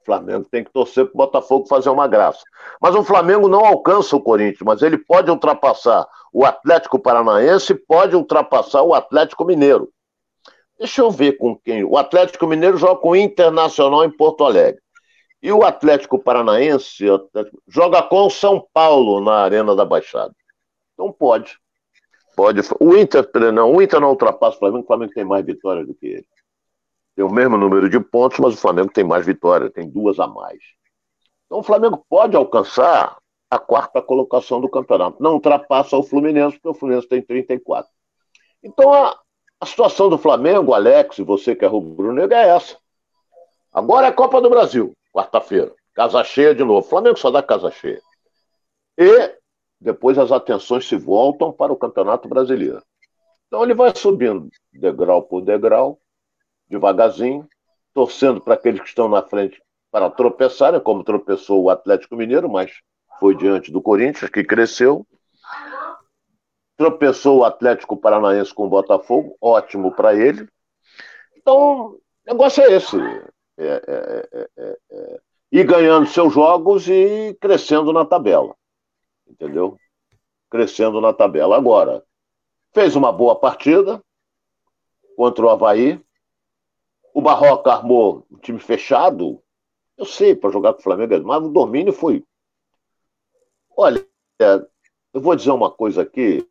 O 0.00 0.04
Flamengo 0.04 0.46
tem 0.50 0.62
que 0.62 0.72
torcer 0.72 1.06
para 1.06 1.14
o 1.14 1.16
Botafogo 1.16 1.66
fazer 1.66 1.88
uma 1.88 2.06
graça. 2.06 2.42
Mas 2.80 2.94
o 2.94 3.02
Flamengo 3.02 3.48
não 3.48 3.64
alcança 3.64 4.14
o 4.14 4.20
Corinthians, 4.20 4.62
mas 4.62 4.82
ele 4.82 4.98
pode 4.98 5.30
ultrapassar 5.30 6.06
o 6.34 6.44
Atlético 6.44 6.98
Paranaense 6.98 7.74
pode 7.74 8.16
ultrapassar 8.16 8.82
o 8.82 8.92
Atlético 8.92 9.44
Mineiro. 9.44 9.88
Deixa 10.76 11.00
eu 11.00 11.08
ver 11.08 11.38
com 11.38 11.56
quem. 11.56 11.84
O 11.84 11.96
Atlético 11.96 12.48
Mineiro 12.48 12.76
joga 12.76 13.00
com 13.00 13.10
o 13.10 13.16
Internacional 13.16 14.04
em 14.04 14.10
Porto 14.10 14.44
Alegre. 14.44 14.82
E 15.40 15.52
o 15.52 15.62
Atlético 15.62 16.18
Paranaense 16.18 17.04
joga 17.68 18.02
com 18.02 18.26
o 18.26 18.30
São 18.30 18.66
Paulo 18.72 19.20
na 19.20 19.44
Arena 19.44 19.76
da 19.76 19.84
Baixada. 19.84 20.34
Então 20.94 21.12
pode. 21.12 21.56
Pode. 22.36 22.60
O 22.80 22.96
Inter 22.96 23.28
não, 23.52 23.72
o 23.72 23.82
Inter 23.82 24.00
não 24.00 24.10
ultrapassa 24.10 24.56
o 24.56 24.58
Flamengo, 24.58 24.84
o 24.84 24.86
Flamengo 24.86 25.12
tem 25.14 25.24
mais 25.24 25.44
vitórias 25.44 25.86
do 25.86 25.94
que 25.94 26.06
ele. 26.06 26.26
Tem 27.14 27.24
o 27.24 27.32
mesmo 27.32 27.56
número 27.56 27.88
de 27.88 28.00
pontos, 28.00 28.38
mas 28.40 28.54
o 28.54 28.56
Flamengo 28.56 28.92
tem 28.92 29.04
mais 29.04 29.24
vitórias, 29.24 29.72
tem 29.72 29.88
duas 29.88 30.18
a 30.18 30.26
mais. 30.26 30.58
Então 31.46 31.58
o 31.58 31.62
Flamengo 31.62 32.04
pode 32.08 32.36
alcançar 32.36 33.16
a 33.48 33.58
quarta 33.58 34.02
colocação 34.02 34.60
do 34.60 34.68
campeonato. 34.68 35.22
Não 35.22 35.34
ultrapassa 35.34 35.96
o 35.96 36.02
Fluminense, 36.02 36.56
porque 36.56 36.68
o 36.68 36.74
Fluminense 36.74 37.08
tem 37.08 37.22
34. 37.22 37.90
Então 38.62 38.92
a, 38.92 39.16
a 39.60 39.66
situação 39.66 40.08
do 40.08 40.18
Flamengo, 40.18 40.74
Alex, 40.74 41.18
e 41.18 41.22
você 41.22 41.54
que 41.54 41.64
é 41.64 41.68
rubro-negro, 41.68 42.34
é 42.34 42.48
essa. 42.48 42.76
Agora 43.72 44.08
é 44.08 44.12
Copa 44.12 44.40
do 44.40 44.50
Brasil, 44.50 44.92
quarta-feira. 45.12 45.72
Casa 45.94 46.24
cheia 46.24 46.54
de 46.54 46.64
novo. 46.64 46.80
O 46.80 46.90
Flamengo 46.90 47.16
só 47.16 47.30
dá 47.30 47.42
casa 47.42 47.70
cheia. 47.70 48.02
E 48.98 49.36
depois 49.84 50.16
as 50.16 50.32
atenções 50.32 50.88
se 50.88 50.96
voltam 50.96 51.52
para 51.52 51.70
o 51.70 51.76
Campeonato 51.76 52.26
Brasileiro. 52.26 52.82
Então 53.46 53.62
ele 53.62 53.74
vai 53.74 53.94
subindo 53.94 54.48
degrau 54.72 55.22
por 55.22 55.42
degrau, 55.42 56.00
devagarzinho, 56.66 57.46
torcendo 57.92 58.40
para 58.40 58.54
aqueles 58.54 58.80
que 58.80 58.88
estão 58.88 59.10
na 59.10 59.22
frente 59.22 59.62
para 59.90 60.08
tropeçarem, 60.08 60.80
como 60.80 61.04
tropeçou 61.04 61.62
o 61.62 61.68
Atlético 61.68 62.16
Mineiro, 62.16 62.48
mas 62.48 62.72
foi 63.20 63.36
diante 63.36 63.70
do 63.70 63.82
Corinthians, 63.82 64.30
que 64.30 64.42
cresceu. 64.42 65.06
Tropeçou 66.78 67.40
o 67.40 67.44
Atlético 67.44 67.94
Paranaense 67.94 68.54
com 68.54 68.64
o 68.64 68.70
Botafogo, 68.70 69.36
ótimo 69.38 69.92
para 69.92 70.14
ele. 70.14 70.48
Então, 71.36 71.90
o 71.90 72.00
negócio 72.26 72.62
é 72.62 72.72
esse. 72.72 72.96
É, 73.58 73.66
é, 73.66 74.28
é, 74.32 74.48
é, 74.56 74.78
é 74.90 75.20
ir 75.52 75.64
ganhando 75.64 76.06
seus 76.06 76.32
jogos 76.32 76.88
e 76.88 77.36
crescendo 77.38 77.92
na 77.92 78.04
tabela 78.04 78.56
entendeu? 79.26 79.78
Crescendo 80.50 81.00
na 81.00 81.12
tabela. 81.12 81.56
Agora, 81.56 82.04
fez 82.72 82.96
uma 82.96 83.12
boa 83.12 83.36
partida 83.38 84.02
contra 85.16 85.44
o 85.44 85.48
Havaí. 85.48 86.00
O 87.12 87.22
Barroca 87.22 87.72
armou 87.72 88.26
um 88.30 88.36
time 88.38 88.58
fechado. 88.58 89.42
Eu 89.96 90.04
sei, 90.04 90.34
para 90.34 90.50
jogar 90.50 90.72
com 90.74 90.80
o 90.80 90.82
Flamengo, 90.82 91.24
mas 91.24 91.44
o 91.44 91.48
domínio 91.48 91.92
foi. 91.92 92.24
Olha, 93.76 94.04
eu 95.12 95.20
vou 95.20 95.36
dizer 95.36 95.52
uma 95.52 95.70
coisa 95.70 96.02
aqui. 96.02 96.46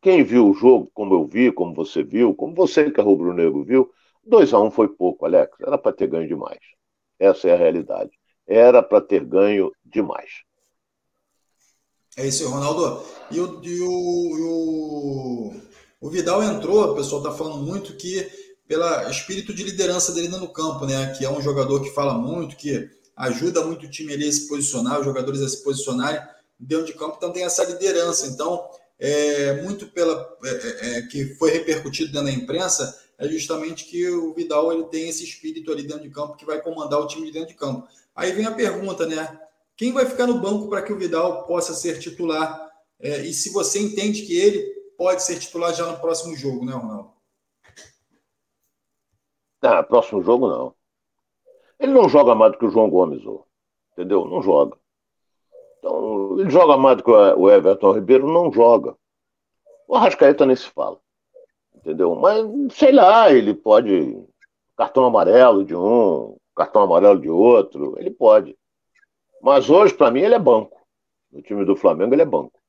Quem 0.00 0.24
viu 0.24 0.48
o 0.48 0.54
jogo, 0.54 0.90
como 0.94 1.14
eu 1.14 1.26
vi, 1.26 1.52
como 1.52 1.74
você 1.74 2.02
viu, 2.02 2.34
como 2.34 2.54
você 2.54 2.90
que 2.90 3.00
é 3.00 3.02
rubro-negro 3.02 3.62
viu, 3.62 3.92
2 4.24 4.54
a 4.54 4.60
1 4.60 4.66
um 4.66 4.70
foi 4.70 4.88
pouco, 4.88 5.26
Alex. 5.26 5.58
Era 5.60 5.76
para 5.76 5.92
ter 5.92 6.06
ganho 6.06 6.26
demais. 6.26 6.60
Essa 7.18 7.48
é 7.48 7.52
a 7.52 7.56
realidade. 7.56 8.10
Era 8.46 8.82
para 8.82 9.00
ter 9.02 9.24
ganho 9.24 9.70
demais. 9.84 10.42
É 12.20 12.26
isso 12.26 12.44
aí, 12.44 12.50
Ronaldo. 12.50 13.02
E 13.30 13.40
o, 13.40 13.60
e 13.62 13.80
o, 13.80 13.90
o, 14.42 15.60
o, 16.02 16.10
Vidal 16.10 16.42
entrou, 16.42 16.92
o 16.92 16.94
pessoal 16.94 17.22
está 17.22 17.32
falando 17.32 17.62
muito 17.62 17.94
que 17.94 18.28
pelo 18.68 18.84
espírito 19.08 19.54
de 19.54 19.62
liderança 19.64 20.12
dele 20.12 20.28
no 20.28 20.48
campo, 20.48 20.84
né? 20.84 21.14
Que 21.16 21.24
é 21.24 21.30
um 21.30 21.40
jogador 21.40 21.80
que 21.80 21.90
fala 21.90 22.12
muito, 22.12 22.56
que 22.56 22.90
ajuda 23.16 23.64
muito 23.64 23.86
o 23.86 23.90
time 23.90 24.12
ali 24.12 24.28
a 24.28 24.32
se 24.32 24.46
posicionar, 24.48 25.00
os 25.00 25.06
jogadores 25.06 25.40
a 25.40 25.48
se 25.48 25.64
posicionarem 25.64 26.20
dentro 26.58 26.86
de 26.86 26.92
campo, 26.92 27.14
então 27.16 27.32
tem 27.32 27.44
essa 27.44 27.64
liderança. 27.64 28.26
Então, 28.26 28.68
é, 28.98 29.62
muito 29.62 29.86
pela 29.86 30.28
é, 30.44 30.50
é, 30.50 30.98
é 30.98 31.02
que 31.02 31.34
foi 31.36 31.50
repercutido 31.50 32.12
dentro 32.12 32.26
da 32.26 32.32
imprensa, 32.32 33.00
é 33.18 33.26
justamente 33.28 33.86
que 33.86 34.08
o 34.10 34.34
Vidal 34.34 34.72
ele 34.72 34.84
tem 34.84 35.08
esse 35.08 35.24
espírito 35.24 35.72
ali 35.72 35.84
dentro 35.84 36.02
de 36.02 36.10
campo 36.10 36.36
que 36.36 36.44
vai 36.44 36.60
comandar 36.60 37.00
o 37.00 37.06
time 37.06 37.26
de 37.26 37.32
dentro 37.32 37.48
de 37.48 37.54
campo. 37.54 37.88
Aí 38.14 38.32
vem 38.32 38.44
a 38.44 38.52
pergunta, 38.52 39.06
né? 39.06 39.40
Quem 39.80 39.94
vai 39.94 40.04
ficar 40.04 40.26
no 40.26 40.38
banco 40.38 40.68
para 40.68 40.82
que 40.82 40.92
o 40.92 40.98
Vidal 40.98 41.46
possa 41.46 41.72
ser 41.72 41.98
titular? 41.98 42.70
É, 43.00 43.22
e 43.22 43.32
se 43.32 43.50
você 43.50 43.80
entende 43.80 44.26
que 44.26 44.38
ele 44.38 44.60
pode 44.98 45.22
ser 45.22 45.38
titular 45.38 45.72
já 45.72 45.90
no 45.90 45.98
próximo 45.98 46.36
jogo, 46.36 46.66
né, 46.66 46.74
Ronaldo? 46.74 47.14
Ah, 49.62 49.82
próximo 49.82 50.22
jogo 50.22 50.46
não. 50.46 50.74
Ele 51.78 51.94
não 51.94 52.10
joga 52.10 52.34
mais 52.34 52.52
do 52.52 52.58
que 52.58 52.66
o 52.66 52.70
João 52.70 52.90
Gomes, 52.90 53.22
entendeu? 53.92 54.26
Não 54.26 54.42
joga. 54.42 54.76
Então, 55.78 56.38
ele 56.38 56.50
joga 56.50 56.76
mais 56.76 56.98
do 56.98 57.04
que 57.04 57.10
o 57.10 57.50
Everton 57.50 57.92
Ribeiro, 57.92 58.30
não 58.30 58.52
joga. 58.52 58.94
O 59.88 59.96
Arrascaeta 59.96 60.44
nem 60.44 60.56
se 60.56 60.68
fala. 60.68 61.00
Entendeu? 61.74 62.14
Mas, 62.16 62.44
sei 62.74 62.92
lá, 62.92 63.32
ele 63.32 63.54
pode. 63.54 64.22
Cartão 64.76 65.06
amarelo 65.06 65.64
de 65.64 65.74
um, 65.74 66.36
cartão 66.54 66.82
amarelo 66.82 67.18
de 67.18 67.30
outro, 67.30 67.98
ele 67.98 68.10
pode. 68.10 68.59
Mas 69.42 69.70
hoje, 69.70 69.94
para 69.94 70.10
mim, 70.10 70.20
ele 70.20 70.34
é 70.34 70.38
banco. 70.38 70.80
No 71.32 71.42
time 71.42 71.64
do 71.64 71.76
Flamengo, 71.76 72.14
ele 72.14 72.22
é 72.22 72.26
banco. 72.26 72.60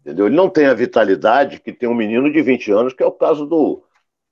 Entendeu? 0.00 0.26
Ele 0.26 0.36
não 0.36 0.50
tem 0.50 0.66
a 0.66 0.74
vitalidade 0.74 1.60
que 1.60 1.72
tem 1.72 1.88
um 1.88 1.94
menino 1.94 2.30
de 2.30 2.42
20 2.42 2.70
anos, 2.72 2.92
que 2.92 3.02
é 3.02 3.06
o 3.06 3.12
caso 3.12 3.46
do, 3.46 3.82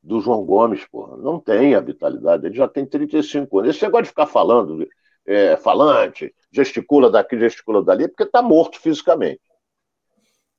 do 0.02 0.20
João 0.20 0.44
Gomes, 0.44 0.84
porra. 0.86 1.16
Não 1.16 1.40
tem 1.40 1.74
a 1.74 1.80
vitalidade. 1.80 2.46
Ele 2.46 2.54
já 2.54 2.68
tem 2.68 2.84
35 2.84 3.58
anos. 3.58 3.74
Esse 3.74 3.84
negócio 3.84 4.04
de 4.04 4.08
ficar 4.10 4.26
falando, 4.26 4.86
é, 5.26 5.56
falante, 5.56 6.34
gesticula 6.50 7.10
daqui, 7.10 7.38
gesticula 7.38 7.82
dali, 7.82 8.04
é 8.04 8.08
porque 8.08 8.24
está 8.24 8.42
morto 8.42 8.78
fisicamente. 8.80 9.40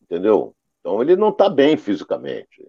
Entendeu? 0.02 0.56
Então 0.80 1.02
ele 1.02 1.16
não 1.16 1.30
está 1.30 1.50
bem 1.50 1.78
fisicamente. 1.78 2.68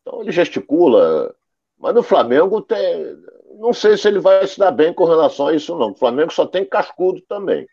Então 0.00 0.22
ele 0.22 0.32
gesticula. 0.32 1.34
Mas 1.78 1.94
no 1.94 2.02
Flamengo 2.02 2.60
tem. 2.60 3.16
Não 3.58 3.72
sei 3.72 3.96
se 3.96 4.08
ele 4.08 4.18
vai 4.18 4.46
se 4.46 4.58
dar 4.58 4.70
bem 4.70 4.92
com 4.92 5.04
relação 5.04 5.48
a 5.48 5.54
isso, 5.54 5.76
não. 5.76 5.92
O 5.92 5.96
Flamengo 5.96 6.32
só 6.32 6.46
tem 6.46 6.64
cascudo 6.64 7.20
também. 7.28 7.66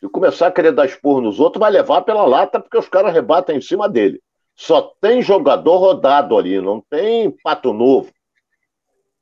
Se 0.00 0.08
começar 0.08 0.48
a 0.48 0.52
querer 0.52 0.72
dar 0.72 0.86
esporro 0.86 1.20
nos 1.20 1.40
outros, 1.40 1.60
vai 1.60 1.70
levar 1.70 2.02
pela 2.02 2.26
lata, 2.26 2.60
porque 2.60 2.76
os 2.76 2.88
caras 2.88 3.12
rebatem 3.12 3.56
em 3.56 3.60
cima 3.60 3.88
dele. 3.88 4.20
Só 4.54 4.94
tem 5.00 5.22
jogador 5.22 5.78
rodado 5.78 6.36
ali, 6.36 6.60
não 6.60 6.80
tem 6.80 7.30
pato 7.30 7.72
novo. 7.72 8.12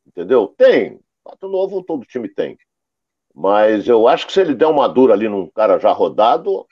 Entendeu? 0.07 0.49
Tem. 0.59 1.01
Pato 1.24 1.49
novo 1.49 1.83
todo 1.83 2.05
time 2.05 2.28
tem. 2.28 2.59
Mas 3.35 3.89
eu 3.89 4.09
acho 4.09 4.26
que 4.26 4.33
se 4.33 4.41
ele 4.41 4.55
der 4.55 4.66
uma 4.66 4.89
dura 4.89 5.14
ali 5.14 5.28
num 5.28 5.49
cara 5.49 5.78
já 5.78 5.91
rodado, 5.93 6.66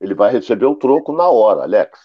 ele 0.00 0.14
vai 0.14 0.30
receber 0.30 0.66
o 0.66 0.76
troco 0.76 1.12
na 1.12 1.28
hora, 1.28 1.62
Alex. 1.62 1.98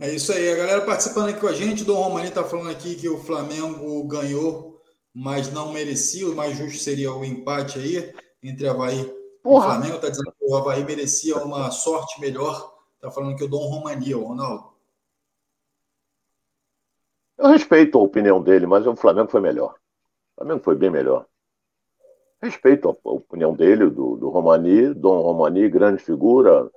É 0.00 0.12
isso 0.12 0.32
aí, 0.32 0.50
a 0.50 0.56
galera 0.56 0.84
participando 0.84 1.28
aqui 1.28 1.40
com 1.40 1.46
a 1.46 1.52
gente. 1.52 1.82
O 1.82 1.86
Dom 1.86 2.02
Romani 2.02 2.28
está 2.28 2.42
falando 2.42 2.70
aqui 2.70 2.96
que 2.96 3.08
o 3.08 3.18
Flamengo 3.18 4.02
ganhou, 4.04 4.82
mas 5.14 5.52
não 5.52 5.72
merecia. 5.72 6.28
O 6.28 6.34
mais 6.34 6.56
justo 6.56 6.82
seria 6.82 7.12
o 7.12 7.24
empate 7.24 7.78
aí 7.78 8.12
entre 8.42 8.66
Havaí 8.66 9.00
e 9.00 9.42
Flamengo. 9.42 9.94
Está 9.94 10.08
dizendo 10.08 10.32
que 10.36 10.44
o 10.44 10.56
Havaí 10.56 10.84
merecia 10.84 11.36
uma 11.38 11.70
sorte 11.70 12.20
melhor. 12.20 12.74
Está 12.96 13.08
falando 13.08 13.36
que 13.36 13.44
o 13.44 13.48
Dom 13.48 13.68
Romani, 13.68 14.14
o 14.14 14.24
Ronaldo. 14.24 14.74
Eu 17.38 17.48
respeito 17.48 17.96
a 17.96 18.02
opinião 18.02 18.42
dele, 18.42 18.66
mas 18.66 18.86
o 18.86 18.96
Flamengo 18.96 19.30
foi 19.30 19.40
melhor. 19.40 19.74
O 20.32 20.40
Flamengo 20.40 20.64
foi 20.64 20.74
bem 20.74 20.90
melhor. 20.90 21.26
Respeito 22.42 22.88
a 22.88 23.10
opinião 23.10 23.54
dele, 23.54 23.88
do, 23.90 24.16
do 24.16 24.28
Romani, 24.28 24.92
Dom 24.92 25.20
Romani, 25.20 25.68
grande 25.68 26.02
figura, 26.02 26.68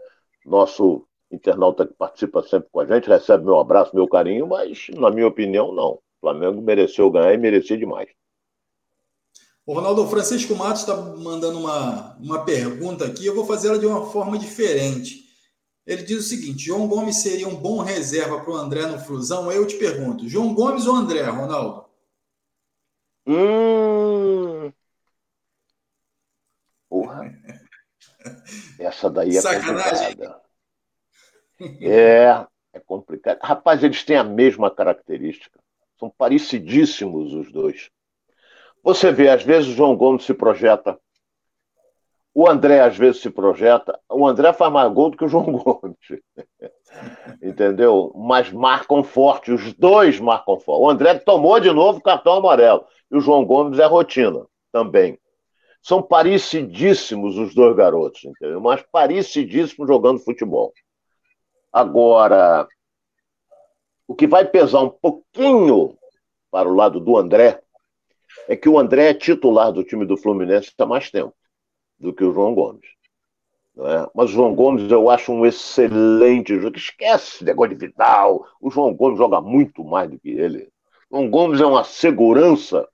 nosso 0.45 1.06
internauta 1.31 1.85
que 1.85 1.93
participa 1.93 2.41
sempre 2.43 2.69
com 2.71 2.79
a 2.79 2.85
gente, 2.85 3.07
recebe 3.07 3.45
meu 3.45 3.59
abraço, 3.59 3.95
meu 3.95 4.07
carinho, 4.07 4.47
mas, 4.47 4.87
na 4.89 5.09
minha 5.09 5.27
opinião, 5.27 5.73
não. 5.73 5.93
O 5.93 6.01
Flamengo 6.21 6.61
mereceu 6.61 7.11
ganhar 7.11 7.33
e 7.33 7.37
merecia 7.37 7.77
demais. 7.77 8.09
O 9.65 9.73
Ronaldo 9.73 10.07
Francisco 10.07 10.55
Matos 10.55 10.81
está 10.81 10.95
mandando 10.95 11.59
uma, 11.59 12.15
uma 12.17 12.45
pergunta 12.45 13.05
aqui, 13.05 13.25
eu 13.25 13.35
vou 13.35 13.45
fazer 13.45 13.67
ela 13.67 13.79
de 13.79 13.85
uma 13.85 14.09
forma 14.09 14.37
diferente. 14.37 15.27
Ele 15.85 16.03
diz 16.03 16.19
o 16.19 16.27
seguinte: 16.27 16.65
João 16.65 16.87
Gomes 16.87 17.17
seria 17.17 17.47
um 17.47 17.55
bom 17.55 17.81
reserva 17.81 18.39
para 18.41 18.51
o 18.51 18.55
André 18.55 18.85
no 18.87 18.99
Flusão? 18.99 19.51
Eu 19.51 19.67
te 19.67 19.77
pergunto, 19.77 20.27
João 20.27 20.53
Gomes 20.53 20.87
ou 20.87 20.95
André, 20.95 21.23
Ronaldo? 21.23 21.85
Hum. 23.25 24.71
Porra. 26.89 27.33
Essa 28.79 29.09
daí 29.09 29.35
é 29.35 29.41
Sacanagem. 29.41 30.15
complicada. 30.15 30.46
É, 31.81 32.45
é 32.73 32.79
complicado. 32.79 33.39
Rapaz, 33.41 33.83
eles 33.83 34.03
têm 34.03 34.17
a 34.17 34.23
mesma 34.23 34.69
característica. 34.69 35.59
São 35.99 36.09
parecidíssimos 36.09 37.33
os 37.33 37.51
dois. 37.51 37.89
Você 38.83 39.11
vê, 39.11 39.29
às 39.29 39.43
vezes 39.43 39.69
o 39.69 39.73
João 39.73 39.95
Gomes 39.95 40.23
se 40.23 40.33
projeta. 40.33 40.99
O 42.33 42.47
André, 42.47 42.81
às 42.81 42.95
vezes, 42.95 43.21
se 43.21 43.31
projeta. 43.31 43.99
O 44.07 44.27
André 44.27 44.53
faz 44.53 44.71
mais 44.71 44.93
gol 44.93 45.09
do 45.09 45.17
que 45.17 45.25
o 45.25 45.27
João 45.27 45.51
Gomes. 45.57 45.97
Entendeu? 47.41 48.13
Mas 48.15 48.51
marcam 48.51 49.03
forte. 49.03 49.51
Os 49.51 49.73
dois 49.73 50.19
marcam 50.19 50.59
forte. 50.59 50.83
O 50.83 50.89
André 50.89 51.15
tomou 51.15 51.59
de 51.59 51.71
novo 51.71 51.97
o 51.97 52.03
cartão 52.03 52.33
amarelo. 52.33 52.85
E 53.11 53.17
o 53.17 53.19
João 53.19 53.43
Gomes 53.43 53.79
é 53.79 53.85
rotina 53.85 54.45
também. 54.71 55.17
São 55.81 56.01
parecidíssimos 56.01 57.37
os 57.37 57.55
dois 57.55 57.75
garotos, 57.75 58.23
entendeu? 58.23 58.61
Mas 58.61 58.83
parecidíssimos 58.91 59.87
jogando 59.87 60.19
futebol. 60.19 60.73
Agora, 61.71 62.67
o 64.07 64.15
que 64.15 64.27
vai 64.27 64.45
pesar 64.45 64.81
um 64.81 64.89
pouquinho 64.89 65.97
para 66.49 66.69
o 66.69 66.73
lado 66.73 66.99
do 66.99 67.17
André 67.17 67.61
é 68.47 68.55
que 68.55 68.69
o 68.69 68.79
André 68.79 69.09
é 69.09 69.13
titular 69.13 69.71
do 69.71 69.83
time 69.83 70.05
do 70.05 70.17
Fluminense 70.17 70.71
há 70.77 70.85
mais 70.85 71.11
tempo 71.11 71.33
do 71.99 72.13
que 72.13 72.23
o 72.23 72.33
João 72.33 72.53
Gomes. 72.53 72.87
É? 73.79 74.09
Mas 74.15 74.29
o 74.29 74.33
João 74.33 74.55
Gomes 74.55 74.89
eu 74.91 75.09
acho 75.09 75.31
um 75.31 75.45
excelente 75.45 76.55
jogador. 76.55 76.77
Esquece 76.77 77.43
negócio 77.43 77.75
de 77.75 77.85
Vidal. 77.85 78.45
O 78.59 78.71
João 78.71 78.93
Gomes 78.93 79.17
joga 79.17 79.39
muito 79.41 79.83
mais 79.83 80.09
do 80.09 80.19
que 80.19 80.29
ele. 80.29 80.69
O 81.09 81.17
João 81.17 81.29
Gomes 81.29 81.61
é 81.61 81.65
uma 81.65 81.83
segurança 81.83 82.87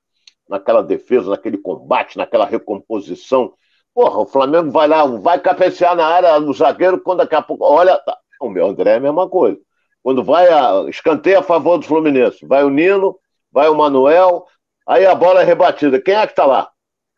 naquela 0.48 0.84
defesa, 0.84 1.30
naquele 1.30 1.58
combate, 1.58 2.18
naquela 2.18 2.46
recomposição. 2.46 3.54
Porra, 3.94 4.20
o 4.20 4.26
Flamengo 4.26 4.72
vai 4.72 4.88
lá, 4.88 5.06
vai 5.06 5.40
cafecear 5.40 5.96
na 5.96 6.06
área 6.06 6.40
do 6.40 6.52
zagueiro, 6.52 7.00
quando 7.00 7.20
daqui 7.20 7.36
a 7.36 7.42
pouco. 7.42 7.64
Olha, 7.64 7.98
tá, 8.00 8.18
o 8.48 8.50
meu 8.50 8.68
André 8.68 8.92
é 8.92 8.96
a 8.96 9.00
mesma 9.00 9.30
coisa. 9.30 9.60
Quando 10.02 10.24
vai 10.24 10.48
a 10.50 10.86
escanteio 10.90 11.40
a 11.40 11.44
favor 11.44 11.78
do 11.78 11.86
Fluminense, 11.86 12.46
vai 12.46 12.64
o 12.64 12.70
Nino, 12.70 13.18
vai 13.52 13.70
o 13.70 13.76
Manuel, 13.76 14.46
aí 14.86 15.06
a 15.06 15.16
bola 15.16 15.42
é 15.42 15.46
rebatida. 15.46 16.02
Quem 16.02 16.16
é 16.16 16.26
que 16.26 16.34
está 16.34 16.46
lá? 16.46 16.72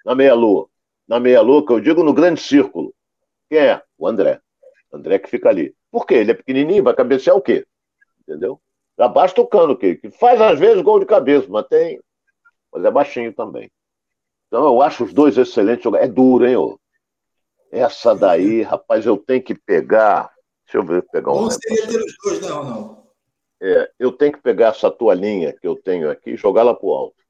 Na 0.06 0.14
meia-lua. 0.14 0.68
Na 1.08 1.20
meia-lua, 1.20 1.66
que 1.66 1.74
eu 1.74 1.80
digo 1.80 2.04
no 2.04 2.14
grande 2.14 2.42
círculo. 2.42 2.94
Quem 3.50 3.60
é? 3.60 3.82
O 3.98 4.08
André. 4.08 4.40
André 4.94 5.20
que 5.20 5.30
fica 5.30 5.50
ali. 5.50 5.76
Por 5.92 6.06
quê? 6.06 6.16
Ele 6.16 6.32
é 6.32 6.36
pequenininho, 6.36 6.84
vai 6.84 6.94
cabecear 6.94 7.36
o 7.36 7.42
quê? 7.42 7.66
Entendeu? 8.22 8.60
Já 8.98 9.08
basta 9.08 9.42
o 9.42 9.48
cano, 9.48 9.78
que, 9.78 9.96
que 9.96 10.10
faz 10.10 10.40
às 10.42 10.60
vezes 10.60 10.82
gol 10.82 11.00
de 11.00 11.06
cabeça, 11.06 11.48
mas 11.50 11.68
tem. 11.68 12.00
Mas 12.72 12.84
é 12.86 12.92
baixinho 12.92 13.34
também. 13.34 13.70
Então 14.48 14.66
eu 14.66 14.82
acho 14.82 15.04
os 15.04 15.14
dois 15.14 15.38
excelentes 15.38 15.84
jogadores. 15.84 16.10
É 16.10 16.14
duro, 16.14 16.46
hein, 16.46 16.56
ô? 16.56 16.80
Essa 17.72 18.16
daí, 18.16 18.62
rapaz, 18.62 19.06
eu 19.06 19.18
tenho 19.18 19.44
que 19.44 19.56
pegar. 19.56 20.32
Deixa 20.66 20.78
eu 20.78 20.86
ver, 20.86 21.04
pegar 21.12 21.32
um. 21.32 21.44
Bom 21.44 21.50
seria 21.52 21.88
ter 21.88 22.00
os 22.00 22.14
dois, 22.24 22.42
não, 22.42 22.64
não. 22.64 23.06
É, 23.62 23.90
eu 23.98 24.12
tenho 24.12 24.34
que 24.34 24.42
pegar 24.42 24.70
essa 24.70 24.92
toalhinha 24.92 25.54
que 25.54 25.68
eu 25.68 25.76
tenho 25.76 26.10
aqui 26.10 26.32
e 26.32 26.38
jogar 26.38 26.64
lá 26.64 26.74
pro 26.74 26.92
alto. 26.92 27.24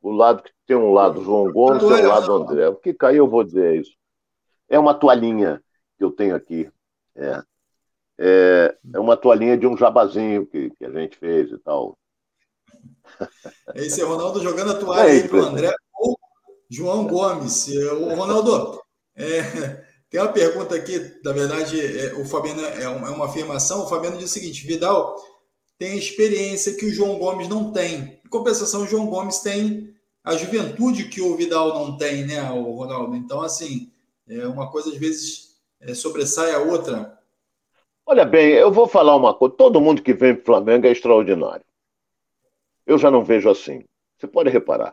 O 0.00 0.10
lado 0.10 0.42
que 0.42 0.50
tem 0.66 0.76
um 0.76 0.92
lado 0.92 1.22
João 1.22 1.52
Gomes 1.52 1.82
e 1.82 1.86
um 1.86 2.08
lado 2.08 2.32
André. 2.32 2.68
O 2.68 2.76
que 2.76 2.94
caiu, 2.94 3.24
eu 3.24 3.30
vou 3.30 3.44
dizer 3.44 3.80
isso. 3.80 3.92
É 4.68 4.78
uma 4.78 4.94
toalhinha 4.94 5.62
que 5.98 6.04
eu 6.04 6.10
tenho 6.10 6.34
aqui. 6.34 6.70
É, 7.14 7.42
é, 8.18 8.76
é 8.94 8.98
uma 8.98 9.16
toalhinha 9.16 9.58
de 9.58 9.66
um 9.66 9.76
jabazinho 9.76 10.46
que, 10.46 10.70
que 10.70 10.84
a 10.84 10.90
gente 10.90 11.18
fez 11.18 11.50
e 11.50 11.58
tal. 11.58 11.98
Esse 13.74 14.00
é 14.00 14.04
o 14.04 14.08
Ronaldo 14.08 14.40
jogando 14.40 14.72
a 14.72 14.78
toalha 14.80 15.10
é, 15.10 15.28
para 15.28 15.36
o 15.36 15.44
André 15.44 15.74
ou 15.94 16.18
João 16.70 17.06
Gomes. 17.06 17.68
O 17.68 18.14
Ronaldo, 18.14 18.80
é, 19.16 19.89
tem 20.10 20.20
uma 20.20 20.32
pergunta 20.32 20.74
aqui, 20.74 21.20
na 21.24 21.32
verdade, 21.32 21.80
é, 21.80 22.14
o 22.14 22.24
Fabiano 22.24 22.60
é, 22.64 22.88
um, 22.88 23.06
é, 23.06 23.10
uma 23.10 23.26
afirmação. 23.26 23.84
O 23.84 23.88
Fabiano 23.88 24.18
diz 24.18 24.28
o 24.28 24.32
seguinte: 24.34 24.66
Vidal 24.66 25.16
tem 25.78 25.96
experiência 25.96 26.74
que 26.74 26.84
o 26.84 26.92
João 26.92 27.16
Gomes 27.16 27.48
não 27.48 27.72
tem. 27.72 28.20
Em 28.24 28.28
compensação, 28.28 28.82
o 28.82 28.86
João 28.88 29.06
Gomes 29.06 29.38
tem 29.38 29.94
a 30.24 30.34
juventude 30.34 31.08
que 31.08 31.22
o 31.22 31.36
Vidal 31.36 31.72
não 31.72 31.96
tem, 31.96 32.26
né, 32.26 32.42
o 32.50 32.72
Ronaldo? 32.72 33.14
Então, 33.14 33.40
assim, 33.40 33.92
é 34.28 34.46
uma 34.48 34.68
coisa 34.70 34.90
às 34.90 34.96
vezes 34.96 35.56
é, 35.80 35.94
sobressai 35.94 36.52
a 36.52 36.58
outra. 36.58 37.16
Olha 38.04 38.24
bem, 38.24 38.50
eu 38.50 38.72
vou 38.72 38.88
falar 38.88 39.14
uma 39.14 39.32
coisa: 39.32 39.54
todo 39.54 39.80
mundo 39.80 40.02
que 40.02 40.12
vem 40.12 40.34
para 40.34 40.42
o 40.42 40.46
Flamengo 40.46 40.88
é 40.88 40.90
extraordinário. 40.90 41.64
Eu 42.84 42.98
já 42.98 43.12
não 43.12 43.24
vejo 43.24 43.48
assim. 43.48 43.84
Você 44.18 44.26
pode 44.26 44.50
reparar. 44.50 44.92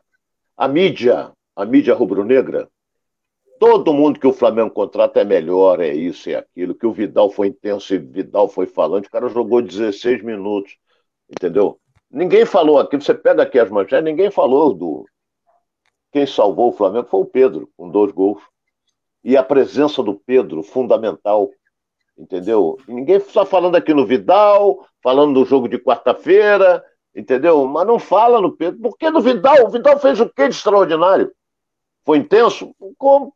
A 0.56 0.68
mídia, 0.68 1.32
a 1.56 1.66
mídia 1.66 1.96
rubro-negra, 1.96 2.70
Todo 3.60 3.94
mundo 3.94 4.20
que 4.20 4.28
o 4.28 4.34
Flamengo 4.34 4.70
contrata 4.70 5.22
é 5.22 5.24
melhor, 5.24 5.80
é 5.80 5.94
isso, 5.94 6.30
é 6.30 6.36
aquilo, 6.36 6.76
que 6.76 6.86
o 6.86 6.92
Vidal 6.92 7.30
foi 7.30 7.48
intenso 7.48 7.94
e 7.94 7.98
Vidal 7.98 8.48
foi 8.48 8.68
falante, 8.68 9.08
o 9.08 9.12
cara 9.12 9.30
jogou 9.30 9.62
16 9.62 10.24
minutos, 10.24 10.78
entendeu? 11.30 11.80
Ninguém 12.10 12.46
falou 12.46 12.80
aqui, 12.80 12.96
você 12.96 13.14
pega 13.14 13.44
aqui 13.44 13.60
as 13.60 13.70
manchetes, 13.70 14.04
ninguém 14.04 14.32
falou 14.32 14.74
do. 14.74 15.06
Quem 16.12 16.26
salvou 16.26 16.70
o 16.70 16.74
Flamengo 16.74 17.08
foi 17.10 17.22
o 17.22 17.26
Pedro, 17.26 17.70
com 17.76 17.90
dois 17.90 18.12
gols. 18.12 18.42
E 19.24 19.36
a 19.36 19.44
presença 19.44 20.02
do 20.02 20.16
Pedro, 20.16 20.64
fundamental, 20.64 21.50
entendeu? 22.18 22.78
Ninguém 22.88 23.18
está 23.18 23.46
falando 23.46 23.76
aqui 23.76 23.94
no 23.94 24.06
Vidal, 24.06 24.88
falando 25.04 25.34
do 25.34 25.46
jogo 25.46 25.68
de 25.68 25.78
quarta-feira, 25.78 26.84
entendeu? 27.14 27.66
Mas 27.68 27.86
não 27.86 28.00
fala 28.00 28.40
no 28.40 28.56
Pedro. 28.56 28.80
Por 28.80 28.98
que 28.98 29.10
no 29.10 29.20
Vidal? 29.20 29.66
O 29.66 29.70
Vidal 29.70 30.00
fez 30.00 30.20
o 30.20 30.30
que 30.30 30.48
de 30.48 30.56
extraordinário? 30.56 31.32
Foi 32.08 32.20
intenso? 32.20 32.74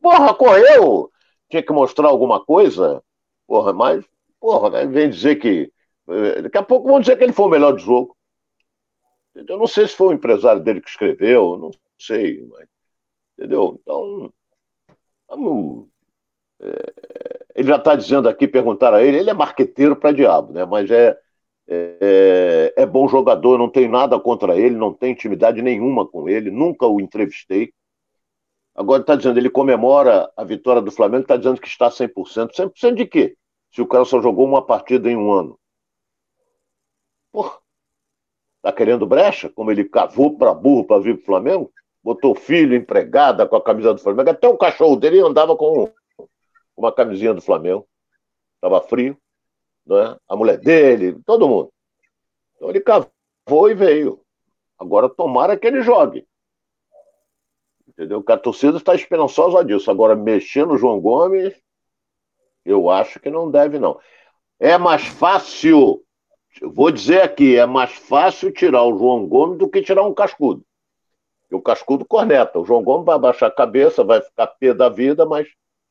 Porra, 0.01 0.34
correu! 0.34 1.11
Tinha 1.49 1.61
que 1.61 1.74
mostrar 1.74 2.07
alguma 2.07 2.39
coisa? 2.45 3.03
Porra, 3.45 3.74
mas, 3.74 4.05
porra, 4.39 4.69
né, 4.69 4.86
vem 4.86 5.09
dizer 5.09 5.36
que. 5.36 5.69
Eh, 6.07 6.41
daqui 6.43 6.57
a 6.57 6.63
pouco 6.63 6.88
vão 6.88 7.01
dizer 7.01 7.17
que 7.17 7.24
ele 7.26 7.34
foi 7.34 7.47
o 7.47 7.49
melhor 7.49 7.74
do 7.74 7.80
jogo. 7.80 8.15
Eu 9.36 9.57
não 9.57 9.67
sei 9.67 9.88
se 9.89 9.95
foi 9.95 10.07
o 10.07 10.13
empresário 10.13 10.63
dele 10.63 10.80
que 10.80 10.89
escreveu, 10.89 11.57
não 11.57 11.72
sei. 11.99 12.47
Mas, 12.47 12.65
entendeu? 13.38 13.78
Então. 13.82 14.34
Vamos, 15.28 15.89
é, 16.61 16.93
ele 17.55 17.67
já 17.67 17.76
está 17.78 17.95
dizendo 17.95 18.30
aqui, 18.30 18.47
perguntar 18.47 18.93
a 18.93 19.03
ele, 19.03 19.17
ele 19.17 19.30
é 19.30 19.34
marqueteiro 19.34 19.97
para 19.97 20.13
diabo, 20.13 20.53
né? 20.53 20.65
Mas 20.65 20.89
é, 20.91 21.17
é, 21.67 22.74
é, 22.78 22.86
bom 22.86 23.07
jogador, 23.07 23.57
não 23.57 23.69
tem 23.69 23.89
nada 23.89 24.19
contra 24.19 24.57
ele, 24.57 24.76
não 24.78 24.93
tem 24.93 25.11
intimidade 25.11 25.61
nenhuma 25.61 26.07
com 26.07 26.30
ele, 26.30 26.49
nunca 26.51 26.88
o 26.88 27.01
entrevistei. 27.01 27.74
Agora 28.82 29.01
está 29.01 29.15
dizendo, 29.15 29.38
ele 29.38 29.49
comemora 29.49 30.32
a 30.36 30.43
vitória 30.43 30.82
do 30.82 30.89
Flamengo, 30.89 31.21
está 31.21 31.38
dizendo 31.38 31.61
que 31.61 31.67
está 31.67 31.91
100%. 31.91 32.49
100% 32.51 32.95
de 32.95 33.05
quê? 33.05 33.38
Se 33.71 33.79
o 33.79 33.86
cara 33.86 34.03
só 34.05 34.19
jogou 34.19 34.43
uma 34.43 34.65
partida 34.65 35.07
em 35.07 35.15
um 35.15 35.32
ano. 35.32 35.59
Pô, 37.32 37.47
tá 38.59 38.73
querendo 38.73 39.05
brecha? 39.05 39.49
Como 39.49 39.69
ele 39.69 39.86
cavou 39.86 40.36
para 40.36 40.51
burro 40.55 40.84
para 40.84 40.99
vir 40.99 41.15
pro 41.17 41.27
Flamengo? 41.27 41.71
Botou 42.03 42.34
filho, 42.34 42.75
empregada 42.75 43.47
com 43.47 43.55
a 43.55 43.63
camisa 43.63 43.93
do 43.93 44.01
Flamengo. 44.01 44.32
Até 44.32 44.47
o 44.47 44.57
cachorro 44.57 44.95
dele 44.95 45.19
andava 45.19 45.55
com 45.55 45.93
uma 46.75 46.91
camisinha 46.91 47.36
do 47.36 47.41
Flamengo. 47.41 47.88
Tava 48.59 48.82
frio, 48.82 49.15
né? 49.86 50.17
A 50.27 50.36
mulher 50.36 50.57
dele, 50.57 51.21
todo 51.23 51.47
mundo. 51.47 51.71
Então 52.55 52.67
ele 52.67 52.82
cavou 52.82 53.69
e 53.69 53.75
veio. 53.75 54.19
Agora 54.79 55.07
tomara 55.07 55.55
que 55.55 55.67
ele 55.67 55.84
jogue. 55.84 56.25
Entendeu? 57.92 58.24
Que 58.24 58.32
a 58.32 58.38
torcida 58.38 58.78
está 58.78 58.96
esperançosa 58.96 59.64
disso. 59.66 59.92
Agora, 59.92 60.16
mexer 60.16 60.66
no 60.66 60.78
João 60.78 61.00
Gomes, 61.00 61.54
eu 62.66 62.89
acho 62.89 63.20
que 63.20 63.30
não 63.30 63.52
deve, 63.52 63.78
não. 63.80 64.00
É 64.60 64.78
mais 64.78 65.06
fácil, 65.06 66.02
vou 66.62 66.89
dizer 66.92 67.22
aqui, 67.22 67.58
é 67.58 67.66
mais 67.66 67.92
fácil 67.92 68.52
tirar 68.52 68.84
o 68.84 68.98
João 68.98 69.28
Gomes 69.28 69.58
do 69.58 69.70
que 69.70 69.82
tirar 69.82 70.04
um 70.04 70.14
cascudo. 70.14 70.64
E 71.52 71.56
o 71.56 71.62
cascudo 71.62 72.06
corneta. 72.06 72.60
O 72.60 72.66
João 72.66 72.82
Gomes 72.82 73.06
vai 73.06 73.20
baixar 73.20 73.48
a 73.48 73.52
cabeça, 73.52 74.04
vai 74.04 74.22
ficar 74.22 74.48
pé 74.48 74.74
da 74.74 74.88
vida, 74.88 75.26
mas 75.26 75.48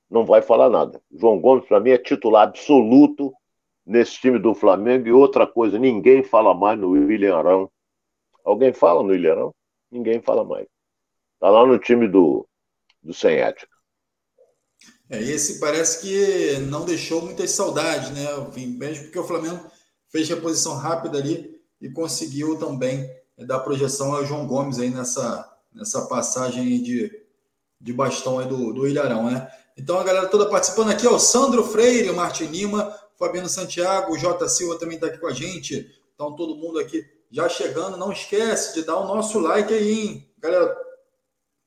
não 0.09 0.25
vai 0.25 0.41
falar 0.41 0.71
nada. 0.71 1.01
O 1.13 1.19
João 1.19 1.39
Gomes, 1.39 1.67
para 1.67 1.81
mim, 1.81 1.91
é 1.91 1.99
titular 1.99 2.45
absoluto 2.45 3.33
nesse 3.85 4.19
time 4.19 4.39
do 4.39 4.55
Flamengo. 4.55 5.07
E 5.07 5.13
outra 5.13 5.47
coisa, 5.47 5.79
ninguém 5.79 6.23
fala 6.23 6.55
mais 6.55 6.79
no 6.79 6.91
William 6.91 7.37
Arão. 7.37 7.71
Alguém 8.43 8.73
fala 8.73 9.03
no 9.03 9.11
William 9.11 9.33
Arão? 9.33 9.55
Ninguém 9.91 10.23
fala 10.23 10.45
mais. 10.45 10.67
Tá 11.41 11.49
lá 11.49 11.67
no 11.67 11.79
time 11.79 12.07
do, 12.07 12.47
do 13.03 13.15
Sem 13.15 13.37
Ética. 13.37 13.75
É, 15.09 15.21
esse 15.21 15.59
parece 15.59 16.01
que 16.03 16.59
não 16.69 16.85
deixou 16.85 17.23
muitas 17.23 17.51
saudades, 17.51 18.11
né? 18.11 18.29
Mesmo 18.55 19.05
porque 19.05 19.19
o 19.19 19.27
Flamengo 19.27 19.59
fez 20.09 20.29
reposição 20.29 20.77
rápida 20.77 21.19
ali 21.19 21.59
e 21.81 21.91
conseguiu 21.91 22.57
também 22.59 23.11
é, 23.37 23.45
dar 23.45 23.61
projeção 23.61 24.15
ao 24.15 24.25
João 24.25 24.47
Gomes 24.47 24.79
aí 24.79 24.91
nessa, 24.91 25.51
nessa 25.73 26.07
passagem 26.07 26.83
de, 26.83 27.11
de 27.81 27.93
bastão 27.93 28.39
aí 28.39 28.47
do, 28.47 28.73
do 28.73 28.87
Ilharão, 28.87 29.31
né? 29.31 29.51
Então 29.77 29.99
a 29.99 30.05
galera 30.05 30.29
toda 30.29 30.49
participando 30.49 30.91
aqui, 30.91 31.07
ó, 31.07 31.15
o 31.15 31.19
Sandro 31.19 31.65
Freire, 31.65 32.11
o 32.11 32.15
Martin 32.15 32.45
Lima, 32.45 32.95
Fabiano 33.19 33.49
Santiago, 33.49 34.13
o 34.13 34.19
Jota 34.19 34.47
Silva 34.47 34.79
também 34.79 34.97
está 34.97 35.07
aqui 35.07 35.19
com 35.19 35.27
a 35.27 35.33
gente. 35.33 35.91
Então 36.15 36.37
todo 36.37 36.57
mundo 36.57 36.79
aqui 36.79 37.03
já 37.31 37.49
chegando. 37.49 37.97
Não 37.97 38.13
esquece 38.13 38.75
de 38.75 38.83
dar 38.83 38.99
o 38.99 39.09
nosso 39.09 39.39
like 39.39 39.73
aí, 39.73 39.91
hein? 39.91 40.31
Galera, 40.39 40.77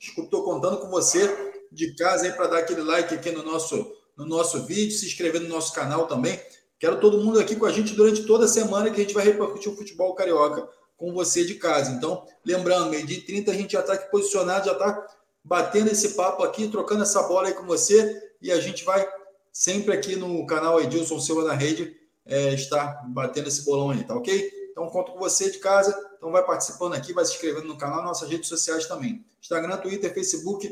Estou 0.04 0.43
contando 0.43 0.80
com 0.80 0.89
você 0.89 1.54
de 1.72 1.95
casa 1.95 2.26
aí 2.26 2.34
para 2.34 2.47
dar 2.47 2.58
aquele 2.60 2.82
like 2.82 3.16
aqui 3.16 3.32
no 3.32 3.41
nosso, 3.41 3.95
no 4.18 4.26
nosso 4.26 4.66
vídeo, 4.66 4.91
se 4.91 5.06
inscrever 5.06 5.39
no 5.41 5.47
nosso 5.47 5.74
canal 5.74 6.08
também. 6.08 6.39
Quero 6.78 6.99
todo 6.99 7.24
mundo 7.24 7.39
aqui 7.39 7.56
com 7.56 7.66
a 7.66 7.72
gente 7.72 7.93
durante 7.93 8.26
toda 8.26 8.43
a 8.43 8.47
semana 8.47 8.91
que 8.91 8.99
a 8.99 9.04
gente 9.04 9.14
vai 9.14 9.24
repercutir 9.24 9.72
o 9.72 9.76
futebol 9.76 10.14
carioca 10.14 10.68
com 10.97 11.14
você 11.14 11.45
de 11.45 11.56
casa. 11.56 11.91
Então, 11.91 12.28
lembrando, 12.45 12.89
meio 12.89 13.06
dia 13.06 13.26
30 13.26 13.51
a 13.51 13.54
gente 13.54 13.72
já 13.72 13.80
está 13.80 13.93
aqui 13.93 14.12
posicionado, 14.12 14.66
já 14.66 14.74
está 14.74 15.08
batendo 15.41 15.89
esse 15.89 16.10
papo 16.10 16.43
aqui, 16.43 16.68
trocando 16.68 17.04
essa 17.04 17.24
bola 17.24 17.47
aí 17.47 17.54
com 17.54 17.66
você 17.66 18.22
e 18.41 18.51
a 18.51 18.60
gente 18.60 18.84
vai 18.84 19.08
sempre 19.51 19.93
aqui 19.93 20.18
no 20.18 20.45
canal 20.45 20.82
Edilson 20.82 21.20
Silva 21.20 21.45
na 21.45 21.54
rede 21.54 21.95
é, 22.26 22.54
estar 22.54 23.01
batendo 23.08 23.47
esse 23.47 23.64
bolão 23.64 23.91
aí, 23.91 24.04
tá 24.04 24.16
ok? 24.16 24.62
Então, 24.74 24.89
conto 24.89 25.13
com 25.13 25.19
você 25.19 25.49
de 25.49 25.59
casa. 25.59 25.95
Então, 26.17 26.32
vai 26.32 26.43
participando 26.43 26.93
aqui, 26.93 27.13
vai 27.13 27.24
se 27.24 27.34
inscrevendo 27.34 27.67
no 27.67 27.78
canal, 27.78 28.03
nossas 28.03 28.28
redes 28.28 28.49
sociais 28.49 28.88
também. 28.88 29.24
Instagram, 29.39 29.78
Twitter, 29.78 30.13
Facebook, 30.13 30.67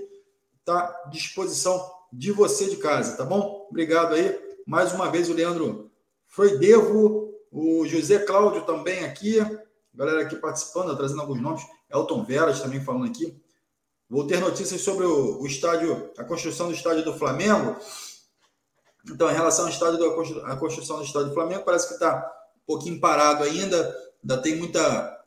está 0.60 0.80
à 0.80 1.10
disposição 1.10 1.90
de 2.12 2.32
você 2.32 2.68
de 2.68 2.78
casa, 2.78 3.16
tá 3.16 3.24
bom? 3.24 3.68
Obrigado 3.70 4.16
aí. 4.16 4.38
Mais 4.66 4.92
uma 4.92 5.10
vez 5.10 5.30
o 5.30 5.34
Leandro 5.34 5.92
Freudevo, 6.28 7.34
o 7.52 7.86
José 7.86 8.20
Cláudio 8.20 8.66
também 8.66 9.06
aqui, 9.06 9.38
galera 9.94 10.22
aqui 10.22 10.36
participando, 10.36 10.96
trazendo 10.98 11.22
alguns 11.22 11.40
nomes, 11.40 11.62
Elton 11.90 12.24
Veras 12.24 12.60
também 12.60 12.84
falando 12.84 13.06
aqui. 13.06 13.40
Vou 14.10 14.28
ter 14.28 14.40
notícias 14.40 14.82
sobre 14.82 15.06
o, 15.06 15.42
o 15.42 15.48
estádio, 15.48 16.12
a 16.18 16.24
construção 16.24 16.68
do 16.68 16.74
estádio 16.74 17.06
do 17.06 17.18
Flamengo. 17.18 17.78
Então, 19.10 19.30
em 19.30 19.34
relação 19.34 19.66
ao 19.66 19.72
estádio 19.72 20.06
a 20.46 20.58
construção 20.58 20.98
do 20.98 21.04
estádio 21.04 21.30
do 21.30 21.34
Flamengo, 21.34 21.64
parece 21.64 21.88
que 21.88 21.94
está 21.94 22.30
pouquinho 22.72 23.00
parado 23.00 23.44
ainda, 23.44 23.96
ainda 24.24 24.38
tem 24.42 24.56
muita 24.56 25.20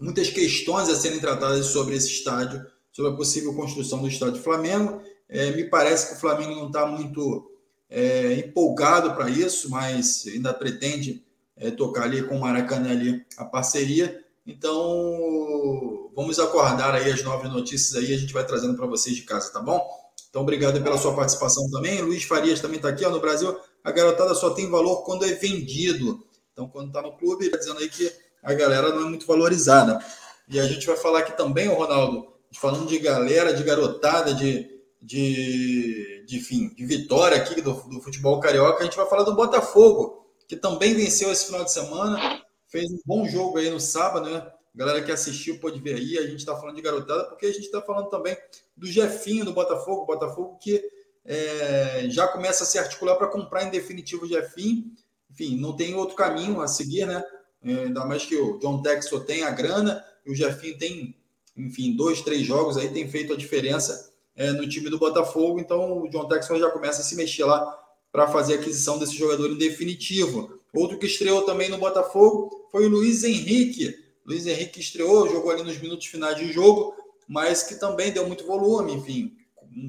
muitas 0.00 0.28
questões 0.28 0.88
a 0.88 0.94
serem 0.94 1.20
tratadas 1.20 1.66
sobre 1.66 1.96
esse 1.96 2.08
estádio, 2.08 2.64
sobre 2.92 3.12
a 3.12 3.16
possível 3.16 3.54
construção 3.54 4.00
do 4.00 4.08
estádio 4.08 4.42
Flamengo. 4.42 5.00
É, 5.28 5.50
me 5.52 5.64
parece 5.64 6.08
que 6.08 6.14
o 6.14 6.20
Flamengo 6.20 6.54
não 6.54 6.66
está 6.68 6.86
muito 6.86 7.50
é, 7.90 8.34
empolgado 8.34 9.14
para 9.14 9.28
isso, 9.28 9.70
mas 9.70 10.24
ainda 10.26 10.54
pretende 10.54 11.24
é, 11.56 11.70
tocar 11.70 12.04
ali 12.04 12.22
com 12.22 12.36
o 12.36 12.40
Maracanã 12.40 12.90
ali 12.90 13.24
a 13.36 13.44
parceria. 13.44 14.24
Então, 14.46 16.10
vamos 16.14 16.38
acordar 16.38 16.94
aí 16.94 17.10
as 17.10 17.22
novas 17.22 17.52
notícias 17.52 17.94
aí, 17.96 18.14
a 18.14 18.18
gente 18.18 18.32
vai 18.32 18.46
trazendo 18.46 18.76
para 18.76 18.86
vocês 18.86 19.14
de 19.14 19.22
casa, 19.22 19.52
tá 19.52 19.60
bom? 19.60 19.84
Então, 20.30 20.42
obrigado 20.42 20.82
pela 20.82 20.98
sua 20.98 21.14
participação 21.14 21.68
também. 21.70 22.00
Luiz 22.02 22.24
Farias 22.24 22.60
também 22.60 22.76
está 22.76 22.88
aqui, 22.88 23.04
ó, 23.04 23.10
no 23.10 23.20
Brasil. 23.20 23.58
A 23.82 23.90
garotada 23.90 24.34
só 24.34 24.50
tem 24.50 24.70
valor 24.70 25.02
quando 25.02 25.24
é 25.24 25.32
vendido. 25.32 26.24
Então, 26.58 26.68
quando 26.68 26.88
está 26.88 27.00
no 27.00 27.16
clube, 27.16 27.46
está 27.46 27.56
dizendo 27.56 27.78
aí 27.78 27.88
que 27.88 28.12
a 28.42 28.52
galera 28.52 28.88
não 28.88 29.02
é 29.02 29.04
muito 29.04 29.24
valorizada. 29.24 30.04
E 30.48 30.58
a 30.58 30.64
gente 30.64 30.84
vai 30.88 30.96
falar 30.96 31.20
aqui 31.20 31.36
também, 31.36 31.68
Ronaldo, 31.68 32.32
falando 32.52 32.88
de 32.88 32.98
galera, 32.98 33.54
de 33.54 33.62
garotada, 33.62 34.34
de, 34.34 34.68
de, 35.00 36.24
de, 36.26 36.36
enfim, 36.36 36.74
de 36.74 36.84
vitória 36.84 37.36
aqui 37.36 37.62
do, 37.62 37.74
do 37.74 38.00
futebol 38.00 38.40
carioca, 38.40 38.80
a 38.80 38.84
gente 38.84 38.96
vai 38.96 39.08
falar 39.08 39.22
do 39.22 39.36
Botafogo, 39.36 40.26
que 40.48 40.56
também 40.56 40.94
venceu 40.94 41.30
esse 41.30 41.46
final 41.46 41.62
de 41.62 41.70
semana, 41.70 42.42
fez 42.66 42.90
um 42.90 42.98
bom 43.06 43.24
jogo 43.28 43.58
aí 43.58 43.70
no 43.70 43.78
sábado, 43.78 44.28
né? 44.28 44.44
galera 44.74 45.00
que 45.02 45.12
assistiu 45.12 45.60
pode 45.60 45.78
ver 45.78 45.94
aí, 45.94 46.18
a 46.18 46.22
gente 46.22 46.40
está 46.40 46.56
falando 46.56 46.74
de 46.74 46.82
garotada, 46.82 47.24
porque 47.26 47.46
a 47.46 47.52
gente 47.52 47.66
está 47.66 47.80
falando 47.80 48.08
também 48.08 48.36
do 48.76 48.86
Jefinho 48.86 49.44
do 49.44 49.52
Botafogo, 49.52 50.06
Botafogo 50.06 50.58
que 50.60 50.82
é, 51.24 52.06
já 52.08 52.26
começa 52.26 52.64
a 52.64 52.66
se 52.66 52.80
articular 52.80 53.14
para 53.14 53.28
comprar 53.28 53.62
em 53.62 53.70
definitivo 53.70 54.24
o 54.24 54.28
Jefinho, 54.28 54.90
enfim, 55.38 55.56
não 55.56 55.72
tem 55.72 55.94
outro 55.94 56.16
caminho 56.16 56.60
a 56.60 56.66
seguir, 56.66 57.06
né? 57.06 57.22
É, 57.62 57.84
ainda 57.84 58.04
mais 58.04 58.24
que 58.24 58.36
o 58.36 58.58
John 58.58 58.82
Texel 58.82 59.20
tem 59.20 59.44
a 59.44 59.50
grana 59.50 60.04
e 60.26 60.32
o 60.32 60.34
Jefinho 60.34 60.76
tem, 60.76 61.14
enfim, 61.56 61.94
dois, 61.96 62.20
três 62.22 62.44
jogos 62.44 62.76
aí, 62.76 62.88
tem 62.88 63.08
feito 63.08 63.32
a 63.32 63.36
diferença 63.36 64.12
é, 64.34 64.50
no 64.50 64.68
time 64.68 64.90
do 64.90 64.98
Botafogo. 64.98 65.60
Então 65.60 66.02
o 66.02 66.08
John 66.08 66.26
Texel 66.26 66.58
já 66.58 66.70
começa 66.70 67.00
a 67.00 67.04
se 67.04 67.14
mexer 67.14 67.44
lá 67.44 67.78
para 68.10 68.26
fazer 68.28 68.54
a 68.54 68.56
aquisição 68.56 68.98
desse 68.98 69.14
jogador 69.16 69.48
em 69.50 69.56
definitivo. 69.58 70.58
Outro 70.74 70.98
que 70.98 71.06
estreou 71.06 71.42
também 71.42 71.68
no 71.68 71.78
Botafogo 71.78 72.68
foi 72.70 72.86
o 72.86 72.90
Luiz 72.90 73.22
Henrique. 73.22 73.94
Luiz 74.26 74.46
Henrique 74.46 74.80
estreou, 74.80 75.28
jogou 75.28 75.50
ali 75.50 75.62
nos 75.62 75.78
minutos 75.78 76.06
finais 76.06 76.36
de 76.36 76.52
jogo, 76.52 76.94
mas 77.26 77.62
que 77.62 77.76
também 77.76 78.12
deu 78.12 78.26
muito 78.26 78.46
volume, 78.46 78.94
enfim, 78.94 79.36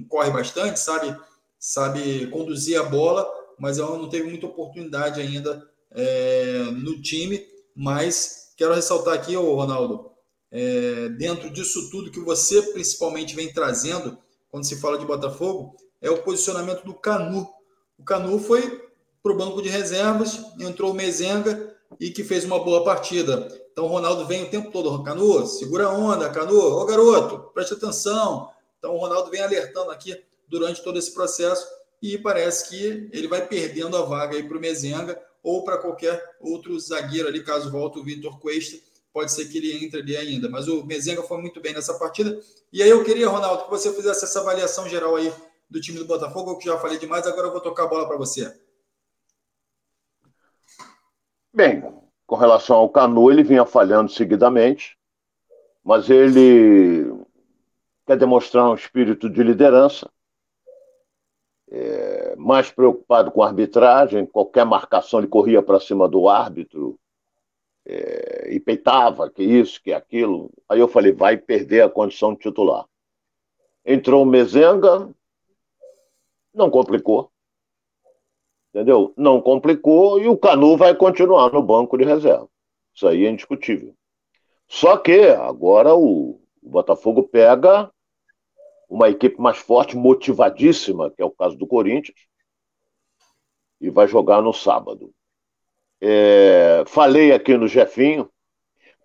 corre 0.08 0.32
bastante, 0.32 0.80
sabe, 0.80 1.16
sabe 1.60 2.28
conduzir 2.28 2.80
a 2.80 2.84
bola, 2.84 3.30
mas 3.60 3.78
ela 3.78 3.98
não 3.98 4.10
teve 4.10 4.30
muita 4.30 4.48
oportunidade 4.48 5.20
ainda 5.20 5.68
é, 5.92 6.64
no 6.72 7.02
time. 7.02 7.46
Mas 7.76 8.54
quero 8.58 8.74
ressaltar 8.74 9.14
aqui, 9.14 9.36
ô 9.36 9.56
Ronaldo, 9.56 10.12
é, 10.52 11.10
dentro 11.10 11.50
disso 11.50 11.90
tudo 11.92 12.12
que 12.12 12.20
você 12.20 12.62
principalmente 12.62 13.36
vem 13.36 13.52
trazendo 13.54 14.18
quando 14.50 14.66
se 14.66 14.80
fala 14.80 14.98
de 14.98 15.06
Botafogo, 15.06 15.76
é 16.02 16.10
o 16.10 16.24
posicionamento 16.24 16.84
do 16.84 16.94
Canu. 16.94 17.48
O 17.98 18.04
Canu 18.04 18.40
foi 18.40 18.90
para 19.22 19.32
o 19.32 19.38
banco 19.38 19.62
de 19.62 19.70
reservas, 19.70 20.40
entrou 20.60 20.92
o 20.92 20.94
Mezenga 20.94 21.76
e 22.00 22.10
que 22.10 22.24
fez 22.24 22.46
uma 22.46 22.64
boa 22.64 22.84
partida. 22.84 23.48
Então 23.72 23.86
o 23.86 23.88
Ronaldo 23.88 24.26
vem 24.26 24.44
o 24.44 24.50
tempo 24.50 24.72
todo, 24.72 25.04
Canu, 25.04 25.46
segura 25.46 25.86
a 25.86 25.92
onda, 25.92 26.30
Canu, 26.30 26.60
ô 26.60 26.86
garoto, 26.86 27.52
preste 27.54 27.74
atenção. 27.74 28.50
Então 28.78 28.96
o 28.96 29.00
Ronaldo 29.00 29.30
vem 29.30 29.42
alertando 29.42 29.92
aqui 29.92 30.20
durante 30.48 30.84
todo 30.84 30.98
esse 30.98 31.14
processo 31.14 31.79
e 32.02 32.18
parece 32.18 32.70
que 32.70 33.10
ele 33.12 33.28
vai 33.28 33.46
perdendo 33.46 33.98
a 33.98 34.04
vaga 34.04 34.36
aí 34.36 34.44
para 34.44 34.58
o 34.58 34.60
Mezenga 34.60 35.22
ou 35.44 35.64
para 35.64 35.78
qualquer 35.78 36.38
outro 36.40 36.80
zagueiro 36.80 37.28
ali, 37.28 37.44
caso 37.44 37.72
volte 37.72 38.00
o 38.00 38.04
Vitor 38.04 38.40
Cuesta, 38.40 38.78
pode 39.14 39.32
ser 39.32 39.46
que 39.46 39.58
ele 39.58 39.86
entre 39.86 40.00
ali 40.00 40.16
ainda. 40.16 40.50
Mas 40.50 40.68
o 40.68 40.86
Mezenga 40.86 41.24
foi 41.24 41.40
muito 41.40 41.60
bem 41.62 41.74
nessa 41.74 41.94
partida. 41.98 42.40
E 42.72 42.82
aí 42.82 42.90
eu 42.90 43.04
queria, 43.04 43.28
Ronaldo, 43.28 43.66
que 43.66 43.70
você 43.70 43.94
fizesse 43.94 44.26
essa 44.26 44.40
avaliação 44.40 44.88
geral 44.88 45.16
aí 45.16 45.32
do 45.70 45.80
time 45.80 46.00
do 46.00 46.06
Botafogo, 46.06 46.58
que 46.58 46.66
já 46.66 46.78
falei 46.78 46.98
demais, 46.98 47.28
agora 47.28 47.48
eu 47.48 47.52
vou 47.52 47.62
tocar 47.62 47.84
a 47.84 47.88
bola 47.88 48.08
para 48.08 48.18
você. 48.18 48.54
Bem, 51.54 51.84
com 52.26 52.36
relação 52.36 52.78
ao 52.78 52.90
Canu, 52.90 53.32
ele 53.32 53.44
vinha 53.44 53.66
falhando 53.66 54.12
seguidamente, 54.12 54.98
mas 55.84 56.10
ele 56.10 57.12
quer 58.06 58.18
demonstrar 58.18 58.70
um 58.70 58.76
espírito 58.76 59.30
de 59.30 59.44
liderança, 59.44 60.10
é, 61.72 62.36
mais 62.36 62.72
preocupado 62.72 63.32
com 63.32 63.44
a 63.44 63.48
arbitragem, 63.48 64.26
qualquer 64.26 64.66
marcação 64.66 65.20
ele 65.20 65.28
corria 65.28 65.62
para 65.62 65.80
cima 65.80 66.08
do 66.08 66.28
árbitro 66.28 67.00
é, 67.86 68.54
e 68.54 68.60
peitava, 68.60 69.30
que 69.30 69.44
isso, 69.44 69.82
que 69.82 69.94
aquilo. 69.94 70.52
Aí 70.68 70.80
eu 70.80 70.88
falei, 70.88 71.12
vai 71.12 71.38
perder 71.38 71.82
a 71.84 71.90
condição 71.90 72.34
de 72.34 72.40
titular. 72.40 72.86
Entrou 73.86 74.24
o 74.24 74.26
Mezenga, 74.26 75.10
não 76.54 76.70
complicou. 76.70 77.32
Entendeu? 78.74 79.14
Não 79.18 79.42
complicou 79.42 80.20
e 80.20 80.28
o 80.28 80.38
Canu 80.38 80.78
vai 80.78 80.94
continuar 80.94 81.52
no 81.52 81.62
banco 81.62 81.98
de 81.98 82.04
reserva. 82.04 82.48
Isso 82.94 83.08
aí 83.08 83.26
é 83.26 83.30
indiscutível. 83.30 83.96
Só 84.68 84.98
que 84.98 85.30
agora 85.30 85.96
o, 85.96 86.40
o 86.62 86.70
Botafogo 86.70 87.24
pega 87.24 87.92
uma 88.90 89.08
equipe 89.08 89.40
mais 89.40 89.58
forte, 89.58 89.96
motivadíssima, 89.96 91.12
que 91.12 91.22
é 91.22 91.26
o 91.26 91.32
caso 91.32 91.56
do 91.56 91.68
Corinthians, 91.68 92.18
e 93.80 93.90
vai 93.90 94.08
jogar 94.08 94.42
no 94.42 94.52
sábado. 94.52 95.14
É, 96.02 96.84
falei 96.88 97.32
aqui 97.32 97.56
no 97.56 97.68
Jefinho, 97.68 98.30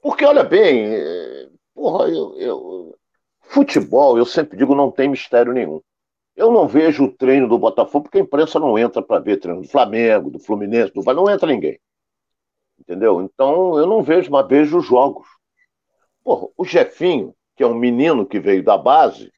porque 0.01 0.25
olha 0.25 0.43
bem, 0.43 0.87
é, 0.95 1.49
porra, 1.75 2.09
eu, 2.09 2.37
eu, 2.39 2.99
futebol, 3.43 4.17
eu 4.17 4.25
sempre 4.25 4.57
digo, 4.57 4.75
não 4.75 4.91
tem 4.91 5.09
mistério 5.09 5.53
nenhum. 5.53 5.81
Eu 6.35 6.51
não 6.51 6.67
vejo 6.67 7.05
o 7.05 7.13
treino 7.13 7.47
do 7.47 7.59
Botafogo, 7.59 8.05
porque 8.05 8.19
a 8.19 8.23
imprensa 8.23 8.59
não 8.59 8.79
entra 8.79 9.03
para 9.03 9.21
ver 9.21 9.37
treino 9.37 9.61
do 9.63 9.69
Flamengo, 9.69 10.31
do 10.31 10.39
Fluminense, 10.39 10.93
do 10.93 11.03
não 11.15 11.31
entra 11.31 11.47
ninguém. 11.47 11.79
Entendeu? 12.79 13.23
Então 13.23 13.79
eu 13.79 13.87
não 13.87 14.03
vejo, 14.03 14.31
mas 14.31 14.49
vejo 14.49 14.79
os 14.79 14.87
jogos. 14.87 15.29
Porra, 16.25 16.49
o 16.57 16.65
Jefinho, 16.65 17.35
que 17.55 17.63
é 17.63 17.67
um 17.67 17.75
menino 17.75 18.27
que 18.27 18.41
veio 18.41 18.65
da 18.65 18.77
base, 18.77 19.33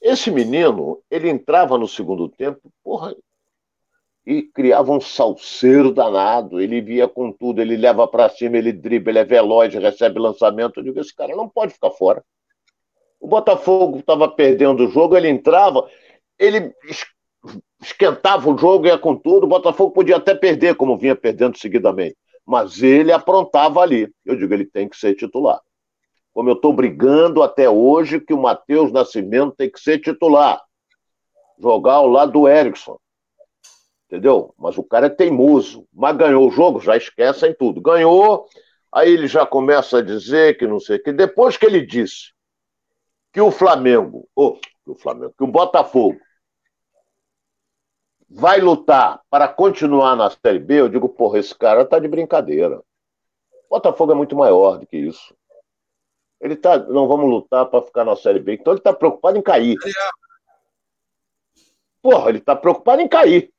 esse 0.00 0.30
menino, 0.30 1.02
ele 1.10 1.28
entrava 1.28 1.76
no 1.76 1.86
segundo 1.86 2.28
tempo, 2.28 2.72
porra, 2.82 3.14
e 4.26 4.42
criava 4.42 4.92
um 4.92 5.00
salseiro 5.00 5.92
danado. 5.92 6.60
Ele 6.60 6.80
via 6.80 7.08
com 7.08 7.32
tudo, 7.32 7.60
ele 7.60 7.76
leva 7.76 8.06
para 8.06 8.28
cima, 8.28 8.56
ele 8.56 8.72
dribla, 8.72 9.10
ele 9.10 9.18
é 9.18 9.24
veloz, 9.24 9.74
recebe 9.74 10.18
lançamento. 10.18 10.78
Eu 10.78 10.84
digo, 10.84 11.00
esse 11.00 11.14
cara 11.14 11.34
não 11.36 11.48
pode 11.48 11.72
ficar 11.72 11.90
fora. 11.90 12.24
O 13.18 13.26
Botafogo 13.26 13.98
estava 13.98 14.28
perdendo 14.28 14.86
o 14.86 14.90
jogo, 14.90 15.16
ele 15.16 15.28
entrava, 15.28 15.86
ele 16.38 16.72
esquentava 17.80 18.50
o 18.50 18.56
jogo, 18.56 18.86
ia 18.86 18.98
com 18.98 19.14
tudo. 19.14 19.44
O 19.44 19.48
Botafogo 19.48 19.92
podia 19.92 20.16
até 20.16 20.34
perder, 20.34 20.74
como 20.76 20.96
vinha 20.96 21.14
perdendo 21.14 21.58
seguidamente. 21.58 22.16
Mas 22.46 22.82
ele 22.82 23.12
aprontava 23.12 23.80
ali. 23.80 24.08
Eu 24.24 24.36
digo, 24.36 24.54
ele 24.54 24.64
tem 24.64 24.88
que 24.88 24.96
ser 24.96 25.14
titular. 25.14 25.60
Como 26.32 26.48
eu 26.48 26.54
estou 26.54 26.72
brigando 26.72 27.42
até 27.42 27.68
hoje 27.68 28.20
que 28.20 28.32
o 28.32 28.40
Matheus 28.40 28.92
Nascimento 28.92 29.56
tem 29.56 29.70
que 29.70 29.80
ser 29.80 29.98
titular. 29.98 30.62
Jogar 31.58 31.94
ao 31.94 32.06
lado 32.06 32.32
do 32.32 32.48
Erickson. 32.48 32.98
Entendeu? 34.06 34.54
Mas 34.58 34.78
o 34.78 34.82
cara 34.82 35.06
é 35.06 35.10
teimoso. 35.10 35.86
Mas 35.92 36.16
ganhou 36.16 36.48
o 36.48 36.50
jogo, 36.50 36.80
já 36.80 36.96
esquecem 36.96 37.54
tudo. 37.54 37.80
Ganhou, 37.80 38.46
aí 38.92 39.10
ele 39.10 39.26
já 39.26 39.44
começa 39.44 39.98
a 39.98 40.02
dizer 40.02 40.58
que 40.58 40.66
não 40.66 40.80
sei 40.80 40.96
o 40.96 41.02
que. 41.02 41.12
Depois 41.12 41.56
que 41.56 41.66
ele 41.66 41.84
disse 41.84 42.32
que 43.32 43.40
o 43.40 43.50
Flamengo, 43.50 44.28
que 44.34 44.90
o 44.90 44.94
Flamengo, 44.96 45.34
que 45.36 45.44
o 45.44 45.46
Botafogo 45.46 46.18
vai 48.28 48.60
lutar 48.60 49.20
para 49.28 49.48
continuar 49.48 50.14
na 50.14 50.30
Série 50.30 50.60
B, 50.60 50.80
eu 50.80 50.88
digo, 50.88 51.08
porra, 51.08 51.38
esse 51.38 51.54
cara 51.54 51.84
tá 51.84 51.98
de 51.98 52.06
brincadeira. 52.06 52.78
O 53.68 53.70
Botafogo 53.70 54.12
é 54.12 54.14
muito 54.14 54.36
maior 54.36 54.78
do 54.78 54.86
que 54.86 54.96
isso. 54.96 55.34
Ele 56.40 56.56
tá, 56.56 56.78
não 56.78 57.06
vamos 57.06 57.28
lutar 57.28 57.66
para 57.66 57.82
ficar 57.84 58.04
na 58.04 58.16
Série 58.16 58.40
B, 58.40 58.54
então 58.54 58.72
ele 58.72 58.80
tá 58.80 58.92
preocupado 58.92 59.36
em 59.38 59.42
cair. 59.42 59.76
Porra, 62.02 62.30
ele 62.30 62.40
tá 62.40 62.56
preocupado 62.56 63.02
em 63.02 63.08
cair. 63.08 63.52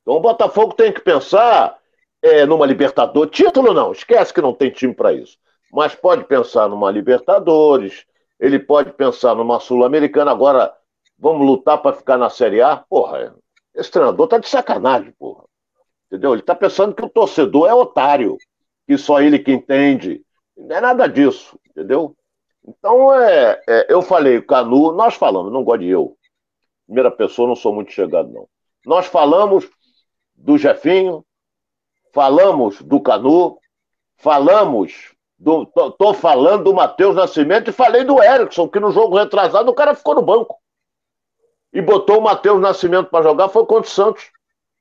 Então 0.00 0.14
o 0.14 0.20
Botafogo 0.20 0.72
tem 0.72 0.92
que 0.92 1.00
pensar 1.00 1.78
é, 2.22 2.46
numa 2.46 2.64
Libertadores. 2.64 3.30
Título 3.30 3.74
não, 3.74 3.92
esquece 3.92 4.32
que 4.32 4.40
não 4.40 4.54
tem 4.54 4.70
time 4.70 4.94
para 4.94 5.12
isso. 5.12 5.38
Mas 5.72 5.94
pode 5.94 6.24
pensar 6.24 6.68
numa 6.68 6.90
Libertadores, 6.90 8.06
ele 8.40 8.58
pode 8.58 8.92
pensar 8.92 9.34
numa 9.34 9.60
Sul-Americana. 9.60 10.30
Agora, 10.30 10.74
vamos 11.18 11.46
lutar 11.46 11.82
para 11.82 11.96
ficar 11.96 12.16
na 12.16 12.30
Série 12.30 12.62
A? 12.62 12.76
Porra, 12.76 13.34
esse 13.74 13.90
treinador 13.90 14.28
tá 14.28 14.38
de 14.38 14.48
sacanagem, 14.48 15.12
porra. 15.18 15.44
Entendeu? 16.06 16.32
Ele 16.32 16.42
tá 16.42 16.54
pensando 16.54 16.94
que 16.94 17.04
o 17.04 17.10
torcedor 17.10 17.68
é 17.68 17.74
otário, 17.74 18.38
que 18.86 18.96
só 18.96 19.20
ele 19.20 19.38
que 19.38 19.52
entende. 19.52 20.24
Não 20.56 20.76
é 20.76 20.80
nada 20.80 21.06
disso, 21.06 21.58
entendeu? 21.68 22.16
Então, 22.66 23.12
é, 23.14 23.62
é, 23.68 23.86
eu 23.88 24.02
falei, 24.02 24.40
Canu, 24.42 24.92
nós 24.92 25.14
falamos, 25.14 25.52
não 25.52 25.62
gosto 25.62 25.80
de 25.80 25.88
eu. 25.88 26.16
Primeira 26.86 27.10
pessoa, 27.10 27.48
não 27.48 27.54
sou 27.54 27.72
muito 27.72 27.92
chegado, 27.92 28.32
não. 28.32 28.48
Nós 28.84 29.06
falamos 29.06 29.68
do 30.34 30.56
Jefinho, 30.58 31.24
falamos 32.12 32.80
do 32.82 33.00
Canu, 33.00 33.58
falamos 34.16 35.14
do, 35.38 35.66
tô, 35.66 35.90
tô, 35.92 36.14
falando 36.14 36.64
do 36.64 36.74
Matheus 36.74 37.14
Nascimento 37.14 37.68
e 37.68 37.72
falei 37.72 38.04
do 38.04 38.22
Erickson, 38.22 38.68
que 38.68 38.80
no 38.80 38.90
jogo 38.90 39.16
retrasado 39.16 39.70
o 39.70 39.74
cara 39.74 39.94
ficou 39.94 40.14
no 40.14 40.22
banco. 40.22 40.58
E 41.72 41.82
botou 41.82 42.18
o 42.18 42.22
Matheus 42.22 42.60
Nascimento 42.60 43.10
para 43.10 43.24
jogar, 43.24 43.48
foi 43.48 43.66
contra 43.66 43.88
o 43.88 43.92
Santos. 43.92 44.30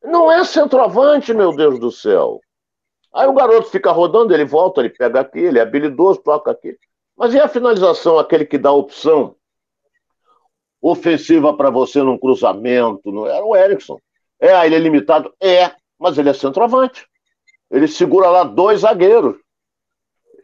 Não 0.03 0.31
é 0.31 0.43
centroavante, 0.43 1.33
meu 1.33 1.55
Deus 1.55 1.79
do 1.79 1.91
céu. 1.91 2.39
Aí 3.15 3.27
o 3.27 3.33
garoto 3.33 3.69
fica 3.69 3.91
rodando, 3.91 4.33
ele 4.33 4.45
volta, 4.45 4.81
ele 4.81 4.89
pega 4.89 5.21
aqui, 5.21 5.39
ele 5.39 5.59
é 5.59 5.61
habilidoso, 5.61 6.21
toca 6.21 6.51
aqui. 6.51 6.77
Mas 7.15 7.33
e 7.33 7.39
a 7.39 7.47
finalização, 7.47 8.19
aquele 8.19 8.45
que 8.45 8.57
dá 8.57 8.71
opção 8.71 9.35
ofensiva 10.81 11.55
para 11.55 11.69
você 11.69 12.03
num 12.03 12.17
cruzamento? 12.17 13.11
Não 13.11 13.25
era 13.25 13.43
o 13.43 13.55
Erickson. 13.55 13.99
É, 14.39 14.65
ele 14.65 14.75
é 14.75 14.79
limitado? 14.79 15.33
É, 15.41 15.73
mas 15.97 16.17
ele 16.17 16.29
é 16.29 16.33
centroavante. 16.33 17.07
Ele 17.71 17.87
segura 17.87 18.29
lá 18.29 18.43
dois 18.43 18.81
zagueiros 18.81 19.37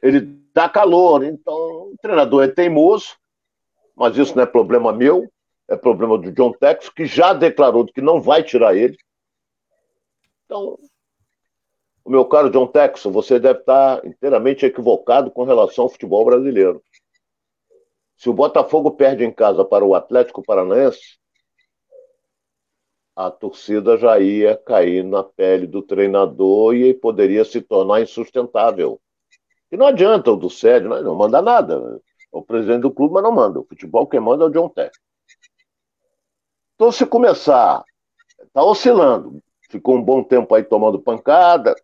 ele 0.02 0.22
dá 0.54 0.68
calor. 0.68 1.24
Então, 1.24 1.56
o 1.56 1.96
treinador 2.02 2.44
é 2.44 2.48
teimoso, 2.48 3.16
mas 3.96 4.18
isso 4.18 4.36
não 4.36 4.44
é 4.44 4.48
problema 4.48 4.92
meu, 4.92 5.32
é 5.70 5.76
problema 5.76 6.18
do 6.18 6.32
John 6.32 6.52
Tex, 6.54 6.90
que 6.90 7.06
já 7.06 7.34
declarou 7.34 7.86
que 7.86 8.02
não 8.02 8.20
vai 8.20 8.44
tirar 8.44 8.76
ele. 8.76 8.98
Então, 10.46 10.78
o 12.04 12.10
meu 12.10 12.26
caro 12.26 12.49
John 12.49 12.68
Tex, 12.68 13.04
você 13.06 13.39
deve 13.39 13.60
estar 13.60 14.06
inteiramente 14.06 14.66
equivocado 14.66 15.32
com 15.32 15.43
relação 15.43 15.86
ao 15.86 15.89
futebol 15.89 16.26
brasileiro. 16.26 16.84
Se 18.18 18.30
o 18.30 18.34
Botafogo 18.34 18.91
perde 18.91 19.24
em 19.24 19.32
casa 19.32 19.66
para 19.66 19.84
o 19.84 19.95
Atlético 19.95 20.43
Paranaense, 20.43 21.20
a 23.16 23.30
torcida 23.30 23.97
já 23.97 24.20
ia 24.20 24.56
cair 24.58 25.04
na 25.04 25.24
pele 25.24 25.68
do 25.68 25.82
treinador 25.82 26.76
e 26.76 26.93
poderia 26.93 27.43
se 27.43 27.62
tornar 27.62 28.02
insustentável. 28.02 28.99
E 29.72 29.78
não 29.78 29.86
adianta 29.86 30.32
o 30.32 30.36
do 30.36 30.49
SED, 30.49 30.88
não, 30.88 31.02
não 31.02 31.16
manda 31.16 31.41
nada. 31.41 31.99
É 32.34 32.38
o 32.38 32.41
presidente 32.41 32.82
do 32.82 32.91
clube, 32.91 33.14
mas 33.14 33.24
não 33.24 33.32
manda. 33.32 33.60
O 33.60 33.66
futebol 33.66 34.08
quem 34.08 34.20
manda 34.20 34.43
é 34.45 34.47
o 34.47 34.52
John 34.52 34.70
Tech. 34.70 34.91
Então, 36.76 36.91
se 36.91 37.06
começar, 37.06 37.84
está 38.43 38.64
oscilando. 38.64 39.41
Ficou 39.70 39.95
um 39.95 40.02
bom 40.04 40.24
tempo 40.24 40.54
aí 40.56 40.64
tomando 40.64 40.99
pancada. 40.99 41.76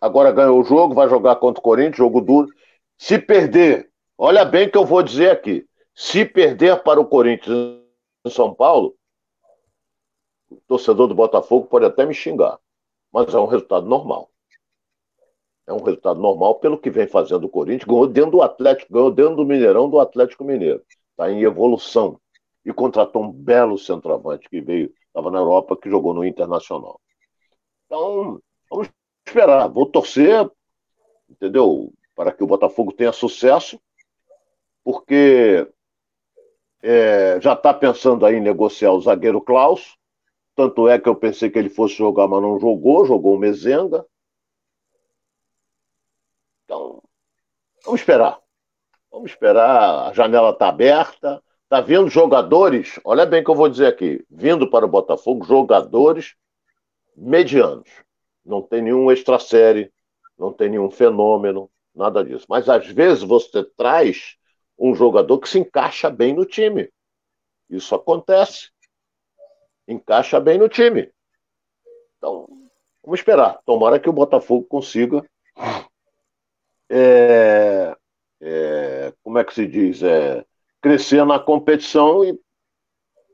Agora 0.00 0.32
ganhou 0.32 0.60
o 0.60 0.64
jogo, 0.64 0.94
vai 0.94 1.08
jogar 1.08 1.36
contra 1.36 1.60
o 1.60 1.62
Corinthians, 1.62 1.96
jogo 1.96 2.20
duro. 2.20 2.48
Se 2.98 3.18
perder, 3.18 3.90
olha 4.16 4.44
bem 4.44 4.70
que 4.70 4.76
eu 4.76 4.84
vou 4.84 5.02
dizer 5.02 5.30
aqui. 5.30 5.66
Se 5.94 6.24
perder 6.24 6.82
para 6.82 7.00
o 7.00 7.06
Corinthians 7.06 7.80
em 8.24 8.30
São 8.30 8.54
Paulo, 8.54 8.94
o 10.50 10.60
torcedor 10.66 11.08
do 11.08 11.14
Botafogo 11.14 11.66
pode 11.66 11.86
até 11.86 12.04
me 12.04 12.14
xingar. 12.14 12.58
Mas 13.12 13.32
é 13.34 13.38
um 13.38 13.46
resultado 13.46 13.86
normal. 13.86 14.30
É 15.66 15.72
um 15.72 15.82
resultado 15.82 16.20
normal 16.20 16.56
pelo 16.56 16.78
que 16.78 16.90
vem 16.90 17.06
fazendo 17.06 17.44
o 17.44 17.48
Corinthians. 17.48 17.84
Ganhou 17.84 18.06
dentro 18.06 18.32
do 18.32 18.42
Atlético, 18.42 18.92
ganhou 18.92 19.10
dentro 19.10 19.36
do 19.36 19.46
Mineirão 19.46 19.88
do 19.88 19.98
Atlético 19.98 20.44
Mineiro. 20.44 20.82
Está 21.10 21.30
em 21.30 21.42
evolução. 21.42 22.20
E 22.64 22.72
contratou 22.72 23.22
um 23.24 23.32
belo 23.32 23.78
centroavante 23.78 24.48
que 24.48 24.60
veio, 24.60 24.92
estava 25.06 25.30
na 25.30 25.38
Europa, 25.38 25.76
que 25.76 25.88
jogou 25.88 26.12
no 26.12 26.24
Internacional. 26.24 27.00
Então, 27.86 28.40
vamos 28.68 28.88
esperar. 29.26 29.68
Vou 29.68 29.86
torcer, 29.86 30.50
entendeu? 31.28 31.92
Para 32.14 32.32
que 32.32 32.42
o 32.42 32.46
Botafogo 32.46 32.92
tenha 32.92 33.12
sucesso, 33.12 33.80
porque 34.82 35.68
é, 36.82 37.40
já 37.40 37.52
está 37.52 37.74
pensando 37.74 38.24
aí 38.24 38.36
em 38.36 38.40
negociar 38.40 38.92
o 38.92 39.00
zagueiro 39.00 39.40
Klaus. 39.40 39.96
Tanto 40.54 40.88
é 40.88 40.98
que 40.98 41.08
eu 41.08 41.14
pensei 41.14 41.50
que 41.50 41.58
ele 41.58 41.68
fosse 41.68 41.94
jogar, 41.94 42.28
mas 42.28 42.40
não 42.40 42.58
jogou, 42.58 43.04
jogou 43.04 43.34
o 43.34 43.38
Mezenga. 43.38 44.06
Então, 46.64 47.02
vamos 47.84 48.00
esperar. 48.00 48.40
Vamos 49.10 49.30
esperar, 49.30 50.08
a 50.08 50.12
janela 50.12 50.50
está 50.50 50.68
aberta. 50.68 51.42
Está 51.64 51.80
vindo 51.80 52.08
jogadores, 52.08 53.00
olha 53.04 53.26
bem 53.26 53.40
o 53.40 53.44
que 53.44 53.50
eu 53.50 53.54
vou 53.56 53.68
dizer 53.68 53.88
aqui, 53.88 54.24
vindo 54.30 54.70
para 54.70 54.84
o 54.84 54.88
Botafogo, 54.88 55.44
jogadores 55.44 56.36
medianos. 57.16 58.05
Não 58.46 58.62
tem 58.62 58.80
nenhum 58.82 59.10
extra 59.10 59.38
série, 59.38 59.92
não 60.38 60.52
tem 60.52 60.70
nenhum 60.70 60.90
fenômeno, 60.90 61.70
nada 61.94 62.24
disso. 62.24 62.46
Mas 62.48 62.68
às 62.68 62.86
vezes 62.86 63.22
você 63.22 63.64
traz 63.76 64.36
um 64.78 64.94
jogador 64.94 65.38
que 65.38 65.48
se 65.48 65.58
encaixa 65.58 66.08
bem 66.08 66.34
no 66.34 66.44
time. 66.44 66.90
Isso 67.68 67.94
acontece. 67.94 68.70
Encaixa 69.88 70.38
bem 70.38 70.58
no 70.58 70.68
time. 70.68 71.10
Então, 72.16 72.46
vamos 73.02 73.20
esperar. 73.20 73.60
Tomara 73.64 73.98
que 73.98 74.08
o 74.08 74.12
Botafogo 74.12 74.64
consiga 74.66 75.24
é, 76.90 77.96
é, 78.40 79.12
como 79.22 79.38
é 79.38 79.44
que 79.44 79.54
se 79.54 79.66
diz, 79.66 80.02
é, 80.02 80.44
crescer 80.80 81.24
na 81.24 81.38
competição 81.38 82.24
e, 82.24 82.38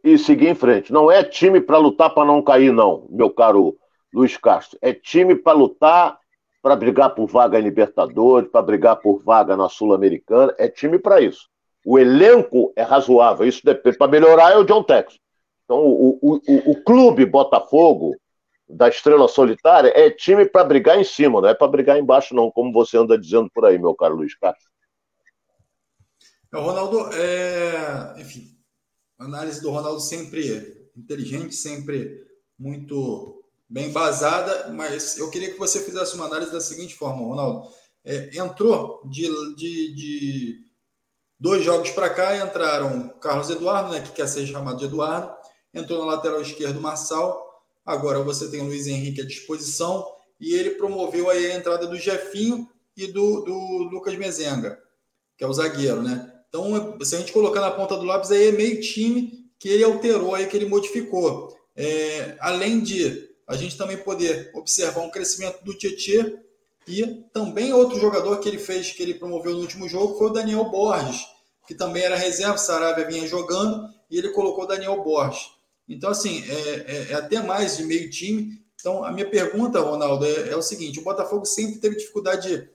e 0.05 0.19
seguir 0.19 0.49
em 0.49 0.55
frente. 0.55 0.93
Não 0.93 1.11
é 1.11 1.23
time 1.23 1.61
para 1.61 1.79
lutar 1.79 2.15
para 2.15 2.27
não 2.27 2.43
cair, 2.43 2.73
não, 2.73 3.07
meu 3.11 3.31
caro 3.31 3.77
Luiz 4.13 4.37
Castro. 4.37 4.79
É 4.83 4.93
time 4.93 5.35
para 5.35 5.57
lutar 5.57 6.19
para 6.63 6.77
brigar 6.77 7.13
por 7.15 7.27
vaga 7.27 7.59
em 7.59 7.63
Libertadores, 7.63 8.49
para 8.49 8.63
brigar 8.63 8.97
por 8.97 9.21
vaga 9.21 9.57
na 9.57 9.69
Sul-Americana, 9.69 10.55
é 10.57 10.69
time 10.69 10.97
para 10.97 11.21
isso. 11.21 11.49
O 11.85 11.99
elenco 11.99 12.73
é 12.77 12.83
razoável, 12.83 13.45
isso 13.47 13.63
depende. 13.65 13.99
Para 13.99 14.11
melhorar 14.11 14.53
é 14.53 14.57
o 14.57 14.65
John 14.65 14.85
Tex. 14.85 15.19
Então, 15.65 15.79
o, 15.85 16.19
o, 16.23 16.35
o, 16.37 16.71
o 16.71 16.85
clube 16.85 17.27
Botafogo, 17.27 18.17
da 18.69 18.89
Estrela 18.89 19.27
Solitária, 19.27 19.93
é 19.95 20.09
time 20.09 20.47
para 20.47 20.65
brigar 20.65 20.99
em 20.99 21.05
cima, 21.05 21.41
não 21.41 21.49
é 21.49 21.55
para 21.55 21.67
brigar 21.67 21.99
embaixo, 21.99 22.35
não, 22.35 22.51
como 22.51 22.73
você 22.73 22.97
anda 22.97 23.19
dizendo 23.19 23.51
por 23.53 23.65
aí, 23.65 23.77
meu 23.77 23.95
caro 23.95 24.15
Luiz 24.15 24.35
Castro. 24.37 24.71
É, 26.55 26.59
Ronaldo, 26.59 27.13
é... 27.13 28.21
enfim, 28.21 28.57
a 29.19 29.25
análise 29.25 29.61
do 29.61 29.71
Ronaldo 29.71 30.01
sempre 30.01 30.91
inteligente, 30.97 31.55
sempre 31.55 32.25
muito 32.59 33.42
bem 33.73 33.89
embasada, 33.89 34.69
mas 34.69 35.17
eu 35.17 35.31
queria 35.31 35.51
que 35.51 35.59
você 35.59 35.81
fizesse 35.81 36.15
uma 36.15 36.27
análise 36.27 36.53
da 36.53 36.61
seguinte 36.61 36.95
forma, 36.95 37.27
Ronaldo. 37.27 37.69
É, 38.05 38.37
entrou 38.37 39.01
de, 39.07 39.23
de, 39.55 39.95
de 39.95 40.59
dois 41.41 41.65
jogos 41.65 41.91
para 41.91 42.11
cá, 42.11 42.37
entraram 42.37 43.09
Carlos 43.21 43.49
Eduardo, 43.49 43.93
né, 43.93 44.03
que 44.03 44.13
quer 44.13 44.29
ser 44.29 44.47
chamado 44.47 44.77
de 44.77 44.85
Eduardo, 44.85 45.33
entrou 45.73 46.01
na 46.01 46.13
lateral 46.13 46.43
esquerda 46.43 46.79
o 46.79 46.83
Marçal, 46.83 47.65
agora 47.87 48.23
você 48.23 48.51
tem 48.51 48.61
o 48.61 48.67
Luiz 48.67 48.87
Henrique 48.87 49.23
à 49.23 49.27
disposição, 49.27 50.07
e 50.39 50.53
ele 50.53 50.73
promoveu 50.73 51.31
aí 51.31 51.51
a 51.51 51.57
entrada 51.57 51.87
do 51.87 51.97
Jefinho 51.97 52.69
e 52.95 53.07
do, 53.07 53.41
do 53.41 53.55
Lucas 53.91 54.15
Mezenga, 54.17 54.79
que 55.39 55.45
é 55.45 55.47
o 55.47 55.53
zagueiro, 55.53 56.03
né? 56.03 56.31
Então, 56.49 56.99
se 57.01 57.17
a 57.17 57.19
gente 57.19 57.33
colocar 57.33 57.63
na 57.63 57.71
ponta 57.71 57.97
do 57.97 58.05
lápis, 58.05 58.31
aí 58.31 58.49
é 58.49 58.53
meio 58.53 58.83
time 58.83 59.51
que 59.59 59.71
ele 59.71 59.85
alterou, 59.85 60.35
aí 60.35 60.47
que 60.47 60.57
ele 60.57 60.67
modificou. 60.67 61.57
É, 61.75 62.37
além 62.41 62.81
de 62.81 63.32
a 63.47 63.57
gente 63.57 63.77
também 63.77 63.97
poder 63.97 64.51
observar 64.55 65.01
um 65.03 65.11
crescimento 65.11 65.63
do 65.65 65.77
Tietê 65.77 66.39
e 66.87 67.25
também 67.33 67.73
outro 67.73 67.99
jogador 67.99 68.39
que 68.39 68.49
ele 68.49 68.59
fez, 68.59 68.93
que 68.93 69.03
ele 69.03 69.15
promoveu 69.15 69.53
no 69.53 69.61
último 69.61 69.89
jogo, 69.89 70.19
foi 70.19 70.29
o 70.29 70.33
Daniel 70.33 70.65
Borges, 70.65 71.27
que 71.67 71.75
também 71.75 72.03
era 72.03 72.17
reserva, 72.17 72.59
Saravia 72.59 73.07
vinha 73.07 73.27
jogando 73.27 73.89
e 74.11 74.19
ele 74.19 74.31
colocou 74.31 74.65
o 74.65 74.67
Daniel 74.67 75.03
Borges. 75.03 75.51
Então, 75.89 76.11
assim, 76.11 76.45
é, 76.49 76.55
é, 76.55 77.07
é, 77.11 77.15
até 77.15 77.43
mais 77.43 77.77
de 77.77 77.85
meio 77.85 78.11
time. 78.11 78.63
Então, 78.81 79.05
a 79.05 79.13
minha 79.13 79.29
pergunta, 79.29 79.81
Ronaldo, 79.81 80.25
é, 80.25 80.51
é 80.51 80.57
o 80.57 80.63
seguinte: 80.63 80.99
o 80.99 81.05
Botafogo 81.05 81.45
sempre 81.45 81.81
teve 81.81 81.97
dificuldade 81.97 82.49
de 82.49 82.69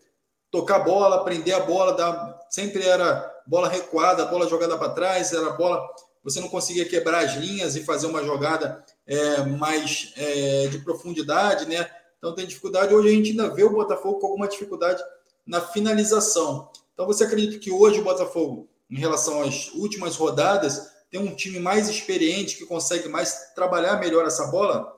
tocar 0.51 0.79
bola, 0.79 1.23
prender 1.23 1.55
a 1.55 1.59
bola, 1.61 1.93
dar, 1.93 2.39
sempre 2.49 2.83
era 2.83 3.33
bola 3.45 3.67
recuada, 3.67 4.25
bola 4.25 4.47
jogada 4.47 4.77
para 4.77 4.93
trás, 4.93 5.33
era 5.33 5.51
bola. 5.51 5.81
Você 6.23 6.39
não 6.39 6.49
conseguia 6.49 6.87
quebrar 6.87 7.23
as 7.23 7.35
linhas 7.35 7.75
e 7.75 7.83
fazer 7.83 8.07
uma 8.07 8.23
jogada 8.23 8.83
é, 9.07 9.43
mais 9.43 10.13
é, 10.17 10.67
de 10.67 10.79
profundidade, 10.79 11.67
né? 11.67 11.89
Então 12.17 12.35
tem 12.35 12.45
dificuldade. 12.45 12.93
Hoje 12.93 13.07
a 13.07 13.11
gente 13.11 13.29
ainda 13.31 13.49
vê 13.53 13.63
o 13.63 13.71
Botafogo 13.71 14.19
com 14.19 14.27
alguma 14.27 14.47
dificuldade 14.47 15.01
na 15.45 15.61
finalização. 15.61 16.69
Então 16.93 17.05
você 17.05 17.23
acredita 17.23 17.57
que 17.57 17.71
hoje 17.71 18.01
o 18.01 18.03
Botafogo, 18.03 18.67
em 18.89 18.97
relação 18.97 19.41
às 19.41 19.71
últimas 19.73 20.15
rodadas, 20.17 20.91
tem 21.09 21.21
um 21.21 21.33
time 21.33 21.59
mais 21.59 21.87
experiente 21.87 22.57
que 22.57 22.65
consegue 22.65 23.07
mais 23.07 23.53
trabalhar 23.55 23.99
melhor 23.99 24.25
essa 24.25 24.47
bola? 24.47 24.93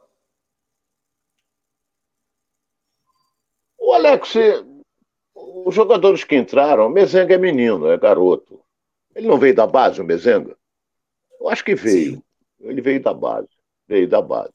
O 3.78 3.94
Alex, 3.94 4.34
os 5.36 5.76
jogadores 5.76 6.24
que 6.24 6.36
entraram, 6.36 6.88
o 6.88 6.90
Mezenga 6.90 7.36
é 7.36 7.38
menino, 7.38 7.88
é 7.88 7.98
garoto. 7.98 8.60
Ele 9.16 9.28
não 9.28 9.38
veio 9.38 9.54
da 9.54 9.68
base, 9.68 10.02
o 10.02 10.06
Mezenga? 10.06 10.58
Eu 11.40 11.50
acho 11.50 11.64
que 11.64 11.76
veio. 11.76 12.16
Sim. 12.16 12.24
Ele 12.62 12.82
veio 12.82 13.02
da 13.02 13.14
base. 13.14 13.59
Veio 13.90 14.08
da 14.08 14.22
base. 14.22 14.54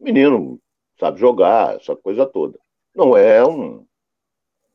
Menino 0.00 0.60
sabe 0.98 1.20
jogar, 1.20 1.76
essa 1.76 1.94
coisa 1.94 2.26
toda. 2.26 2.58
Não 2.92 3.16
é 3.16 3.46
um. 3.46 3.86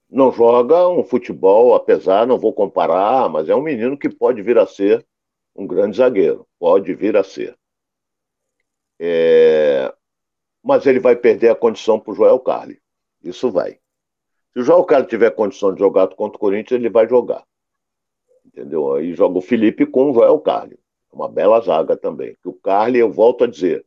Não 0.09 0.31
joga 0.31 0.87
um 0.87 1.03
futebol, 1.03 1.75
apesar, 1.75 2.25
não 2.25 2.39
vou 2.39 2.53
comparar, 2.53 3.27
mas 3.27 3.49
é 3.49 3.55
um 3.55 3.61
menino 3.61 3.97
que 3.97 4.07
pode 4.07 4.41
vir 4.41 4.57
a 4.57 4.65
ser 4.65 5.05
um 5.53 5.67
grande 5.67 5.97
zagueiro. 5.97 6.47
Pode 6.57 6.93
vir 6.93 7.17
a 7.17 7.23
ser. 7.23 7.57
É... 8.97 9.93
Mas 10.63 10.85
ele 10.85 11.01
vai 11.01 11.17
perder 11.17 11.49
a 11.49 11.55
condição 11.55 11.99
para 11.99 12.13
o 12.13 12.15
Joel 12.15 12.39
Carli. 12.39 12.79
Isso 13.21 13.51
vai. 13.51 13.73
Se 14.53 14.61
o 14.61 14.63
João 14.63 14.85
Carlos 14.85 15.09
tiver 15.09 15.31
condição 15.31 15.73
de 15.73 15.79
jogar 15.79 16.07
contra 16.15 16.37
o 16.37 16.39
Corinthians, 16.39 16.79
ele 16.79 16.89
vai 16.89 17.09
jogar. 17.09 17.45
Entendeu? 18.45 18.93
Aí 18.93 19.13
joga 19.13 19.37
o 19.37 19.41
Felipe 19.41 19.85
com 19.85 20.11
o 20.11 20.13
Joel 20.13 20.39
Carli. 20.39 20.79
Uma 21.11 21.27
bela 21.27 21.59
zaga 21.59 21.97
também. 21.97 22.37
Que 22.41 22.47
o 22.47 22.53
Carli, 22.53 22.99
eu 22.99 23.11
volto 23.11 23.43
a 23.43 23.47
dizer, 23.47 23.85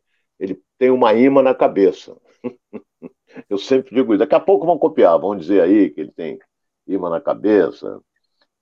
tem 0.81 0.91
uma 0.91 1.13
imã 1.13 1.43
na 1.43 1.55
cabeça. 1.55 2.17
eu 3.51 3.59
sempre 3.59 3.95
digo 3.95 4.15
isso. 4.15 4.21
Daqui 4.21 4.35
a 4.35 4.41
pouco 4.41 4.65
vão 4.65 4.79
copiar, 4.79 5.21
vão 5.21 5.37
dizer 5.37 5.61
aí 5.61 5.91
que 5.91 6.01
ele 6.01 6.11
tem 6.11 6.39
imã 6.87 7.11
na 7.11 7.21
cabeça. 7.21 8.01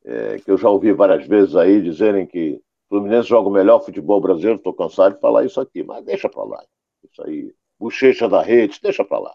É, 0.04 0.38
que 0.40 0.50
eu 0.50 0.58
já 0.58 0.68
ouvi 0.68 0.92
várias 0.92 1.24
vezes 1.28 1.54
aí 1.54 1.80
dizerem 1.80 2.26
que 2.26 2.54
o 2.54 2.88
Fluminense 2.88 3.28
joga 3.28 3.48
o 3.48 3.52
melhor 3.52 3.84
futebol 3.84 4.20
brasileiro. 4.20 4.56
Estou 4.56 4.74
cansado 4.74 5.14
de 5.14 5.20
falar 5.20 5.44
isso 5.44 5.60
aqui, 5.60 5.84
mas 5.84 6.04
deixa 6.04 6.28
para 6.28 6.42
lá. 6.42 6.64
Isso 7.04 7.22
aí, 7.22 7.54
bochecha 7.78 8.28
da 8.28 8.42
rede, 8.42 8.80
deixa 8.82 9.04
para 9.04 9.20
lá. 9.20 9.34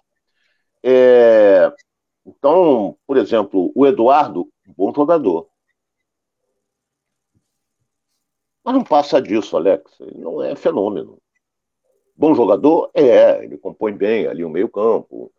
É, 0.84 1.72
então, 2.26 2.98
por 3.08 3.16
exemplo, 3.16 3.72
o 3.74 3.88
Eduardo, 3.88 4.50
bom 4.76 4.94
jogador. 4.94 5.48
Mas 8.62 8.76
não 8.76 8.84
passa 8.84 9.22
disso, 9.22 9.56
Alex. 9.56 9.98
Ele 10.02 10.20
não 10.20 10.44
é 10.44 10.54
fenômeno. 10.54 11.23
Bom 12.16 12.36
jogador? 12.36 12.92
É, 12.94 13.44
ele 13.44 13.58
compõe 13.58 13.92
bem 13.92 14.28
ali 14.28 14.46
o 14.46 14.50
meio-campo. 14.50 15.32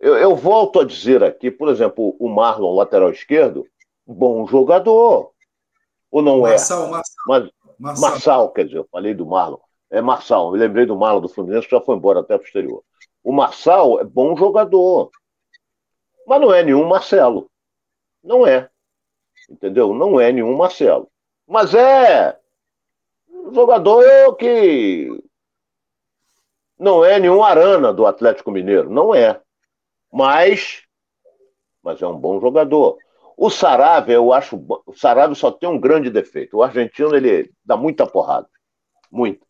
Eu, 0.00 0.16
eu, 0.16 0.36
volto 0.36 0.80
a 0.80 0.84
dizer 0.84 1.24
aqui, 1.24 1.50
por 1.50 1.68
exemplo, 1.68 2.16
o 2.18 2.28
Marlon, 2.28 2.74
lateral 2.74 3.10
esquerdo, 3.10 3.66
bom 4.06 4.46
jogador. 4.46 5.32
Ou 6.10 6.22
não 6.22 6.40
Marçal, 6.40 6.86
é? 6.86 6.90
Marçal. 6.90 7.24
Mas, 7.26 7.50
Marçal. 7.78 8.10
Marçal, 8.10 8.52
quer 8.52 8.64
dizer, 8.64 8.78
eu 8.78 8.88
falei 8.90 9.14
do 9.14 9.26
Marlon. 9.26 9.58
É 9.90 10.00
Marçal, 10.00 10.52
me 10.52 10.58
lembrei 10.58 10.86
do 10.86 10.96
Marlon 10.96 11.20
do 11.20 11.28
Fluminense, 11.28 11.66
que 11.66 11.74
já 11.74 11.80
foi 11.80 11.96
embora 11.96 12.20
até 12.20 12.36
o 12.36 12.40
exterior. 12.40 12.82
O 13.22 13.32
Marçal 13.32 14.00
é 14.00 14.04
bom 14.04 14.36
jogador. 14.36 15.10
Mas 16.26 16.40
não 16.40 16.52
é 16.52 16.62
nenhum 16.62 16.86
Marcelo. 16.86 17.50
Não 18.22 18.46
é. 18.46 18.68
Entendeu? 19.48 19.94
Não 19.94 20.20
é 20.20 20.30
nenhum 20.30 20.56
Marcelo. 20.56 21.08
Mas 21.46 21.74
é 21.74 22.38
um 23.30 23.52
jogador 23.54 24.36
que 24.36 25.10
não 26.78 27.04
é 27.04 27.18
nenhum 27.18 27.42
Arana 27.42 27.92
do 27.92 28.06
Atlético 28.06 28.50
Mineiro. 28.50 28.90
Não 28.90 29.14
é. 29.14 29.40
Mas, 30.12 30.82
mas 31.82 32.00
é 32.00 32.06
um 32.06 32.18
bom 32.18 32.40
jogador. 32.40 32.96
O 33.36 33.50
Saravia, 33.50 34.14
eu 34.14 34.32
acho. 34.32 34.56
O 34.86 34.94
Saravia 34.94 35.34
só 35.34 35.50
tem 35.50 35.68
um 35.68 35.78
grande 35.78 36.10
defeito. 36.10 36.56
O 36.56 36.62
argentino, 36.62 37.14
ele 37.14 37.52
dá 37.64 37.76
muita 37.76 38.06
porrada. 38.06 38.48
Muita. 39.10 39.46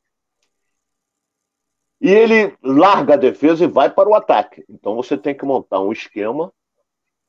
E 2.00 2.10
ele 2.10 2.56
larga 2.62 3.14
a 3.14 3.16
defesa 3.16 3.64
e 3.64 3.68
vai 3.68 3.90
para 3.90 4.08
o 4.08 4.14
ataque. 4.14 4.64
Então 4.68 4.94
você 4.94 5.16
tem 5.16 5.34
que 5.34 5.44
montar 5.44 5.80
um 5.80 5.92
esquema 5.92 6.52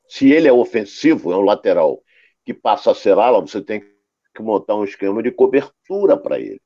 se 0.08 0.32
ele 0.32 0.47
é 0.47 0.54
ofensivo, 0.54 1.32
é 1.32 1.38
um 1.38 1.41
lateral 1.41 2.04
que 2.43 2.54
passa 2.54 2.91
a 2.91 2.95
ser 2.95 3.18
ala, 3.18 3.39
você 3.39 3.62
tem 3.62 3.80
que 3.80 4.41
montar 4.41 4.76
um 4.76 4.84
esquema 4.84 5.22
de 5.22 5.32
cobertura 5.32 6.18
para 6.18 6.39
ele. 6.39 6.62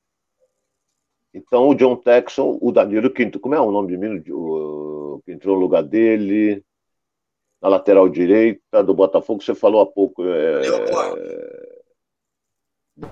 Então, 1.33 1.69
o 1.69 1.75
John 1.75 1.95
Texon, 1.95 2.59
o 2.61 2.71
Danilo 2.71 3.09
Quinto, 3.09 3.39
como 3.39 3.55
é 3.55 3.59
o 3.59 3.71
nome 3.71 3.87
de 3.87 3.97
mim, 3.97 4.21
que 4.21 5.31
entrou 5.31 5.55
no 5.55 5.61
lugar 5.61 5.81
dele, 5.81 6.63
na 7.61 7.69
lateral 7.69 8.07
direita 8.07 8.83
do 8.83 8.93
Botafogo, 8.93 9.41
você 9.41 9.55
falou 9.55 9.81
há 9.81 9.85
pouco. 9.85 10.23
É, 10.23 10.61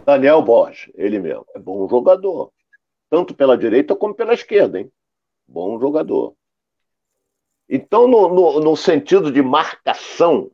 Daniel 0.05 0.41
Borges, 0.41 0.91
ele 0.93 1.19
mesmo. 1.19 1.45
É 1.55 1.59
bom 1.59 1.88
jogador. 1.89 2.51
Tanto 3.09 3.34
pela 3.34 3.57
direita 3.57 3.95
como 3.95 4.13
pela 4.13 4.34
esquerda, 4.34 4.80
hein? 4.80 4.91
Bom 5.47 5.80
jogador. 5.80 6.36
Então, 7.67 8.07
no, 8.07 8.28
no, 8.28 8.59
no 8.59 8.76
sentido 8.76 9.32
de 9.32 9.41
marcação 9.41 10.51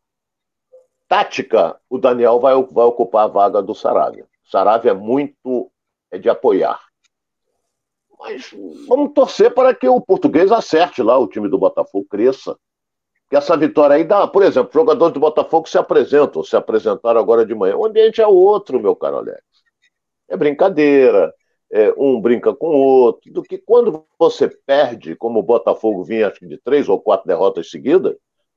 tática, 1.08 1.80
o 1.90 1.98
Daniel 1.98 2.40
vai, 2.40 2.54
vai 2.64 2.86
ocupar 2.86 3.26
a 3.26 3.28
vaga 3.28 3.62
do 3.62 3.74
Saravia. 3.74 4.26
Saravia 4.44 4.92
é 4.92 4.94
muito 4.94 5.72
é 6.12 6.18
de 6.18 6.30
apoiar. 6.30 6.87
Mas 8.20 8.54
vamos 8.88 9.14
torcer 9.14 9.54
para 9.54 9.74
que 9.74 9.88
o 9.88 10.02
português 10.02 10.52
acerte 10.52 11.04
lá, 11.04 11.18
o 11.18 11.28
time 11.28 11.48
do 11.50 11.58
Botafogo 11.58 12.06
cresça. 12.10 12.58
Que 13.30 13.36
essa 13.36 13.58
vitória 13.58 13.96
aí 13.96 14.04
dá, 14.04 14.28
por 14.28 14.42
exemplo, 14.42 14.72
jogadores 14.74 15.14
do 15.14 15.20
Botafogo 15.20 15.68
se 15.68 15.78
apresentam, 15.78 16.44
se 16.44 16.56
apresentaram 16.56 17.20
agora 17.20 17.46
de 17.46 17.54
manhã. 17.54 17.76
O 17.76 17.86
ambiente 17.86 18.22
é 18.22 18.28
outro, 18.28 18.80
meu 18.80 18.96
caro 18.96 19.18
Alex. 19.18 19.42
É 20.30 20.36
brincadeira, 20.36 21.34
é, 21.72 21.94
um 21.98 22.20
brinca 22.20 22.54
com 22.54 22.68
o 22.68 22.78
outro, 22.78 23.32
do 23.32 23.44
que 23.44 23.58
quando 23.58 24.06
você 24.18 24.50
perde, 24.66 25.16
como 25.16 25.40
o 25.40 25.44
Botafogo 25.44 26.04
vinha 26.04 26.28
acho 26.28 26.40
que 26.40 26.48
de 26.48 26.58
três 26.58 26.88
ou 26.88 27.00
quatro 27.00 27.28
derrotas 27.28 27.70
seguidas, 27.70 28.16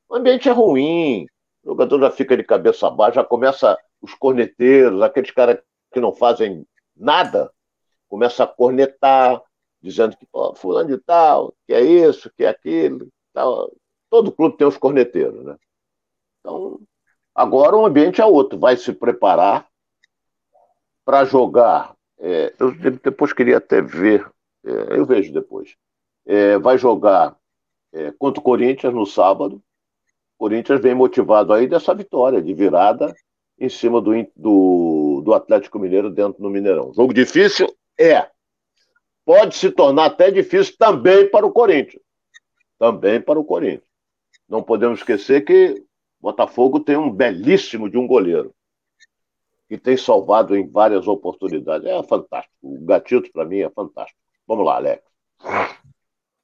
o 0.08 0.16
ambiente 0.16 0.48
é 0.48 0.52
ruim, 0.52 1.26
o 1.64 1.70
jogador 1.70 2.00
já 2.00 2.10
fica 2.10 2.36
de 2.36 2.44
cabeça 2.44 2.88
baixa, 2.90 3.16
já 3.16 3.24
começa 3.24 3.76
os 4.00 4.14
corneteiros, 4.14 5.02
aqueles 5.02 5.30
caras 5.30 5.58
que 5.92 6.00
não 6.00 6.12
fazem 6.12 6.64
nada, 6.96 7.50
começa 8.08 8.44
a 8.44 8.46
cornetar, 8.46 9.42
dizendo 9.82 10.16
que, 10.16 10.26
pô, 10.26 10.54
fulano 10.54 10.88
de 10.88 10.98
tal, 10.98 11.54
que 11.66 11.72
é 11.72 11.80
isso, 11.80 12.30
que 12.36 12.44
é 12.44 12.48
aquilo, 12.48 13.08
tal. 13.32 13.72
todo 14.10 14.32
clube 14.32 14.56
tem 14.56 14.66
os 14.66 14.76
corneteiros, 14.76 15.44
né? 15.44 15.56
Então, 16.40 16.80
agora 17.34 17.76
o 17.76 17.86
ambiente 17.86 18.20
é 18.20 18.24
outro, 18.24 18.58
vai 18.58 18.76
se 18.76 18.92
preparar 18.92 19.66
para 21.04 21.24
jogar. 21.24 21.94
É, 22.18 22.54
eu 22.58 22.72
depois 23.02 23.32
queria 23.32 23.56
até 23.58 23.80
ver, 23.80 24.26
é, 24.64 24.98
eu 24.98 25.06
vejo 25.06 25.32
depois. 25.32 25.74
É, 26.26 26.58
vai 26.58 26.76
jogar 26.76 27.36
é, 27.92 28.12
contra 28.12 28.40
o 28.40 28.44
Corinthians 28.44 28.94
no 28.94 29.06
sábado. 29.06 29.56
O 30.36 30.38
Corinthians 30.38 30.80
vem 30.80 30.94
motivado 30.94 31.52
aí 31.52 31.66
dessa 31.66 31.94
vitória 31.94 32.40
de 32.40 32.52
virada 32.54 33.14
em 33.58 33.68
cima 33.68 34.00
do, 34.00 34.12
do, 34.34 35.22
do 35.24 35.34
Atlético 35.34 35.78
Mineiro 35.78 36.10
dentro 36.10 36.42
do 36.42 36.48
Mineirão. 36.48 36.92
Jogo 36.94 37.12
difícil? 37.12 37.74
É. 37.98 38.30
Pode 39.30 39.54
se 39.54 39.70
tornar 39.70 40.06
até 40.06 40.28
difícil 40.28 40.74
também 40.76 41.30
para 41.30 41.46
o 41.46 41.52
Corinthians. 41.52 42.02
Também 42.76 43.20
para 43.20 43.38
o 43.38 43.44
Corinthians. 43.44 43.88
Não 44.48 44.60
podemos 44.60 44.98
esquecer 44.98 45.44
que 45.44 45.84
Botafogo 46.20 46.80
tem 46.80 46.96
um 46.96 47.08
belíssimo 47.08 47.88
de 47.88 47.96
um 47.96 48.08
goleiro 48.08 48.52
que 49.68 49.78
tem 49.78 49.96
salvado 49.96 50.56
em 50.56 50.68
várias 50.68 51.06
oportunidades. 51.06 51.86
É 51.86 52.02
fantástico. 52.02 52.52
O 52.60 52.84
gatito, 52.84 53.30
para 53.30 53.44
mim, 53.44 53.60
é 53.60 53.70
fantástico. 53.70 54.18
Vamos 54.48 54.66
lá, 54.66 54.74
Alex. 54.74 55.00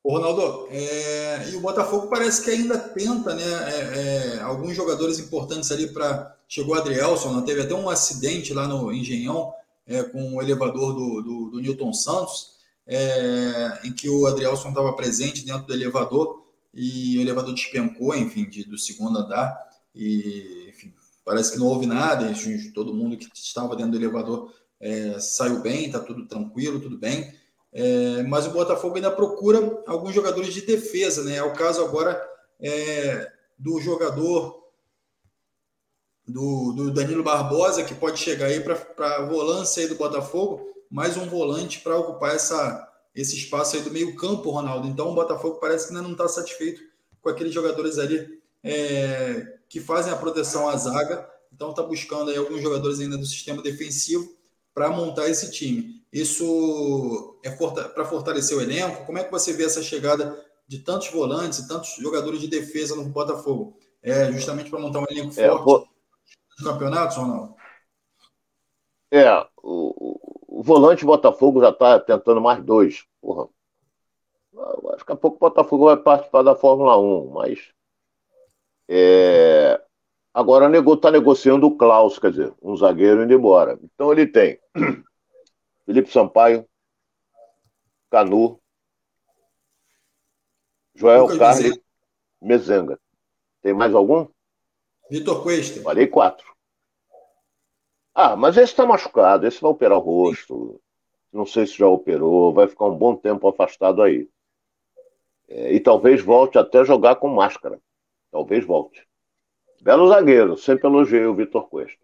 Ô, 0.04 0.12
Ronaldo, 0.12 0.68
é... 0.70 1.50
e 1.50 1.56
o 1.56 1.60
Botafogo 1.60 2.06
parece 2.06 2.44
que 2.44 2.50
ainda 2.52 2.78
tenta, 2.78 3.34
né? 3.34 3.42
É, 3.42 4.36
é... 4.36 4.40
alguns 4.42 4.76
jogadores 4.76 5.18
importantes 5.18 5.72
ali 5.72 5.92
para. 5.92 6.36
Chegou 6.46 6.76
o 6.76 6.78
Adrielson, 6.78 7.34
né? 7.34 7.42
teve 7.44 7.62
até 7.62 7.74
um 7.74 7.90
acidente 7.90 8.54
lá 8.54 8.68
no 8.68 8.92
Engenhão 8.92 9.52
é, 9.88 10.04
com 10.04 10.36
o 10.36 10.40
elevador 10.40 10.94
do, 10.94 11.20
do, 11.20 11.50
do 11.50 11.60
Newton 11.60 11.92
Santos, 11.92 12.55
é, 12.86 13.80
em 13.84 13.92
que 13.92 14.08
o 14.08 14.26
Adrielson 14.26 14.68
estava 14.68 14.92
presente 14.92 15.44
dentro 15.44 15.66
do 15.66 15.72
elevador 15.72 16.44
e 16.72 17.18
o 17.18 17.20
elevador 17.20 17.54
despencou, 17.54 18.14
enfim, 18.14 18.48
de, 18.48 18.64
do 18.64 18.78
segundo 18.78 19.18
andar. 19.18 19.56
E, 19.94 20.68
enfim, 20.68 20.92
parece 21.24 21.52
que 21.52 21.58
não 21.58 21.66
houve 21.66 21.86
nada, 21.86 22.32
todo 22.74 22.94
mundo 22.94 23.16
que 23.16 23.28
estava 23.34 23.74
dentro 23.74 23.92
do 23.92 23.96
elevador 23.96 24.52
é, 24.80 25.18
saiu 25.18 25.60
bem, 25.60 25.86
está 25.86 26.00
tudo 26.00 26.26
tranquilo, 26.26 26.80
tudo 26.80 26.98
bem. 26.98 27.32
É, 27.72 28.22
mas 28.22 28.46
o 28.46 28.50
Botafogo 28.50 28.96
ainda 28.96 29.10
procura 29.10 29.82
alguns 29.86 30.14
jogadores 30.14 30.52
de 30.54 30.62
defesa, 30.62 31.24
né? 31.24 31.36
É 31.36 31.42
o 31.42 31.52
caso 31.52 31.84
agora 31.84 32.18
é, 32.60 33.30
do 33.58 33.80
jogador 33.80 34.64
do, 36.26 36.72
do, 36.72 36.90
Danilo 36.90 37.22
Barbosa, 37.22 37.84
que 37.84 37.94
pode 37.94 38.18
chegar 38.18 38.46
aí 38.46 38.60
para 38.60 39.16
a 39.16 39.26
volância 39.26 39.82
aí 39.82 39.88
do 39.88 39.94
Botafogo, 39.94 40.66
mais 40.90 41.16
um 41.16 41.26
volante 41.26 41.80
para 41.80 41.96
ocupar 41.96 42.34
essa, 42.34 42.92
esse 43.14 43.36
espaço 43.36 43.76
aí 43.76 43.82
do 43.82 43.90
meio-campo, 43.90 44.50
Ronaldo. 44.50 44.86
Então 44.88 45.10
o 45.10 45.14
Botafogo 45.14 45.56
parece 45.56 45.88
que 45.88 45.94
ainda 45.94 46.02
não 46.02 46.12
está 46.12 46.28
satisfeito 46.28 46.80
com 47.20 47.28
aqueles 47.28 47.52
jogadores 47.52 47.98
ali 47.98 48.40
é, 48.62 49.58
que 49.68 49.80
fazem 49.80 50.12
a 50.12 50.16
proteção 50.16 50.68
à 50.68 50.76
zaga. 50.76 51.28
Então 51.52 51.70
está 51.70 51.82
buscando 51.82 52.30
aí 52.30 52.36
alguns 52.36 52.60
jogadores 52.60 53.00
ainda 53.00 53.16
do 53.16 53.26
sistema 53.26 53.62
defensivo 53.62 54.36
para 54.74 54.90
montar 54.90 55.28
esse 55.28 55.50
time. 55.50 56.04
Isso 56.12 57.38
é 57.42 57.50
para 57.50 58.04
fortalecer 58.04 58.56
o 58.56 58.60
elenco? 58.60 59.04
Como 59.06 59.18
é 59.18 59.24
que 59.24 59.30
você 59.30 59.52
vê 59.52 59.64
essa 59.64 59.82
chegada 59.82 60.44
de 60.68 60.80
tantos 60.80 61.08
volantes 61.08 61.60
e 61.60 61.68
tantos 61.68 61.96
jogadores 61.96 62.40
de 62.40 62.48
defesa 62.48 62.94
no 62.94 63.04
Botafogo? 63.04 63.78
É 64.02 64.30
justamente 64.32 64.70
para 64.70 64.78
montar 64.78 65.00
um 65.00 65.06
elenco 65.10 65.32
é, 65.40 65.48
forte 65.48 65.64
vou... 65.64 65.88
no 66.58 66.64
campeonato, 66.64 67.18
Ronaldo? 67.18 67.54
É, 69.10 69.46
o 69.62 70.05
volante 70.66 71.04
Botafogo 71.04 71.60
já 71.60 71.70
está 71.70 72.00
tentando 72.00 72.40
mais 72.40 72.62
dois. 72.62 73.06
Porra. 73.20 73.48
Acho 74.94 75.04
que 75.04 75.12
a 75.12 75.16
pouco 75.16 75.36
o 75.36 75.40
Botafogo 75.40 75.84
vai 75.84 75.96
participar 75.96 76.42
da 76.42 76.56
Fórmula 76.56 76.98
1, 76.98 77.30
mas 77.30 77.72
é, 78.88 79.80
agora 80.34 80.66
está 80.92 81.10
negociando 81.10 81.66
o 81.66 81.76
Klaus, 81.76 82.18
quer 82.18 82.30
dizer, 82.30 82.54
um 82.60 82.76
zagueiro 82.76 83.22
indo 83.22 83.34
embora. 83.34 83.78
Então 83.82 84.10
ele 84.10 84.26
tem 84.26 84.58
Felipe 85.84 86.10
Sampaio, 86.10 86.66
Canu, 88.10 88.58
Joel 90.94 91.38
Carli, 91.38 91.80
Mezenga. 92.40 92.98
Tem 93.62 93.74
mais 93.74 93.94
algum? 93.94 94.26
Vitor 95.10 95.42
Cuesta. 95.42 95.82
Falei 95.82 96.06
quatro. 96.06 96.55
Ah, 98.18 98.34
mas 98.34 98.56
esse 98.56 98.72
está 98.72 98.86
machucado, 98.86 99.46
esse 99.46 99.60
vai 99.60 99.70
operar 99.70 99.98
o 99.98 100.00
rosto. 100.00 100.80
Não 101.30 101.44
sei 101.44 101.66
se 101.66 101.76
já 101.76 101.86
operou, 101.86 102.50
vai 102.50 102.66
ficar 102.66 102.86
um 102.86 102.96
bom 102.96 103.14
tempo 103.14 103.46
afastado 103.46 104.00
aí. 104.00 104.26
É, 105.46 105.74
e 105.74 105.80
talvez 105.80 106.22
volte 106.22 106.56
até 106.56 106.82
jogar 106.82 107.16
com 107.16 107.28
máscara. 107.28 107.78
Talvez 108.30 108.64
volte. 108.64 109.06
Belo 109.82 110.08
zagueiro, 110.08 110.56
sempre 110.56 110.86
elogiei 110.86 111.26
o 111.26 111.34
Vitor 111.34 111.68
Cuesta. 111.68 112.00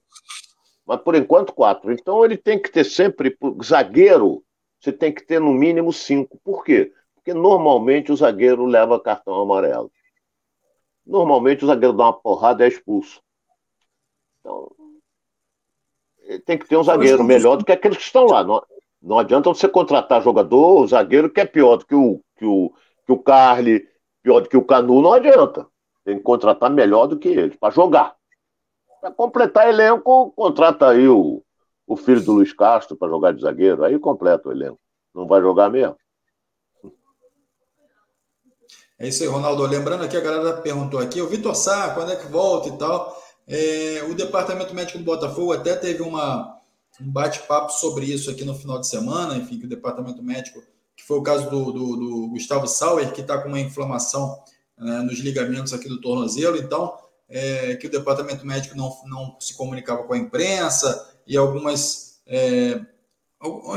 Mas 0.85 1.01
por 1.01 1.15
enquanto, 1.15 1.55
quatro. 1.55 1.91
Então 1.91 2.23
ele 2.23 2.37
tem 2.37 2.61
que 2.61 2.71
ter 2.71 2.85
sempre. 2.85 3.35
Zagueiro, 3.65 4.45
você 4.79 4.93
tem 4.93 5.15
que 5.15 5.25
ter 5.25 5.41
no 5.41 5.55
mínimo 5.55 5.95
cinco. 5.95 6.39
Por 6.45 6.63
quê? 6.63 6.93
Porque 7.15 7.33
normalmente 7.33 8.13
o 8.13 8.17
zagueiro 8.17 8.67
leva 8.67 9.01
cartão 9.01 9.41
amarelo. 9.41 9.91
Normalmente 11.07 11.65
o 11.65 11.69
zagueiro 11.69 11.97
dá 11.97 12.05
uma 12.05 12.13
porrada 12.13 12.63
e 12.63 12.67
é 12.67 12.69
expulso. 12.69 13.23
Então, 14.41 14.71
tem 16.45 16.59
que 16.59 16.69
ter 16.69 16.77
um 16.77 16.85
zagueiro 16.85 17.25
melhor 17.25 17.57
do 17.57 17.65
que 17.65 17.73
aqueles 17.73 17.99
que 17.99 18.05
estão 18.05 18.25
lá. 18.25 18.45
Não, 18.45 18.63
não 19.03 19.19
adianta 19.19 19.49
você 19.49 19.69
contratar 19.69 20.23
jogador, 20.23 20.87
zagueiro 20.87 21.31
que 21.31 21.41
é 21.41 21.45
pior 21.45 21.77
do 21.77 21.87
que 21.87 21.95
o, 21.95 22.21
que 22.39 22.45
o, 22.45 22.73
que 23.05 23.13
o 23.13 23.19
Carly, 23.19 23.87
pior 24.23 24.41
do 24.41 24.49
que 24.49 24.57
o 24.57 24.65
Canu, 24.65 25.03
não 25.03 25.13
adianta. 25.13 25.67
Tem 26.05 26.17
que 26.17 26.23
contratar 26.23 26.71
melhor 26.71 27.07
do 27.07 27.19
que 27.19 27.29
ele, 27.29 27.57
para 27.57 27.73
jogar. 27.73 28.15
Para 29.01 29.11
completar 29.11 29.69
elenco, 29.69 30.33
contrata 30.33 30.89
aí 30.89 31.09
o, 31.09 31.43
o 31.87 31.97
filho 31.97 32.23
do 32.23 32.33
Luiz 32.33 32.53
Castro 32.53 32.97
para 32.97 33.09
jogar 33.09 33.33
de 33.33 33.43
zagueiro, 33.43 33.85
aí 33.85 33.99
completa 33.99 34.49
o 34.49 34.53
elenco. 34.53 34.79
Não 35.15 35.27
vai 35.27 35.41
jogar 35.41 35.69
mesmo. 35.71 35.97
É 38.99 39.09
isso 39.09 39.25
aí, 39.25 39.29
Ronaldo. 39.29 39.67
Lembrando 39.67 40.05
aqui, 40.05 40.17
a 40.17 40.21
galera 40.21 40.61
perguntou 40.61 41.01
aqui, 41.01 41.21
o 41.21 41.27
Vitor 41.27 41.57
Sá, 41.57 41.93
quando 41.93 42.13
é 42.13 42.17
que 42.17 42.29
volta 42.29 42.69
e 42.69 42.79
tal. 42.79 43.21
É, 43.47 44.03
o 44.09 44.15
Departamento 44.15 44.75
Médico 44.75 44.99
do 44.99 45.05
Botafogo 45.05 45.53
até 45.53 45.75
teve 45.75 46.03
uma, 46.03 46.61
um 47.01 47.11
bate-papo 47.11 47.73
sobre 47.73 48.07
isso 48.07 48.31
aqui 48.31 48.45
no 48.45 48.55
final 48.55 48.79
de 48.79 48.87
semana, 48.87 49.37
enfim, 49.37 49.59
que 49.59 49.67
o 49.67 49.69
Departamento 49.69 50.23
Médico, 50.23 50.63
que 50.97 51.05
foi 51.05 51.19
o 51.19 51.23
caso 51.23 51.51
do, 51.51 51.73
do, 51.73 51.97
do 51.97 52.29
Gustavo 52.29 52.67
Sauer, 52.67 53.13
que 53.13 53.21
está 53.21 53.39
com 53.39 53.49
uma 53.49 53.61
inflamação 53.61 54.41
né, 54.79 54.99
nos 55.03 55.19
ligamentos 55.19 55.73
aqui 55.73 55.89
do 55.89 56.01
tornozelo, 56.01 56.57
então, 56.57 56.97
é, 57.29 57.77
que 57.77 57.87
o 57.87 57.91
Departamento 57.91 58.47
Médico 58.47 58.77
não, 58.77 58.95
não 59.07 59.37
se 59.41 59.55
comunicava 59.55 60.05
com 60.05 60.13
a 60.13 60.19
imprensa 60.19 61.11
e 61.27 61.37
algumas, 61.37 62.21
é, 62.27 62.81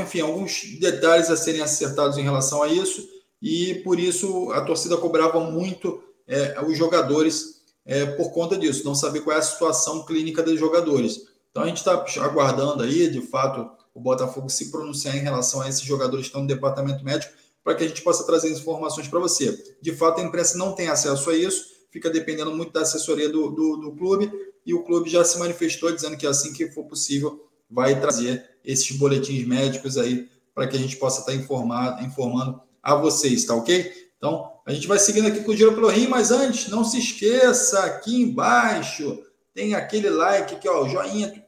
enfim, 0.00 0.20
alguns 0.20 0.78
detalhes 0.78 1.30
a 1.30 1.36
serem 1.36 1.62
acertados 1.62 2.18
em 2.18 2.22
relação 2.22 2.62
a 2.62 2.68
isso, 2.68 3.08
e 3.40 3.76
por 3.76 3.98
isso 3.98 4.50
a 4.52 4.60
torcida 4.60 4.96
cobrava 4.96 5.40
muito 5.40 6.02
é, 6.26 6.60
os 6.62 6.76
jogadores 6.76 7.55
é, 7.86 8.04
por 8.04 8.32
conta 8.32 8.58
disso, 8.58 8.84
não 8.84 8.94
saber 8.94 9.20
qual 9.20 9.36
é 9.36 9.38
a 9.38 9.42
situação 9.42 10.04
clínica 10.04 10.42
dos 10.42 10.58
jogadores. 10.58 11.28
Então 11.50 11.62
a 11.62 11.66
gente 11.68 11.78
está 11.78 12.04
aguardando 12.20 12.82
aí, 12.82 13.08
de 13.08 13.22
fato, 13.22 13.70
o 13.94 14.00
Botafogo 14.00 14.50
se 14.50 14.70
pronunciar 14.70 15.16
em 15.16 15.20
relação 15.20 15.62
a 15.62 15.68
esses 15.68 15.82
jogadores 15.82 16.26
que 16.26 16.28
estão 16.28 16.42
no 16.42 16.48
departamento 16.48 17.04
médico, 17.04 17.32
para 17.62 17.74
que 17.74 17.84
a 17.84 17.88
gente 17.88 18.02
possa 18.02 18.24
trazer 18.24 18.52
informações 18.52 19.08
para 19.08 19.18
você. 19.18 19.76
De 19.80 19.92
fato, 19.94 20.20
a 20.20 20.24
imprensa 20.24 20.58
não 20.58 20.72
tem 20.72 20.88
acesso 20.88 21.30
a 21.30 21.36
isso, 21.36 21.64
fica 21.90 22.10
dependendo 22.10 22.54
muito 22.54 22.72
da 22.72 22.82
assessoria 22.82 23.28
do, 23.28 23.50
do, 23.50 23.76
do 23.76 23.92
clube, 23.92 24.30
e 24.66 24.74
o 24.74 24.82
clube 24.82 25.08
já 25.08 25.24
se 25.24 25.38
manifestou 25.38 25.90
dizendo 25.92 26.16
que 26.16 26.26
assim 26.26 26.52
que 26.52 26.70
for 26.70 26.84
possível, 26.84 27.48
vai 27.70 27.98
trazer 28.00 28.44
esses 28.64 28.96
boletins 28.96 29.46
médicos 29.46 29.96
aí 29.96 30.28
para 30.54 30.66
que 30.66 30.76
a 30.76 30.78
gente 30.78 30.96
possa 30.96 31.20
estar 31.20 31.32
tá 31.32 31.38
informado, 31.38 32.04
informando 32.04 32.60
a 32.82 32.94
vocês, 32.94 33.44
tá 33.44 33.54
ok? 33.54 34.05
Então, 34.16 34.52
a 34.64 34.72
gente 34.72 34.86
vai 34.86 34.98
seguindo 34.98 35.28
aqui 35.28 35.44
com 35.44 35.52
o 35.52 35.56
Giro 35.56 35.74
pelo 35.74 35.88
Rio, 35.88 36.08
mas 36.08 36.30
antes, 36.30 36.68
não 36.68 36.84
se 36.84 36.98
esqueça, 36.98 37.84
aqui 37.84 38.22
embaixo 38.22 39.22
tem 39.54 39.74
aquele 39.74 40.10
like 40.10 40.54
aqui, 40.54 40.68
ó, 40.68 40.86
joinha. 40.88 41.44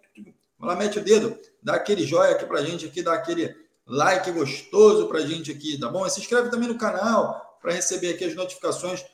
Vai 0.58 0.68
lá, 0.68 0.76
mete 0.76 0.98
o 0.98 1.04
dedo, 1.04 1.38
dá 1.62 1.74
aquele 1.74 2.06
joia 2.06 2.32
aqui 2.32 2.44
pra 2.46 2.62
gente 2.62 2.86
aqui, 2.86 3.02
dá 3.02 3.12
aquele 3.12 3.54
like 3.86 4.30
gostoso 4.32 5.06
pra 5.08 5.20
gente 5.20 5.50
aqui, 5.50 5.78
tá 5.78 5.88
bom? 5.88 6.06
E 6.06 6.10
se 6.10 6.20
inscreve 6.20 6.50
também 6.50 6.68
no 6.68 6.76
canal 6.76 7.58
para 7.60 7.72
receber 7.72 8.14
aqui 8.14 8.24
as 8.24 8.34
notificações 8.34 9.04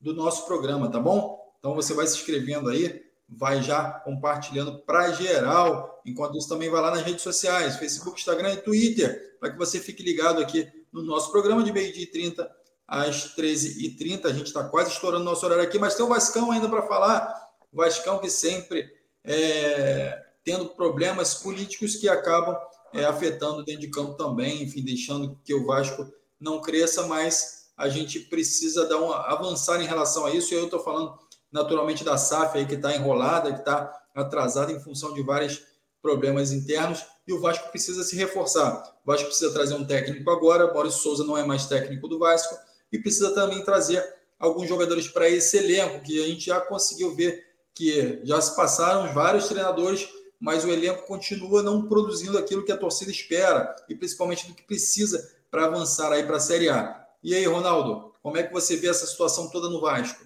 do 0.00 0.14
nosso 0.14 0.46
programa, 0.46 0.90
tá 0.90 0.98
bom? 0.98 1.38
Então 1.58 1.74
você 1.74 1.92
vai 1.92 2.06
se 2.06 2.16
inscrevendo 2.16 2.70
aí, 2.70 3.02
vai 3.28 3.62
já 3.62 3.90
compartilhando 3.90 4.78
para 4.80 5.12
geral. 5.12 6.00
Enquanto 6.04 6.38
isso, 6.38 6.48
também 6.48 6.70
vai 6.70 6.80
lá 6.80 6.90
nas 6.90 7.02
redes 7.02 7.22
sociais, 7.22 7.76
Facebook, 7.76 8.18
Instagram 8.18 8.52
e 8.52 8.58
Twitter, 8.58 9.36
para 9.40 9.50
que 9.50 9.58
você 9.58 9.80
fique 9.80 10.02
ligado 10.02 10.40
aqui 10.40 10.68
no 10.92 11.02
nosso 11.02 11.30
programa 11.30 11.62
de 11.62 11.72
meio-dia 11.72 12.04
e 12.04 12.06
30 12.06 12.50
às 12.86 13.34
13h30. 13.36 14.26
A 14.26 14.32
gente 14.32 14.46
está 14.46 14.64
quase 14.64 14.90
estourando 14.90 15.24
nosso 15.24 15.44
horário 15.44 15.64
aqui, 15.64 15.78
mas 15.78 15.94
tem 15.94 16.04
o 16.04 16.08
Vascão 16.08 16.50
ainda 16.50 16.68
para 16.68 16.82
falar. 16.82 17.50
O 17.72 17.76
Vascão 17.76 18.18
que 18.18 18.30
sempre 18.30 18.88
é, 19.24 20.22
tendo 20.44 20.66
problemas 20.68 21.34
políticos 21.34 21.96
que 21.96 22.08
acabam 22.08 22.56
é, 22.94 23.04
afetando 23.04 23.64
dentro 23.64 23.82
de 23.82 23.90
campo 23.90 24.14
também, 24.14 24.62
enfim, 24.62 24.82
deixando 24.82 25.38
que 25.44 25.52
o 25.52 25.66
Vasco 25.66 26.06
não 26.40 26.60
cresça, 26.60 27.06
mas 27.06 27.66
a 27.76 27.88
gente 27.88 28.20
precisa 28.20 28.86
dar 28.86 28.98
uma, 28.98 29.16
avançar 29.26 29.80
em 29.80 29.86
relação 29.86 30.24
a 30.24 30.30
isso. 30.30 30.54
E 30.54 30.56
eu 30.56 30.64
estou 30.64 30.80
falando 30.80 31.18
naturalmente 31.50 32.04
da 32.04 32.16
SAF 32.16 32.56
aí 32.56 32.66
que 32.66 32.74
está 32.74 32.94
enrolada, 32.94 33.52
que 33.52 33.58
está 33.58 33.92
atrasada 34.14 34.72
em 34.72 34.80
função 34.80 35.12
de 35.12 35.22
vários 35.22 35.62
problemas 36.00 36.52
internos. 36.52 37.04
E 37.26 37.32
o 37.32 37.40
Vasco 37.40 37.68
precisa 37.70 38.04
se 38.04 38.14
reforçar. 38.16 38.82
O 39.04 39.06
Vasco 39.06 39.26
precisa 39.26 39.52
trazer 39.52 39.74
um 39.74 39.84
técnico 39.84 40.30
agora. 40.30 40.72
Maurício 40.72 41.00
Souza 41.00 41.24
não 41.24 41.36
é 41.36 41.44
mais 41.44 41.66
técnico 41.66 42.06
do 42.06 42.18
Vasco 42.18 42.56
e 42.92 42.98
precisa 42.98 43.34
também 43.34 43.64
trazer 43.64 44.02
alguns 44.38 44.68
jogadores 44.68 45.08
para 45.08 45.28
esse 45.28 45.56
elenco 45.56 46.02
que 46.02 46.22
a 46.22 46.26
gente 46.26 46.46
já 46.46 46.60
conseguiu 46.60 47.14
ver 47.14 47.46
que 47.74 48.20
já 48.24 48.40
se 48.40 48.56
passaram 48.56 49.12
vários 49.12 49.48
treinadores, 49.48 50.08
mas 50.40 50.64
o 50.64 50.70
elenco 50.70 51.06
continua 51.06 51.62
não 51.62 51.86
produzindo 51.88 52.38
aquilo 52.38 52.64
que 52.64 52.72
a 52.72 52.76
torcida 52.76 53.10
espera 53.10 53.74
e 53.88 53.94
principalmente 53.94 54.46
do 54.46 54.54
que 54.54 54.62
precisa 54.62 55.34
para 55.50 55.66
avançar 55.66 56.12
aí 56.12 56.24
para 56.24 56.36
a 56.36 56.40
Série 56.40 56.68
A. 56.68 57.06
E 57.22 57.34
aí, 57.34 57.44
Ronaldo, 57.44 58.12
como 58.22 58.36
é 58.36 58.42
que 58.42 58.52
você 58.52 58.76
vê 58.76 58.88
essa 58.88 59.06
situação 59.06 59.50
toda 59.50 59.68
no 59.68 59.80
Vasco? 59.80 60.24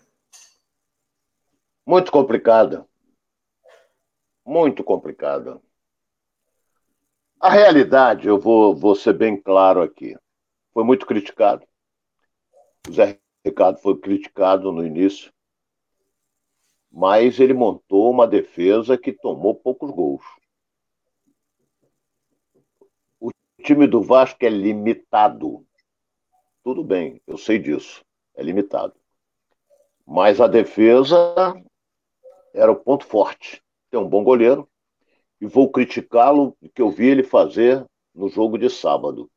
Muito 1.86 2.12
complicada. 2.12 2.86
Muito 4.44 4.84
complicada. 4.84 5.60
A 7.40 7.48
realidade, 7.48 8.28
eu 8.28 8.38
vou, 8.38 8.76
vou 8.76 8.94
ser 8.94 9.14
bem 9.14 9.40
claro 9.40 9.82
aqui, 9.82 10.14
foi 10.72 10.84
muito 10.84 11.06
criticado. 11.06 11.66
O 12.88 12.92
Zé 12.92 13.20
Ricardo 13.44 13.78
foi 13.78 13.98
criticado 13.98 14.72
no 14.72 14.84
início, 14.84 15.32
mas 16.90 17.38
ele 17.38 17.54
montou 17.54 18.10
uma 18.10 18.26
defesa 18.26 18.98
que 18.98 19.12
tomou 19.12 19.54
poucos 19.54 19.90
gols. 19.90 20.24
O 23.20 23.30
time 23.62 23.86
do 23.86 24.02
Vasco 24.02 24.44
é 24.44 24.48
limitado. 24.48 25.64
Tudo 26.64 26.82
bem, 26.82 27.20
eu 27.26 27.38
sei 27.38 27.58
disso. 27.58 28.04
É 28.34 28.42
limitado. 28.42 28.94
Mas 30.06 30.40
a 30.40 30.46
defesa 30.46 31.16
era 32.52 32.72
o 32.72 32.76
ponto 32.76 33.04
forte. 33.06 33.62
Tem 33.90 34.00
um 34.00 34.08
bom 34.08 34.24
goleiro 34.24 34.68
e 35.40 35.46
vou 35.46 35.70
criticá-lo 35.70 36.56
que 36.74 36.82
eu 36.82 36.90
vi 36.90 37.06
ele 37.08 37.22
fazer 37.22 37.84
no 38.14 38.28
jogo 38.28 38.58
de 38.58 38.68
sábado. 38.68 39.30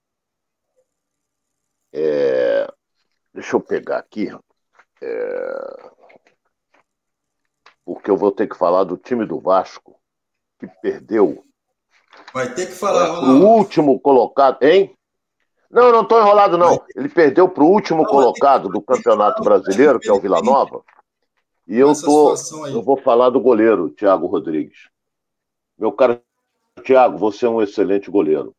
É... 1.91 2.67
Deixa 3.33 3.55
eu 3.55 3.61
pegar 3.61 3.97
aqui. 3.97 4.29
É... 5.01 5.91
Porque 7.85 8.09
eu 8.09 8.17
vou 8.17 8.31
ter 8.31 8.47
que 8.47 8.57
falar 8.57 8.83
do 8.83 8.97
time 8.97 9.25
do 9.25 9.39
Vasco, 9.39 9.99
que 10.59 10.67
perdeu. 10.81 11.43
Vai 12.33 12.53
ter 12.53 12.67
que 12.67 12.73
falar, 12.73 13.07
é, 13.07 13.11
O 13.11 13.45
último 13.45 13.99
colocado, 13.99 14.61
hein? 14.63 14.95
Não, 15.69 15.91
não 15.91 16.03
estou 16.03 16.19
enrolado, 16.19 16.57
não. 16.57 16.85
Ele 16.95 17.09
perdeu 17.09 17.49
para 17.49 17.63
o 17.63 17.67
último 17.67 18.05
colocado 18.05 18.69
do 18.69 18.81
Campeonato 18.81 19.41
Brasileiro, 19.41 19.99
que 19.99 20.07
é 20.07 20.13
o 20.13 20.19
Vila 20.19 20.39
Nova. 20.41 20.83
E 21.67 21.79
eu, 21.79 21.93
tô, 21.99 22.35
eu 22.67 22.83
vou 22.83 22.97
falar 22.97 23.31
do 23.31 23.41
goleiro, 23.41 23.89
Thiago 23.89 24.27
Rodrigues. 24.27 24.89
Meu 25.77 25.91
caro 25.91 26.21
Thiago, 26.83 27.17
você 27.17 27.45
é 27.45 27.49
um 27.49 27.61
excelente 27.61 28.11
goleiro. 28.11 28.55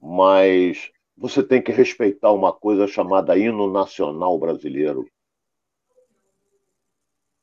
Mas 0.00 0.90
você 1.16 1.42
tem 1.42 1.62
que 1.62 1.72
respeitar 1.72 2.32
uma 2.32 2.52
coisa 2.52 2.86
chamada 2.86 3.36
hino 3.36 3.70
nacional 3.70 4.38
brasileiro. 4.38 5.06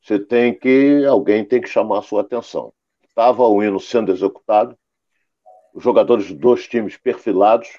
Você 0.02 0.20
tem 0.20 0.58
que. 0.58 1.06
Alguém 1.06 1.46
tem 1.46 1.62
que 1.62 1.70
chamar 1.70 2.00
a 2.00 2.02
sua 2.02 2.22
atenção. 2.22 2.74
Estava 3.08 3.44
o 3.44 3.64
hino 3.64 3.80
sendo 3.80 4.12
executado, 4.12 4.78
os 5.74 5.84
jogadores 5.84 6.28
dos 6.28 6.38
dois 6.38 6.68
times 6.68 6.98
perfilados, 6.98 7.70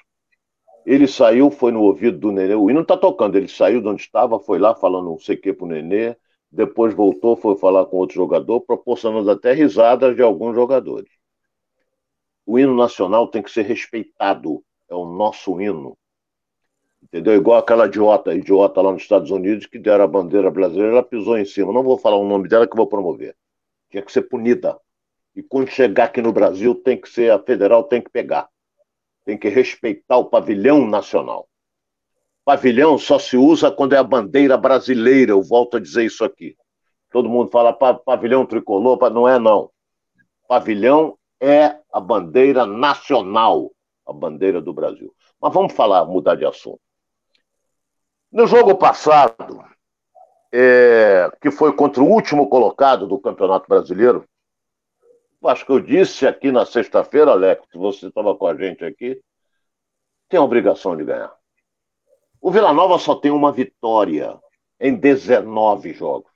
ele 0.85 1.07
saiu, 1.07 1.51
foi 1.51 1.71
no 1.71 1.81
ouvido 1.81 2.17
do 2.17 2.31
Nenê. 2.31 2.55
O 2.55 2.69
hino 2.69 2.81
está 2.81 2.97
tocando. 2.97 3.37
Ele 3.37 3.47
saiu 3.47 3.81
de 3.81 3.87
onde 3.87 4.01
estava, 4.01 4.39
foi 4.39 4.57
lá 4.59 4.73
falando 4.75 5.05
não 5.05 5.19
sei 5.19 5.35
o 5.35 5.41
que 5.41 5.53
para 5.53 5.65
o 5.65 5.67
Nenê. 5.67 6.15
Depois 6.51 6.93
voltou, 6.93 7.35
foi 7.35 7.55
falar 7.57 7.85
com 7.85 7.97
outro 7.97 8.15
jogador, 8.15 8.61
proporcionando 8.61 9.29
até 9.29 9.53
risadas 9.53 10.15
de 10.15 10.21
alguns 10.21 10.55
jogadores. 10.55 11.09
O 12.45 12.59
hino 12.59 12.75
nacional 12.75 13.27
tem 13.27 13.41
que 13.41 13.51
ser 13.51 13.63
respeitado. 13.63 14.63
É 14.91 14.95
o 14.95 15.05
nosso 15.05 15.59
hino. 15.59 15.97
Entendeu? 17.01 17.33
Igual 17.33 17.57
aquela 17.57 17.87
idiota, 17.87 18.35
idiota 18.35 18.79
lá 18.81 18.91
nos 18.91 19.01
Estados 19.01 19.31
Unidos 19.31 19.65
que 19.65 19.79
deram 19.79 20.03
a 20.03 20.07
bandeira 20.07 20.51
brasileira, 20.51 20.91
ela 20.91 21.03
pisou 21.03 21.37
em 21.37 21.45
cima. 21.45 21.73
Não 21.73 21.81
vou 21.81 21.97
falar 21.97 22.17
o 22.17 22.27
nome 22.27 22.47
dela 22.47 22.67
que 22.67 22.77
vou 22.77 22.85
promover. 22.85 23.35
Tinha 23.89 24.03
que 24.03 24.11
ser 24.11 24.23
punida. 24.23 24.79
E 25.35 25.41
quando 25.41 25.69
chegar 25.69 26.03
aqui 26.05 26.21
no 26.21 26.31
Brasil, 26.31 26.75
tem 26.75 26.99
que 26.99 27.09
ser, 27.09 27.31
a 27.31 27.39
federal 27.39 27.85
tem 27.85 28.01
que 28.01 28.11
pegar 28.11 28.47
tem 29.25 29.37
que 29.37 29.49
respeitar 29.49 30.17
o 30.17 30.25
pavilhão 30.25 30.87
nacional. 30.87 31.47
Pavilhão 32.43 32.97
só 32.97 33.19
se 33.19 33.37
usa 33.37 33.71
quando 33.71 33.93
é 33.93 33.97
a 33.97 34.03
bandeira 34.03 34.57
brasileira, 34.57 35.31
eu 35.31 35.43
volto 35.43 35.77
a 35.77 35.79
dizer 35.79 36.05
isso 36.05 36.23
aqui. 36.23 36.55
Todo 37.11 37.29
mundo 37.29 37.51
fala 37.51 37.73
pavilhão 37.73 38.45
tricolor, 38.45 38.97
não 39.11 39.27
é 39.27 39.37
não. 39.37 39.69
Pavilhão 40.47 41.17
é 41.39 41.77
a 41.91 41.99
bandeira 41.99 42.65
nacional, 42.65 43.71
a 44.11 44.13
bandeira 44.13 44.61
do 44.61 44.73
Brasil. 44.73 45.13
Mas 45.41 45.53
vamos 45.53 45.73
falar, 45.73 46.05
mudar 46.05 46.35
de 46.35 46.45
assunto. 46.45 46.81
No 48.31 48.47
jogo 48.47 48.77
passado, 48.77 49.63
é, 50.53 51.29
que 51.41 51.51
foi 51.51 51.75
contra 51.75 52.01
o 52.01 52.09
último 52.09 52.47
colocado 52.49 53.07
do 53.07 53.19
Campeonato 53.19 53.67
Brasileiro, 53.67 54.25
acho 55.43 55.65
que 55.65 55.71
eu 55.71 55.79
disse 55.79 56.27
aqui 56.27 56.51
na 56.51 56.65
sexta-feira, 56.65 57.31
Alex, 57.31 57.65
que 57.69 57.77
você 57.77 58.07
estava 58.07 58.35
com 58.35 58.47
a 58.47 58.55
gente 58.55 58.85
aqui, 58.85 59.21
tem 60.29 60.39
a 60.39 60.43
obrigação 60.43 60.95
de 60.95 61.03
ganhar. 61.03 61.35
O 62.39 62.51
Vila 62.51 62.73
Nova 62.73 62.97
só 62.97 63.15
tem 63.15 63.31
uma 63.31 63.51
vitória 63.51 64.39
em 64.79 64.95
19 64.95 65.93
jogos. 65.93 66.31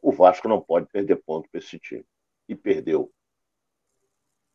O 0.00 0.12
Vasco 0.12 0.48
não 0.48 0.60
pode 0.60 0.86
perder 0.86 1.16
ponto 1.16 1.48
para 1.50 1.58
esse 1.58 1.78
time. 1.78 2.04
E 2.48 2.54
perdeu. 2.54 3.10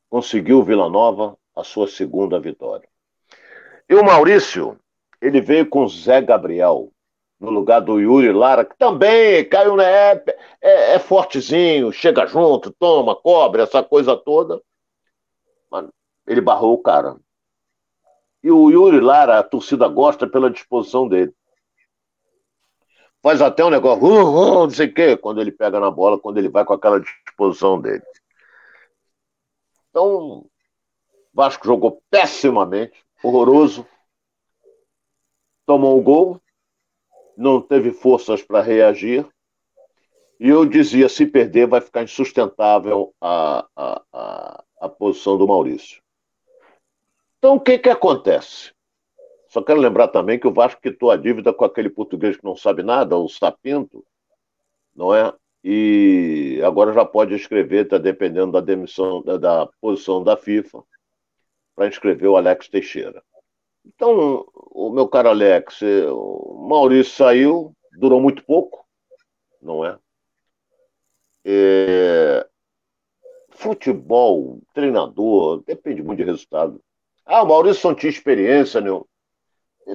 Conseguiu 0.10 0.60
o 0.60 0.64
Vila 0.64 0.90
Nova 0.90 1.38
a 1.56 1.64
sua 1.64 1.88
segunda 1.88 2.40
vitória. 2.40 2.88
E 3.90 3.96
o 3.96 4.04
Maurício, 4.04 4.80
ele 5.22 5.42
veio 5.42 5.68
com 5.68 5.88
Zé 5.88 6.22
Gabriel, 6.22 6.92
no 7.40 7.50
lugar 7.50 7.82
do 7.82 8.00
Yuri 8.00 8.32
Lara, 8.32 8.64
que 8.64 8.78
também 8.78 9.48
caiu 9.48 9.76
na 9.76 9.84
é, 9.84 10.24
é, 10.62 10.96
é 10.96 11.00
fortezinho, 11.00 11.92
chega 11.92 12.26
junto, 12.26 12.72
toma, 12.72 13.16
cobre, 13.16 13.62
essa 13.62 13.84
coisa 13.84 14.16
toda. 14.16 14.62
Mas 15.70 15.88
ele 16.26 16.40
barrou 16.40 16.74
o 16.74 16.82
cara. 16.82 17.18
E 18.42 18.50
o 18.50 18.70
Yuri 18.70 19.02
Lara, 19.02 19.40
a 19.40 19.44
torcida 19.44 19.88
gosta 19.88 20.28
pela 20.28 20.50
disposição 20.50 21.08
dele. 21.08 21.34
Faz 23.22 23.42
até 23.42 23.64
um 23.64 23.70
negócio, 23.70 24.04
uh, 24.04 24.62
uh, 24.62 24.64
não 24.64 24.70
sei 24.70 24.88
o 24.88 24.94
quê, 24.94 25.16
quando 25.16 25.40
ele 25.40 25.52
pega 25.52 25.80
na 25.80 25.90
bola, 25.90 26.20
quando 26.20 26.38
ele 26.38 26.50
vai 26.50 26.66
com 26.66 26.74
aquela 26.74 27.00
disposição 27.00 27.80
dele. 27.80 28.04
Então, 29.90 30.46
Vasco 31.34 31.66
jogou 31.66 32.02
pessimamente, 32.12 33.04
horroroso. 33.24 33.88
Tomou 35.66 36.00
um 36.00 36.04
gol, 36.04 36.40
não 37.36 37.62
teve 37.62 37.92
forças 37.92 38.44
para 38.44 38.62
reagir. 38.62 39.28
E 40.40 40.50
eu 40.50 40.66
dizia: 40.66 41.10
se 41.10 41.26
perder, 41.26 41.68
vai 41.68 41.82
ficar 41.82 42.04
insustentável 42.04 43.14
a, 43.20 43.66
a, 43.76 44.02
a, 44.14 44.64
a 44.82 44.90
posição 44.90 45.38
do 45.38 45.48
Maurício. 45.48 46.02
Então, 47.40 47.56
o 47.56 47.60
que, 47.60 47.78
que 47.78 47.90
acontece? 47.90 48.72
Só 49.48 49.62
quero 49.62 49.80
lembrar 49.80 50.08
também 50.08 50.40
que 50.40 50.48
o 50.48 50.54
Vasco 50.54 50.82
quitou 50.82 51.12
a 51.12 51.18
dívida 51.18 51.54
com 51.54 51.64
aquele 51.66 51.90
português 51.90 52.38
que 52.38 52.44
não 52.44 52.56
sabe 52.56 52.84
nada, 52.84 53.18
o 53.18 53.30
Sapinto, 53.30 54.06
não 54.96 55.14
é? 55.14 55.34
E 55.64 56.60
agora 56.66 56.92
já 56.92 57.06
pode 57.06 57.34
escrever, 57.36 57.86
está 57.86 57.98
dependendo 57.98 58.54
da 58.54 58.62
demissão, 58.62 59.22
da, 59.22 59.38
da 59.38 59.70
posição 59.80 60.24
da 60.24 60.36
FIFA, 60.36 60.84
para 61.76 61.88
inscrever 61.88 62.30
o 62.30 62.38
Alex 62.38 62.68
Teixeira. 62.68 63.24
Então, 63.86 64.46
o 64.56 64.90
meu 64.90 65.08
caro 65.08 65.30
Alex, 65.30 65.82
o 65.82 66.66
Maurício 66.70 67.14
saiu, 67.14 67.76
durou 67.98 68.22
muito 68.22 68.44
pouco, 68.46 68.86
não 69.62 69.86
é? 69.86 69.98
é... 71.46 72.48
Futebol, 73.52 74.62
treinador, 74.74 75.64
depende 75.66 76.02
muito 76.02 76.20
de 76.20 76.26
resultado. 76.26 76.82
Ah, 77.26 77.44
o 77.44 77.48
Maurício 77.48 77.88
não 77.88 77.96
tinha 77.96 78.10
experiência 78.10 78.82
nenhuma. 78.82 79.06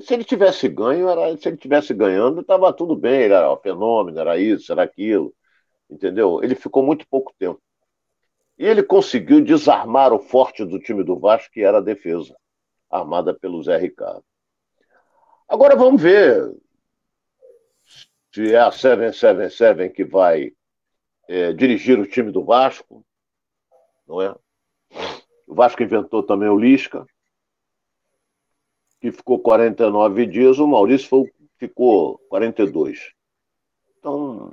Se 0.03 0.15
ele 0.15 0.25
tivesse 0.25 0.69
ganho, 0.69 1.09
era, 1.09 1.37
se 1.37 1.49
ele 1.49 1.57
tivesse 1.57 1.95
ganhando, 1.95 2.43
estava 2.43 2.73
tudo 2.73 2.95
bem, 2.95 3.23
era 3.25 3.57
fenômeno, 3.59 4.19
era 4.19 4.39
isso, 4.39 4.71
era 4.71 4.83
aquilo, 4.83 5.35
entendeu? 5.91 6.43
Ele 6.43 6.55
ficou 6.55 6.83
muito 6.83 7.07
pouco 7.09 7.33
tempo. 7.39 7.61
E 8.59 8.67
ele 8.67 8.83
conseguiu 8.83 9.41
desarmar 9.41 10.13
o 10.13 10.19
forte 10.19 10.65
do 10.65 10.81
time 10.81 11.05
do 11.05 11.19
Vasco, 11.19 11.53
que 11.53 11.63
era 11.63 11.79
a 11.79 11.83
defesa 11.83 12.37
armada 12.91 13.33
pelo 13.33 13.63
Zé 13.63 13.77
Ricardo. 13.77 14.25
Agora 15.49 15.77
vamos 15.77 16.03
ver 16.03 16.55
se 18.35 18.55
é 18.55 18.59
a 18.59 18.71
777 18.71 19.91
que 19.95 20.05
vai 20.05 20.53
é, 21.29 21.53
dirigir 21.53 21.99
o 21.99 22.07
time 22.07 22.33
do 22.33 22.45
Vasco, 22.45 23.05
não 24.07 24.23
é? 24.23 24.35
O 25.47 25.55
Vasco 25.55 25.83
inventou 25.83 26.23
também 26.23 26.49
o 26.49 26.59
Lisca. 26.59 27.07
que 29.01 29.13
ficou 29.13 29.39
49 29.39 30.27
dias, 30.27 30.59
o 30.59 30.67
Maurício 30.67 31.09
foi, 31.09 31.33
ficou 31.57 32.19
42. 32.29 33.13
Então, 33.99 34.53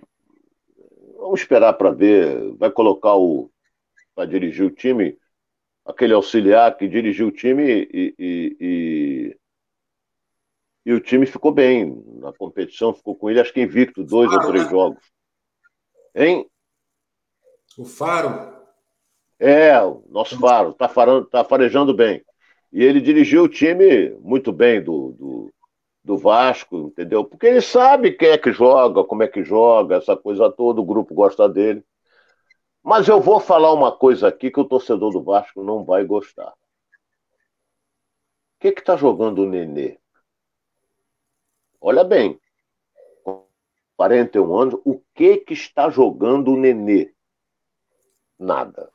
vamos 1.18 1.40
esperar 1.42 1.74
para 1.74 1.92
ver. 1.92 2.54
Vai 2.56 2.72
colocar 2.72 3.16
o. 3.16 3.50
para 4.16 4.26
dirigir 4.26 4.66
o 4.66 4.72
time, 4.72 5.18
aquele 5.86 6.14
auxiliar 6.14 6.76
que 6.78 6.88
dirigiu 6.88 7.28
o 7.28 7.32
time 7.32 7.88
e, 7.94 8.16
e, 8.18 8.58
e, 8.60 9.38
e, 10.86 10.94
o 10.94 11.02
time 11.02 11.26
ficou 11.26 11.52
bem 11.52 12.02
na 12.20 12.32
competição, 12.34 12.94
ficou 12.94 13.16
com 13.16 13.30
ele, 13.30 13.42
acho 13.42 13.54
que 13.54 13.62
invicto, 13.62 14.04
dois 14.04 14.32
Faro, 14.32 14.42
ou 14.42 14.52
três 14.52 14.64
né? 14.66 14.72
jogos. 14.72 15.04
Hein? 16.16 16.50
O 17.78 17.86
Faro. 17.86 18.56
É, 19.38 19.80
o 19.82 20.04
nosso 20.10 20.40
Faro, 20.40 20.74
tá, 20.74 20.88
farando, 20.88 21.26
tá 21.26 21.44
farejando 21.44 21.94
bem. 21.94 22.24
E 22.72 22.84
ele 22.84 23.02
dirigiu 23.02 23.44
o 23.44 23.50
time 23.50 24.10
muito 24.22 24.52
bem 24.52 24.82
do, 24.82 25.12
do, 25.12 25.54
do, 26.04 26.18
Vasco, 26.18 26.88
entendeu? 26.88 27.24
Porque 27.24 27.46
ele 27.46 27.62
sabe 27.62 28.12
quem 28.12 28.30
é 28.30 28.38
que 28.38 28.52
joga, 28.52 29.04
como 29.04 29.24
é 29.24 29.28
que 29.28 29.44
joga, 29.44 29.98
essa 29.98 30.16
coisa 30.16 30.50
toda, 30.50 30.82
o 30.82 30.86
grupo 30.86 31.14
gosta 31.14 31.48
dele. 31.48 31.84
Mas 32.86 33.08
eu 33.08 33.20
vou 33.20 33.40
falar 33.40 33.74
uma 33.74 33.92
coisa 33.92 34.28
aqui 34.28 34.52
que 34.52 34.60
o 34.60 34.64
torcedor 34.64 35.12
do 35.12 35.24
Vasco 35.24 35.64
não 35.64 35.84
vai 35.84 36.06
gostar. 36.06 36.52
O 36.52 36.56
que 38.60 38.72
que 38.74 38.84
tá 38.84 38.96
jogando 38.96 39.40
o 39.40 39.50
Nenê? 39.50 39.98
Olha 41.82 42.04
bem, 42.04 42.40
41 43.98 44.56
anos, 44.56 44.80
o 44.86 45.02
que 45.16 45.38
que 45.38 45.54
está 45.54 45.90
jogando 45.90 46.52
o 46.52 46.58
Nenê? 46.58 47.12
Nada. 48.38 48.92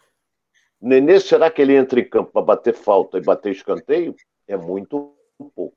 Nenê, 0.80 1.18
será 1.18 1.50
que 1.50 1.60
ele 1.60 1.74
entra 1.74 1.98
em 1.98 2.08
campo 2.08 2.30
para 2.30 2.42
bater 2.42 2.74
falta 2.74 3.18
e 3.18 3.24
bater 3.24 3.50
escanteio? 3.50 4.14
É 4.46 4.56
muito 4.56 5.16
pouco. 5.52 5.76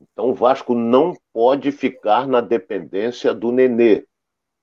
Então 0.00 0.30
o 0.30 0.34
Vasco 0.34 0.74
não 0.74 1.12
pode 1.34 1.70
ficar 1.70 2.26
na 2.26 2.40
dependência 2.40 3.34
do 3.34 3.52
Nenê. 3.52 4.08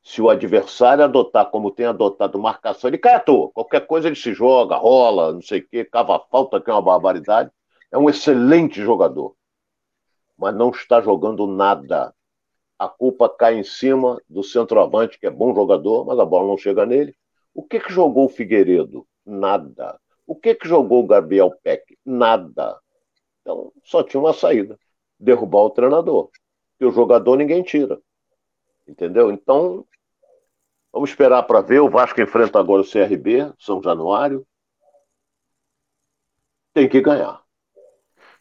Se 0.05 0.21
o 0.21 0.29
adversário 0.29 1.03
adotar 1.03 1.49
como 1.49 1.71
tem 1.71 1.87
adotado 1.87 2.39
marcação, 2.39 2.89
ele 2.89 2.97
cai 2.97 3.15
à 3.15 3.19
toa. 3.19 3.51
Qualquer 3.51 3.85
coisa 3.85 4.07
ele 4.07 4.15
se 4.15 4.33
joga, 4.33 4.77
rola, 4.77 5.33
não 5.33 5.41
sei 5.41 5.59
o 5.59 5.67
quê, 5.67 5.83
cava 5.83 6.19
falta, 6.31 6.61
que 6.61 6.69
é 6.69 6.73
uma 6.73 6.81
barbaridade. 6.81 7.51
É 7.91 7.97
um 7.97 8.09
excelente 8.09 8.81
jogador. 8.81 9.35
Mas 10.37 10.55
não 10.55 10.69
está 10.69 11.01
jogando 11.01 11.45
nada. 11.47 12.13
A 12.79 12.87
culpa 12.87 13.27
cai 13.27 13.57
em 13.57 13.63
cima 13.63 14.21
do 14.29 14.43
centroavante, 14.43 15.19
que 15.19 15.27
é 15.27 15.31
bom 15.31 15.53
jogador, 15.53 16.05
mas 16.05 16.19
a 16.19 16.25
bola 16.25 16.47
não 16.47 16.57
chega 16.57 16.85
nele 16.85 17.13
o 17.55 17.63
que, 17.63 17.79
que 17.79 17.93
jogou 17.93 18.25
o 18.25 18.29
Figueiredo? 18.29 19.07
Nada. 19.25 19.97
O 20.27 20.35
que, 20.35 20.53
que 20.53 20.67
jogou 20.67 21.01
o 21.03 21.07
Gabriel 21.07 21.51
Peck? 21.63 21.97
Nada. 22.05 22.77
Então, 23.41 23.71
só 23.81 24.03
tinha 24.03 24.19
uma 24.19 24.33
saída: 24.33 24.77
derrubar 25.17 25.61
o 25.61 25.69
treinador. 25.69 26.29
E 26.79 26.85
o 26.85 26.91
jogador 26.91 27.37
ninguém 27.37 27.63
tira. 27.63 28.01
Entendeu? 28.85 29.31
Então, 29.31 29.87
vamos 30.95 31.09
esperar 31.09 31.43
para 31.43 31.59
ver. 31.59 31.81
O 31.81 31.89
Vasco 31.89 32.21
enfrenta 32.21 32.57
agora 32.57 32.81
o 32.81 32.89
CRB, 32.89 33.53
São 33.59 33.83
Januário. 33.83 34.47
Tem 36.73 36.87
que 36.87 37.01
ganhar. 37.01 37.43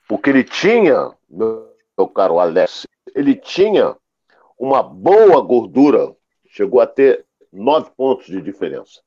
Porque 0.08 0.30
ele 0.30 0.44
tinha, 0.44 1.12
meu 1.28 2.08
caro 2.14 2.38
Alex, 2.38 2.86
ele 3.12 3.34
tinha 3.34 3.96
uma 4.56 4.84
boa 4.84 5.40
gordura, 5.40 6.14
chegou 6.46 6.80
a 6.80 6.86
ter 6.86 7.26
nove 7.52 7.90
pontos 7.96 8.26
de 8.26 8.40
diferença. 8.40 9.02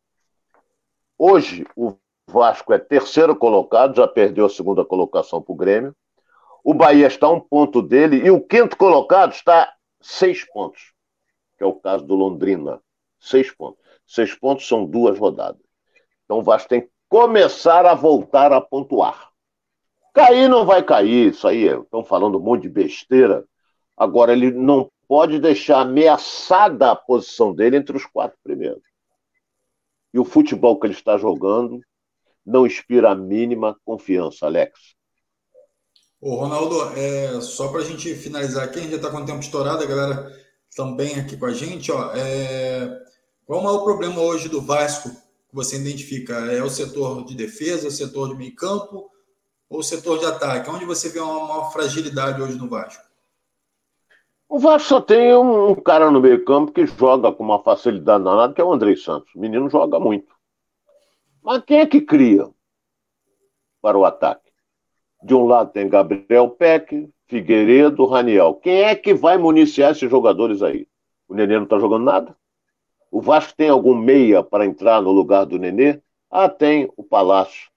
Hoje, 1.17 1.65
o 1.73 1.95
Vasco 2.29 2.73
é 2.73 2.77
terceiro 2.77 3.33
colocado, 3.33 3.95
já 3.95 4.07
perdeu 4.07 4.45
a 4.45 4.49
segunda 4.49 4.83
colocação 4.83 5.41
para 5.41 5.53
o 5.53 5.55
Grêmio. 5.55 5.95
O 6.65 6.73
Bahia 6.73 7.07
está 7.07 7.29
um 7.29 7.39
ponto 7.39 7.81
dele 7.81 8.17
e 8.17 8.29
o 8.29 8.41
quinto 8.41 8.75
colocado 8.75 9.31
está 9.31 9.73
seis 10.01 10.43
pontos, 10.43 10.93
que 11.57 11.63
é 11.63 11.67
o 11.67 11.75
caso 11.75 12.05
do 12.05 12.13
Londrina. 12.13 12.81
Seis 13.19 13.51
pontos. 13.51 13.83
Seis 14.05 14.33
pontos 14.33 14.67
são 14.67 14.85
duas 14.85 15.17
rodadas. 15.17 15.61
Então 16.25 16.39
o 16.39 16.43
Vasco 16.43 16.69
tem 16.69 16.81
que 16.81 16.89
começar 17.09 17.85
a 17.85 17.95
voltar 17.95 18.51
a 18.51 18.61
pontuar. 18.61 19.29
Cair 20.13 20.49
não 20.49 20.65
vai 20.65 20.83
cair, 20.83 21.31
isso 21.31 21.47
aí 21.47 21.65
estão 21.65 22.03
falando 22.03 22.37
um 22.37 22.41
monte 22.41 22.63
de 22.63 22.69
besteira. 22.69 23.45
Agora 23.95 24.31
ele 24.33 24.51
não 24.51 24.91
pode 25.07 25.39
deixar 25.39 25.81
ameaçada 25.81 26.91
a 26.91 26.95
posição 26.95 27.53
dele 27.53 27.77
entre 27.77 27.95
os 27.95 28.05
quatro 28.05 28.37
primeiros. 28.43 28.83
E 30.13 30.19
o 30.19 30.25
futebol 30.25 30.79
que 30.79 30.87
ele 30.87 30.93
está 30.93 31.17
jogando 31.17 31.81
não 32.45 32.65
inspira 32.65 33.11
a 33.11 33.15
mínima 33.15 33.77
confiança, 33.85 34.45
Alex. 34.45 34.95
Ô, 36.19 36.35
Ronaldo, 36.35 36.97
é, 36.97 37.39
só 37.41 37.67
para 37.67 37.81
a 37.81 37.83
gente 37.83 38.15
finalizar 38.15 38.63
aqui, 38.63 38.79
a 38.79 38.81
gente 38.81 38.91
já 38.91 38.97
está 38.97 39.11
com 39.11 39.17
o 39.17 39.25
tempo 39.25 39.39
estourado, 39.39 39.83
a 39.83 39.85
galera 39.85 40.31
também 40.75 41.19
aqui 41.19 41.37
com 41.37 41.45
a 41.45 41.53
gente. 41.53 41.91
Ó, 41.91 42.11
é, 42.15 42.89
qual 43.47 43.61
o 43.61 43.63
maior 43.63 43.83
problema 43.85 44.19
hoje 44.19 44.49
do 44.49 44.61
Vasco 44.61 45.09
que 45.09 45.55
você 45.55 45.77
identifica? 45.77 46.33
É 46.51 46.61
o 46.61 46.69
setor 46.69 47.23
de 47.23 47.33
defesa, 47.33 47.87
o 47.87 47.91
setor 47.91 48.27
de 48.27 48.35
meio 48.35 48.53
campo 48.53 49.09
ou 49.69 49.79
o 49.79 49.83
setor 49.83 50.19
de 50.19 50.25
ataque? 50.25 50.69
Onde 50.69 50.83
você 50.83 51.07
vê 51.07 51.21
uma 51.21 51.47
maior 51.47 51.71
fragilidade 51.71 52.41
hoje 52.41 52.57
no 52.57 52.67
Vasco? 52.67 53.07
O 54.49 54.59
Vasco 54.59 54.89
só 54.89 55.01
tem 55.01 55.33
um, 55.33 55.73
cara 55.75 56.11
no 56.11 56.19
meio-campo 56.19 56.73
que 56.73 56.85
joga 56.85 57.31
com 57.31 57.43
uma 57.43 57.63
facilidade 57.63 58.23
danada, 58.23 58.53
que 58.53 58.59
é 58.59 58.63
o 58.63 58.71
Andrei 58.71 58.97
Santos. 58.97 59.33
O 59.33 59.39
menino 59.39 59.69
joga 59.69 59.97
muito. 59.97 60.35
Mas 61.41 61.63
quem 61.65 61.79
é 61.79 61.85
que 61.85 62.01
cria 62.01 62.49
para 63.81 63.97
o 63.97 64.03
ataque? 64.03 64.51
De 65.23 65.33
um 65.33 65.45
lado 65.45 65.71
tem 65.71 65.87
Gabriel 65.87 66.49
Peck, 66.49 67.09
Figueiredo, 67.27 68.05
Raniel. 68.05 68.55
Quem 68.55 68.83
é 68.83 68.93
que 68.93 69.13
vai 69.13 69.37
municiar 69.37 69.91
esses 69.91 70.09
jogadores 70.09 70.61
aí? 70.61 70.85
O 71.29 71.33
Nenê 71.33 71.55
não 71.55 71.63
está 71.63 71.79
jogando 71.79 72.03
nada? 72.03 72.35
O 73.11 73.21
Vasco 73.21 73.55
tem 73.55 73.69
algum 73.69 73.95
meia 73.95 74.43
para 74.43 74.65
entrar 74.65 75.01
no 75.01 75.11
lugar 75.11 75.45
do 75.45 75.57
Nenê? 75.57 76.01
Ah, 76.29 76.49
tem 76.49 76.91
o 76.97 77.03
Palácio. 77.03 77.69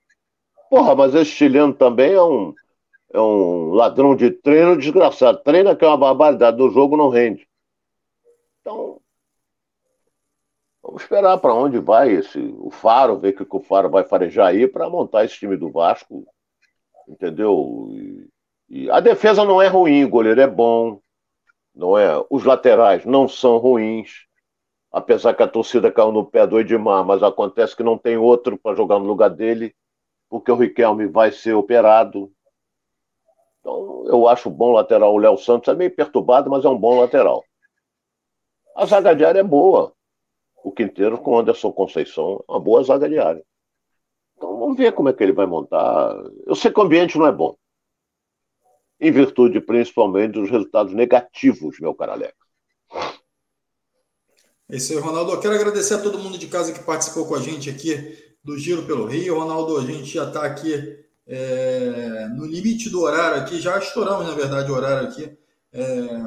Porra, 0.69 0.95
mas 0.95 1.15
esse 1.15 1.31
chileno 1.31 1.73
também 1.73 2.13
é 2.13 2.23
um, 2.23 2.55
é 3.13 3.21
um 3.21 3.73
ladrão 3.73 4.15
de 4.15 4.31
treino 4.31 4.77
desgraçado. 4.77 5.43
Treina 5.43 5.75
que 5.75 5.85
é 5.85 5.89
uma 5.89 5.97
barbaridade, 5.97 6.59
no 6.59 6.71
jogo 6.71 6.97
não 6.97 7.09
rende. 7.09 7.49
Então, 8.61 9.01
vamos 10.83 11.03
esperar 11.03 11.39
para 11.39 11.55
onde 11.55 11.79
vai 11.79 12.13
esse 12.13 12.39
o 12.59 12.71
Faro, 12.71 13.19
ver 13.19 13.31
o 13.41 13.47
que 13.47 13.57
o 13.57 13.61
Faro 13.61 13.91
vai 13.91 14.05
farejar 14.05 14.49
aí 14.49 14.69
para 14.69 14.89
montar 14.89 15.25
esse 15.25 15.39
time 15.39 15.57
do 15.57 15.71
Vasco, 15.71 16.27
entendeu? 17.09 17.89
E, 17.93 18.29
e 18.69 18.91
a 18.91 19.01
defesa 19.01 19.45
não 19.45 19.61
é 19.61 19.67
ruim, 19.69 20.05
o 20.05 20.09
goleiro 20.09 20.41
é 20.41 20.47
bom, 20.47 21.01
não 21.75 21.99
é? 21.99 22.25
Os 22.31 22.45
laterais 22.45 23.05
não 23.05 23.27
são 23.27 23.59
ruins, 23.59 24.27
apesar 24.93 25.35
que 25.35 25.43
a 25.43 25.49
torcida 25.49 25.91
caiu 25.91 26.13
no 26.13 26.25
pé 26.25 26.47
do 26.47 26.59
Edmar, 26.59 27.05
mas 27.05 27.23
acontece 27.23 27.77
que 27.77 27.83
não 27.83 27.99
tem 27.99 28.17
outro 28.17 28.59
para 28.59 28.77
jogar 28.77 28.99
no 28.99 29.07
lugar 29.07 29.31
dele, 29.31 29.75
porque 30.29 30.51
o 30.51 30.57
Riquelme 30.57 31.07
vai 31.07 31.33
ser 31.33 31.55
operado, 31.55 32.33
então, 33.61 34.05
eu 34.07 34.27
acho 34.27 34.51
bom 34.51 34.73
lateral 34.73 35.15
o 35.15 35.19
Léo 35.19 35.37
Santos. 35.39 35.69
É 35.69 35.75
meio 35.75 35.95
perturbado, 35.95 36.51
mas 36.51 36.65
é 36.65 36.69
um 36.69 36.79
bom 36.79 36.99
lateral. 37.01 37.45
A 38.75 38.87
zaga 38.87 39.15
de 39.15 39.25
área 39.25 39.41
é 39.41 39.45
boa. 39.45 39.93
O 40.65 40.73
Quinteiro 40.73 41.19
com 41.19 41.33
o 41.33 41.39
Anderson 41.39 41.73
Conceição 41.73 42.43
é 42.49 42.53
uma 42.53 42.61
boa 42.61 42.83
zaga 42.83 43.09
de 43.09 43.19
área. 43.19 43.45
Então, 44.37 44.59
vamos 44.59 44.77
ver 44.77 44.93
como 44.93 45.09
é 45.09 45.13
que 45.13 45.23
ele 45.23 45.33
vai 45.33 45.47
montar. 45.47 46.15
Eu 46.47 46.55
sei 46.55 46.71
que 46.71 46.81
o 46.81 46.83
ambiente 46.83 47.19
não 47.19 47.27
é 47.27 47.33
bom. 47.33 47.55
Em 48.99 49.11
virtude, 49.11 49.61
principalmente, 49.61 50.33
dos 50.33 50.51
resultados 50.51 50.93
negativos, 50.95 51.79
meu 51.81 51.95
caro 51.95 52.13
Alex. 52.13 52.35
É 54.73 54.77
isso 54.77 54.93
aí, 54.93 54.99
Ronaldo. 55.01 55.33
Eu 55.33 55.41
quero 55.41 55.55
agradecer 55.55 55.95
a 55.95 55.99
todo 55.99 56.21
mundo 56.21 56.39
de 56.39 56.47
casa 56.47 56.73
que 56.73 56.79
participou 56.79 57.27
com 57.27 57.35
a 57.35 57.41
gente 57.41 57.69
aqui 57.69 58.17
do 58.45 58.57
Giro 58.57 58.85
pelo 58.85 59.05
Rio. 59.05 59.37
Ronaldo, 59.37 59.77
a 59.77 59.83
gente 59.85 60.15
já 60.15 60.29
está 60.29 60.45
aqui 60.45 60.97
é, 61.27 62.29
no 62.37 62.47
limite 62.47 62.89
do 62.89 63.01
horário 63.01 63.43
aqui, 63.43 63.61
já 63.61 63.77
estouramos, 63.79 64.29
na 64.29 64.35
verdade, 64.35 64.71
o 64.71 64.75
horário 64.77 65.09
aqui, 65.09 65.37
é, 65.73 66.23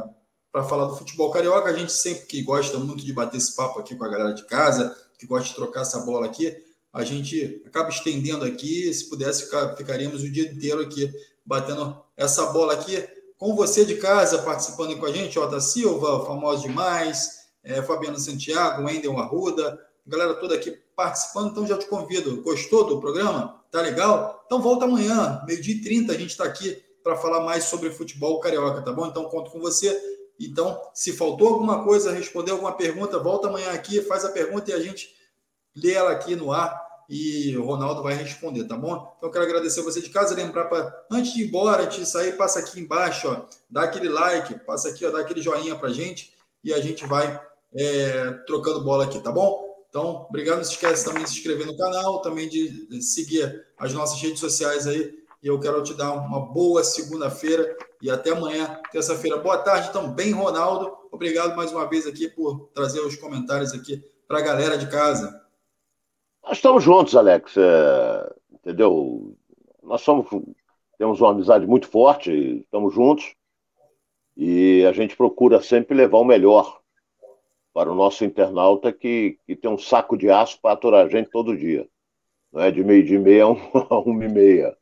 para 0.51 0.61
falar 0.63 0.87
do 0.87 0.97
futebol 0.97 1.31
carioca. 1.31 1.69
A 1.69 1.73
gente 1.73 1.93
sempre 1.93 2.25
que 2.25 2.41
gosta 2.41 2.77
muito 2.77 3.05
de 3.05 3.13
bater 3.13 3.37
esse 3.37 3.55
papo 3.55 3.79
aqui 3.79 3.95
com 3.95 4.03
a 4.03 4.09
galera 4.09 4.33
de 4.33 4.43
casa, 4.43 4.93
que 5.17 5.25
gosta 5.25 5.47
de 5.47 5.55
trocar 5.55 5.83
essa 5.83 5.99
bola 5.99 6.25
aqui, 6.25 6.53
a 6.91 7.01
gente 7.05 7.63
acaba 7.65 7.87
estendendo 7.87 8.43
aqui. 8.43 8.93
Se 8.93 9.07
pudesse, 9.09 9.49
ficaríamos 9.77 10.21
o 10.21 10.29
dia 10.29 10.51
inteiro 10.51 10.81
aqui 10.81 11.09
batendo 11.45 11.97
essa 12.17 12.47
bola 12.47 12.73
aqui 12.73 13.07
com 13.37 13.55
você 13.55 13.85
de 13.85 13.95
casa, 13.95 14.39
participando 14.39 14.97
com 14.97 15.05
a 15.05 15.13
gente, 15.13 15.39
Ota 15.39 15.61
Silva, 15.61 16.25
famoso 16.25 16.63
demais, 16.63 17.42
é, 17.63 17.81
Fabiano 17.81 18.19
Santiago, 18.19 18.83
Wendel 18.85 19.17
Arruda, 19.17 19.79
galera 20.05 20.35
toda 20.35 20.55
aqui 20.55 20.71
participando, 20.95 21.51
então 21.51 21.65
já 21.65 21.77
te 21.77 21.85
convido. 21.87 22.41
Gostou 22.41 22.85
do 22.85 22.99
programa? 22.99 23.61
Tá 23.71 23.81
legal? 23.81 24.43
Então 24.45 24.61
volta 24.61 24.85
amanhã, 24.85 25.41
meio-dia 25.47 25.75
e 25.75 25.81
30, 25.81 26.11
a 26.11 26.17
gente 26.17 26.31
está 26.31 26.43
aqui 26.43 26.83
para 27.03 27.15
falar 27.15 27.41
mais 27.41 27.65
sobre 27.65 27.89
futebol 27.89 28.39
carioca, 28.39 28.81
tá 28.81 28.91
bom? 28.91 29.07
Então 29.07 29.25
conto 29.25 29.51
com 29.51 29.59
você. 29.59 29.99
Então, 30.39 30.81
se 30.93 31.13
faltou 31.13 31.47
alguma 31.47 31.83
coisa, 31.83 32.11
responder 32.11 32.51
alguma 32.51 32.73
pergunta, 32.73 33.19
volta 33.19 33.47
amanhã 33.47 33.71
aqui, 33.71 34.01
faz 34.01 34.25
a 34.25 34.31
pergunta 34.31 34.71
e 34.71 34.73
a 34.73 34.79
gente 34.79 35.09
lê 35.75 35.93
ela 35.93 36.11
aqui 36.11 36.35
no 36.35 36.51
ar 36.51 36.81
e 37.09 37.55
o 37.57 37.65
Ronaldo 37.65 38.01
vai 38.01 38.15
responder, 38.15 38.63
tá 38.65 38.75
bom? 38.75 39.13
Então, 39.17 39.29
quero 39.29 39.43
agradecer 39.43 39.81
você 39.81 40.01
de 40.01 40.09
casa, 40.09 40.35
lembrar 40.35 40.65
para 40.65 41.05
antes 41.11 41.33
de 41.33 41.43
ir 41.43 41.47
embora, 41.47 41.83
antes 41.83 41.97
de 41.97 42.05
sair, 42.05 42.35
passa 42.35 42.59
aqui 42.59 42.79
embaixo, 42.79 43.27
ó, 43.29 43.45
dá 43.69 43.83
aquele 43.83 44.09
like, 44.09 44.59
passa 44.65 44.89
aqui, 44.89 45.05
ó, 45.05 45.11
dá 45.11 45.19
aquele 45.19 45.41
joinha 45.41 45.75
para 45.75 45.89
gente 45.89 46.33
e 46.63 46.73
a 46.73 46.79
gente 46.79 47.05
vai 47.05 47.39
é, 47.75 48.31
trocando 48.45 48.83
bola 48.83 49.05
aqui, 49.05 49.19
tá 49.19 49.31
bom? 49.31 49.73
Então, 49.89 50.25
obrigado. 50.29 50.57
Não 50.57 50.63
se 50.63 50.71
esquece 50.71 51.05
também 51.05 51.23
de 51.23 51.29
se 51.29 51.37
inscrever 51.37 51.67
no 51.67 51.77
canal, 51.77 52.21
também 52.21 52.49
de 52.49 53.01
seguir 53.01 53.65
as 53.77 53.93
nossas 53.93 54.21
redes 54.21 54.39
sociais 54.39 54.87
aí. 54.87 55.13
E 55.41 55.47
eu 55.47 55.59
quero 55.59 55.83
te 55.83 55.93
dar 55.93 56.13
uma 56.13 56.39
boa 56.39 56.83
segunda-feira 56.83 57.75
e 58.01 58.09
até 58.09 58.31
amanhã, 58.31 58.79
terça-feira. 58.91 59.37
Boa 59.37 59.57
tarde 59.57 59.91
também, 59.91 60.31
Ronaldo. 60.31 60.97
Obrigado 61.11 61.55
mais 61.55 61.71
uma 61.71 61.87
vez 61.87 62.07
aqui 62.07 62.27
por 62.29 62.69
trazer 62.73 63.01
os 63.01 63.15
comentários 63.15 63.73
aqui 63.73 64.03
para 64.27 64.39
a 64.39 64.41
galera 64.41 64.77
de 64.77 64.87
casa. 64.89 65.41
Nós 66.43 66.57
estamos 66.57 66.83
juntos, 66.83 67.15
Alex. 67.15 67.55
É, 67.57 68.33
entendeu? 68.51 69.35
Nós 69.83 70.01
somos, 70.01 70.27
temos 70.97 71.19
uma 71.19 71.31
amizade 71.31 71.67
muito 71.67 71.87
forte, 71.87 72.31
estamos 72.61 72.93
juntos 72.93 73.35
e 74.35 74.85
a 74.85 74.91
gente 74.91 75.15
procura 75.15 75.61
sempre 75.61 75.95
levar 75.95 76.17
o 76.17 76.25
melhor 76.25 76.81
para 77.73 77.91
o 77.91 77.95
nosso 77.95 78.23
internauta 78.23 78.93
que, 78.93 79.39
que 79.45 79.55
tem 79.55 79.69
um 79.69 79.77
saco 79.77 80.15
de 80.17 80.29
aço 80.29 80.59
para 80.61 80.73
aturar 80.73 81.05
a 81.05 81.09
gente 81.09 81.29
todo 81.29 81.57
dia. 81.57 81.87
Não 82.51 82.61
é 82.61 82.71
de 82.71 82.83
meio 82.83 83.03
de 83.03 83.17
meia 83.17 83.45
a 83.89 83.99
uma 83.99 84.25
e 84.25 84.29
meia. 84.29 84.77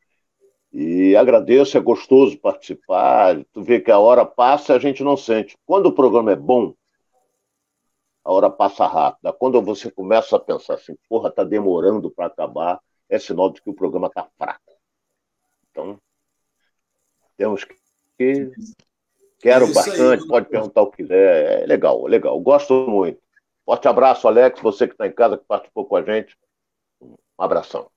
E 0.72 1.16
agradeço, 1.16 1.76
é 1.76 1.80
gostoso 1.80 2.38
participar. 2.38 3.42
Tu 3.52 3.62
vê 3.62 3.80
que 3.80 3.90
a 3.90 3.98
hora 3.98 4.24
passa 4.24 4.72
e 4.72 4.76
a 4.76 4.78
gente 4.78 5.02
não 5.02 5.16
sente. 5.16 5.56
Quando 5.66 5.86
o 5.86 5.92
programa 5.92 6.32
é 6.32 6.36
bom, 6.36 6.74
a 8.24 8.32
hora 8.32 8.50
passa 8.50 8.86
rápida. 8.86 9.32
Quando 9.32 9.60
você 9.60 9.90
começa 9.90 10.36
a 10.36 10.40
pensar 10.40 10.74
assim, 10.74 10.94
porra, 11.08 11.30
tá 11.30 11.44
demorando 11.44 12.10
para 12.10 12.26
acabar, 12.26 12.80
é 13.08 13.18
sinal 13.18 13.50
de 13.50 13.60
que 13.60 13.70
o 13.70 13.74
programa 13.74 14.08
tá 14.08 14.28
fraco. 14.38 14.72
Então, 15.70 15.98
temos 17.36 17.64
que. 17.64 18.52
Quero 19.42 19.66
bastante, 19.74 20.22
aí, 20.22 20.28
pode 20.28 20.48
perguntar 20.48 20.82
o 20.82 20.90
que 20.90 21.02
quiser. 21.02 21.62
É 21.64 21.66
legal, 21.66 22.06
é 22.06 22.10
legal. 22.10 22.38
Gosto 22.40 22.72
muito. 22.88 23.20
Forte 23.66 23.88
abraço, 23.88 24.28
Alex, 24.28 24.60
você 24.60 24.86
que 24.86 24.94
está 24.94 25.06
em 25.06 25.12
casa, 25.12 25.36
que 25.36 25.44
participou 25.44 25.84
com 25.84 25.96
a 25.96 26.02
gente. 26.02 26.36
Um 27.00 27.16
abração. 27.36 27.88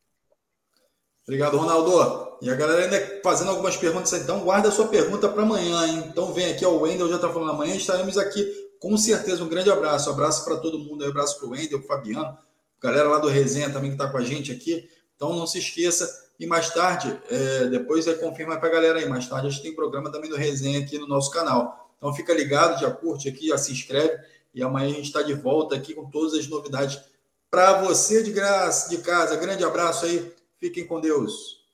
Obrigado, 1.27 1.57
Ronaldo. 1.57 2.37
E 2.41 2.49
a 2.49 2.55
galera 2.55 2.83
ainda 2.83 3.21
fazendo 3.23 3.51
algumas 3.51 3.77
perguntas, 3.77 4.11
então 4.13 4.39
guarda 4.39 4.69
a 4.69 4.71
sua 4.71 4.87
pergunta 4.87 5.29
para 5.29 5.43
amanhã, 5.43 5.87
hein? 5.87 6.03
Então 6.07 6.33
vem 6.33 6.51
aqui, 6.51 6.65
o 6.65 6.81
Wendel 6.81 7.09
já 7.09 7.15
está 7.15 7.29
falando 7.29 7.51
amanhã, 7.51 7.75
estaremos 7.75 8.17
aqui 8.17 8.43
com 8.79 8.97
certeza. 8.97 9.43
Um 9.43 9.49
grande 9.49 9.71
abraço, 9.71 10.09
um 10.09 10.13
abraço 10.13 10.43
para 10.45 10.57
todo 10.57 10.79
mundo, 10.79 11.05
um 11.05 11.09
abraço 11.09 11.39
para 11.39 11.47
o 11.47 11.51
Wendel, 11.51 11.81
para 11.81 11.85
o 11.85 11.87
Fabiano, 11.87 12.37
galera 12.81 13.07
lá 13.07 13.19
do 13.19 13.27
Resenha 13.27 13.71
também 13.71 13.91
que 13.91 13.95
está 13.95 14.11
com 14.11 14.17
a 14.17 14.23
gente 14.23 14.51
aqui. 14.51 14.87
Então 15.15 15.33
não 15.33 15.47
se 15.47 15.59
esqueça. 15.59 16.25
E 16.39 16.45
mais 16.45 16.69
tarde, 16.73 17.17
é, 17.29 17.65
depois 17.67 18.07
é, 18.07 18.13
confirma 18.13 18.57
para 18.57 18.67
a 18.67 18.71
galera 18.71 18.99
aí, 18.99 19.07
mais 19.07 19.27
tarde 19.27 19.47
a 19.47 19.49
gente 19.49 19.63
tem 19.63 19.73
programa 19.73 20.11
também 20.11 20.29
do 20.29 20.35
Resenha 20.35 20.79
aqui 20.79 20.97
no 20.97 21.07
nosso 21.07 21.31
canal. 21.31 21.89
Então 21.97 22.13
fica 22.13 22.33
ligado, 22.33 22.79
já 22.79 22.91
curte 22.91 23.29
aqui, 23.29 23.47
já 23.47 23.57
se 23.57 23.71
inscreve. 23.71 24.17
E 24.53 24.61
amanhã 24.61 24.87
a 24.87 24.95
gente 24.95 25.05
está 25.05 25.21
de 25.21 25.33
volta 25.33 25.75
aqui 25.75 25.93
com 25.93 26.09
todas 26.09 26.33
as 26.33 26.47
novidades 26.47 26.99
para 27.49 27.81
você 27.81 28.21
de 28.21 28.31
graça, 28.31 28.89
de 28.89 28.97
casa. 28.97 29.35
Grande 29.37 29.63
abraço 29.63 30.05
aí. 30.05 30.33
Fiquem 30.59 30.85
com 30.85 30.99
Deus. 30.99 31.64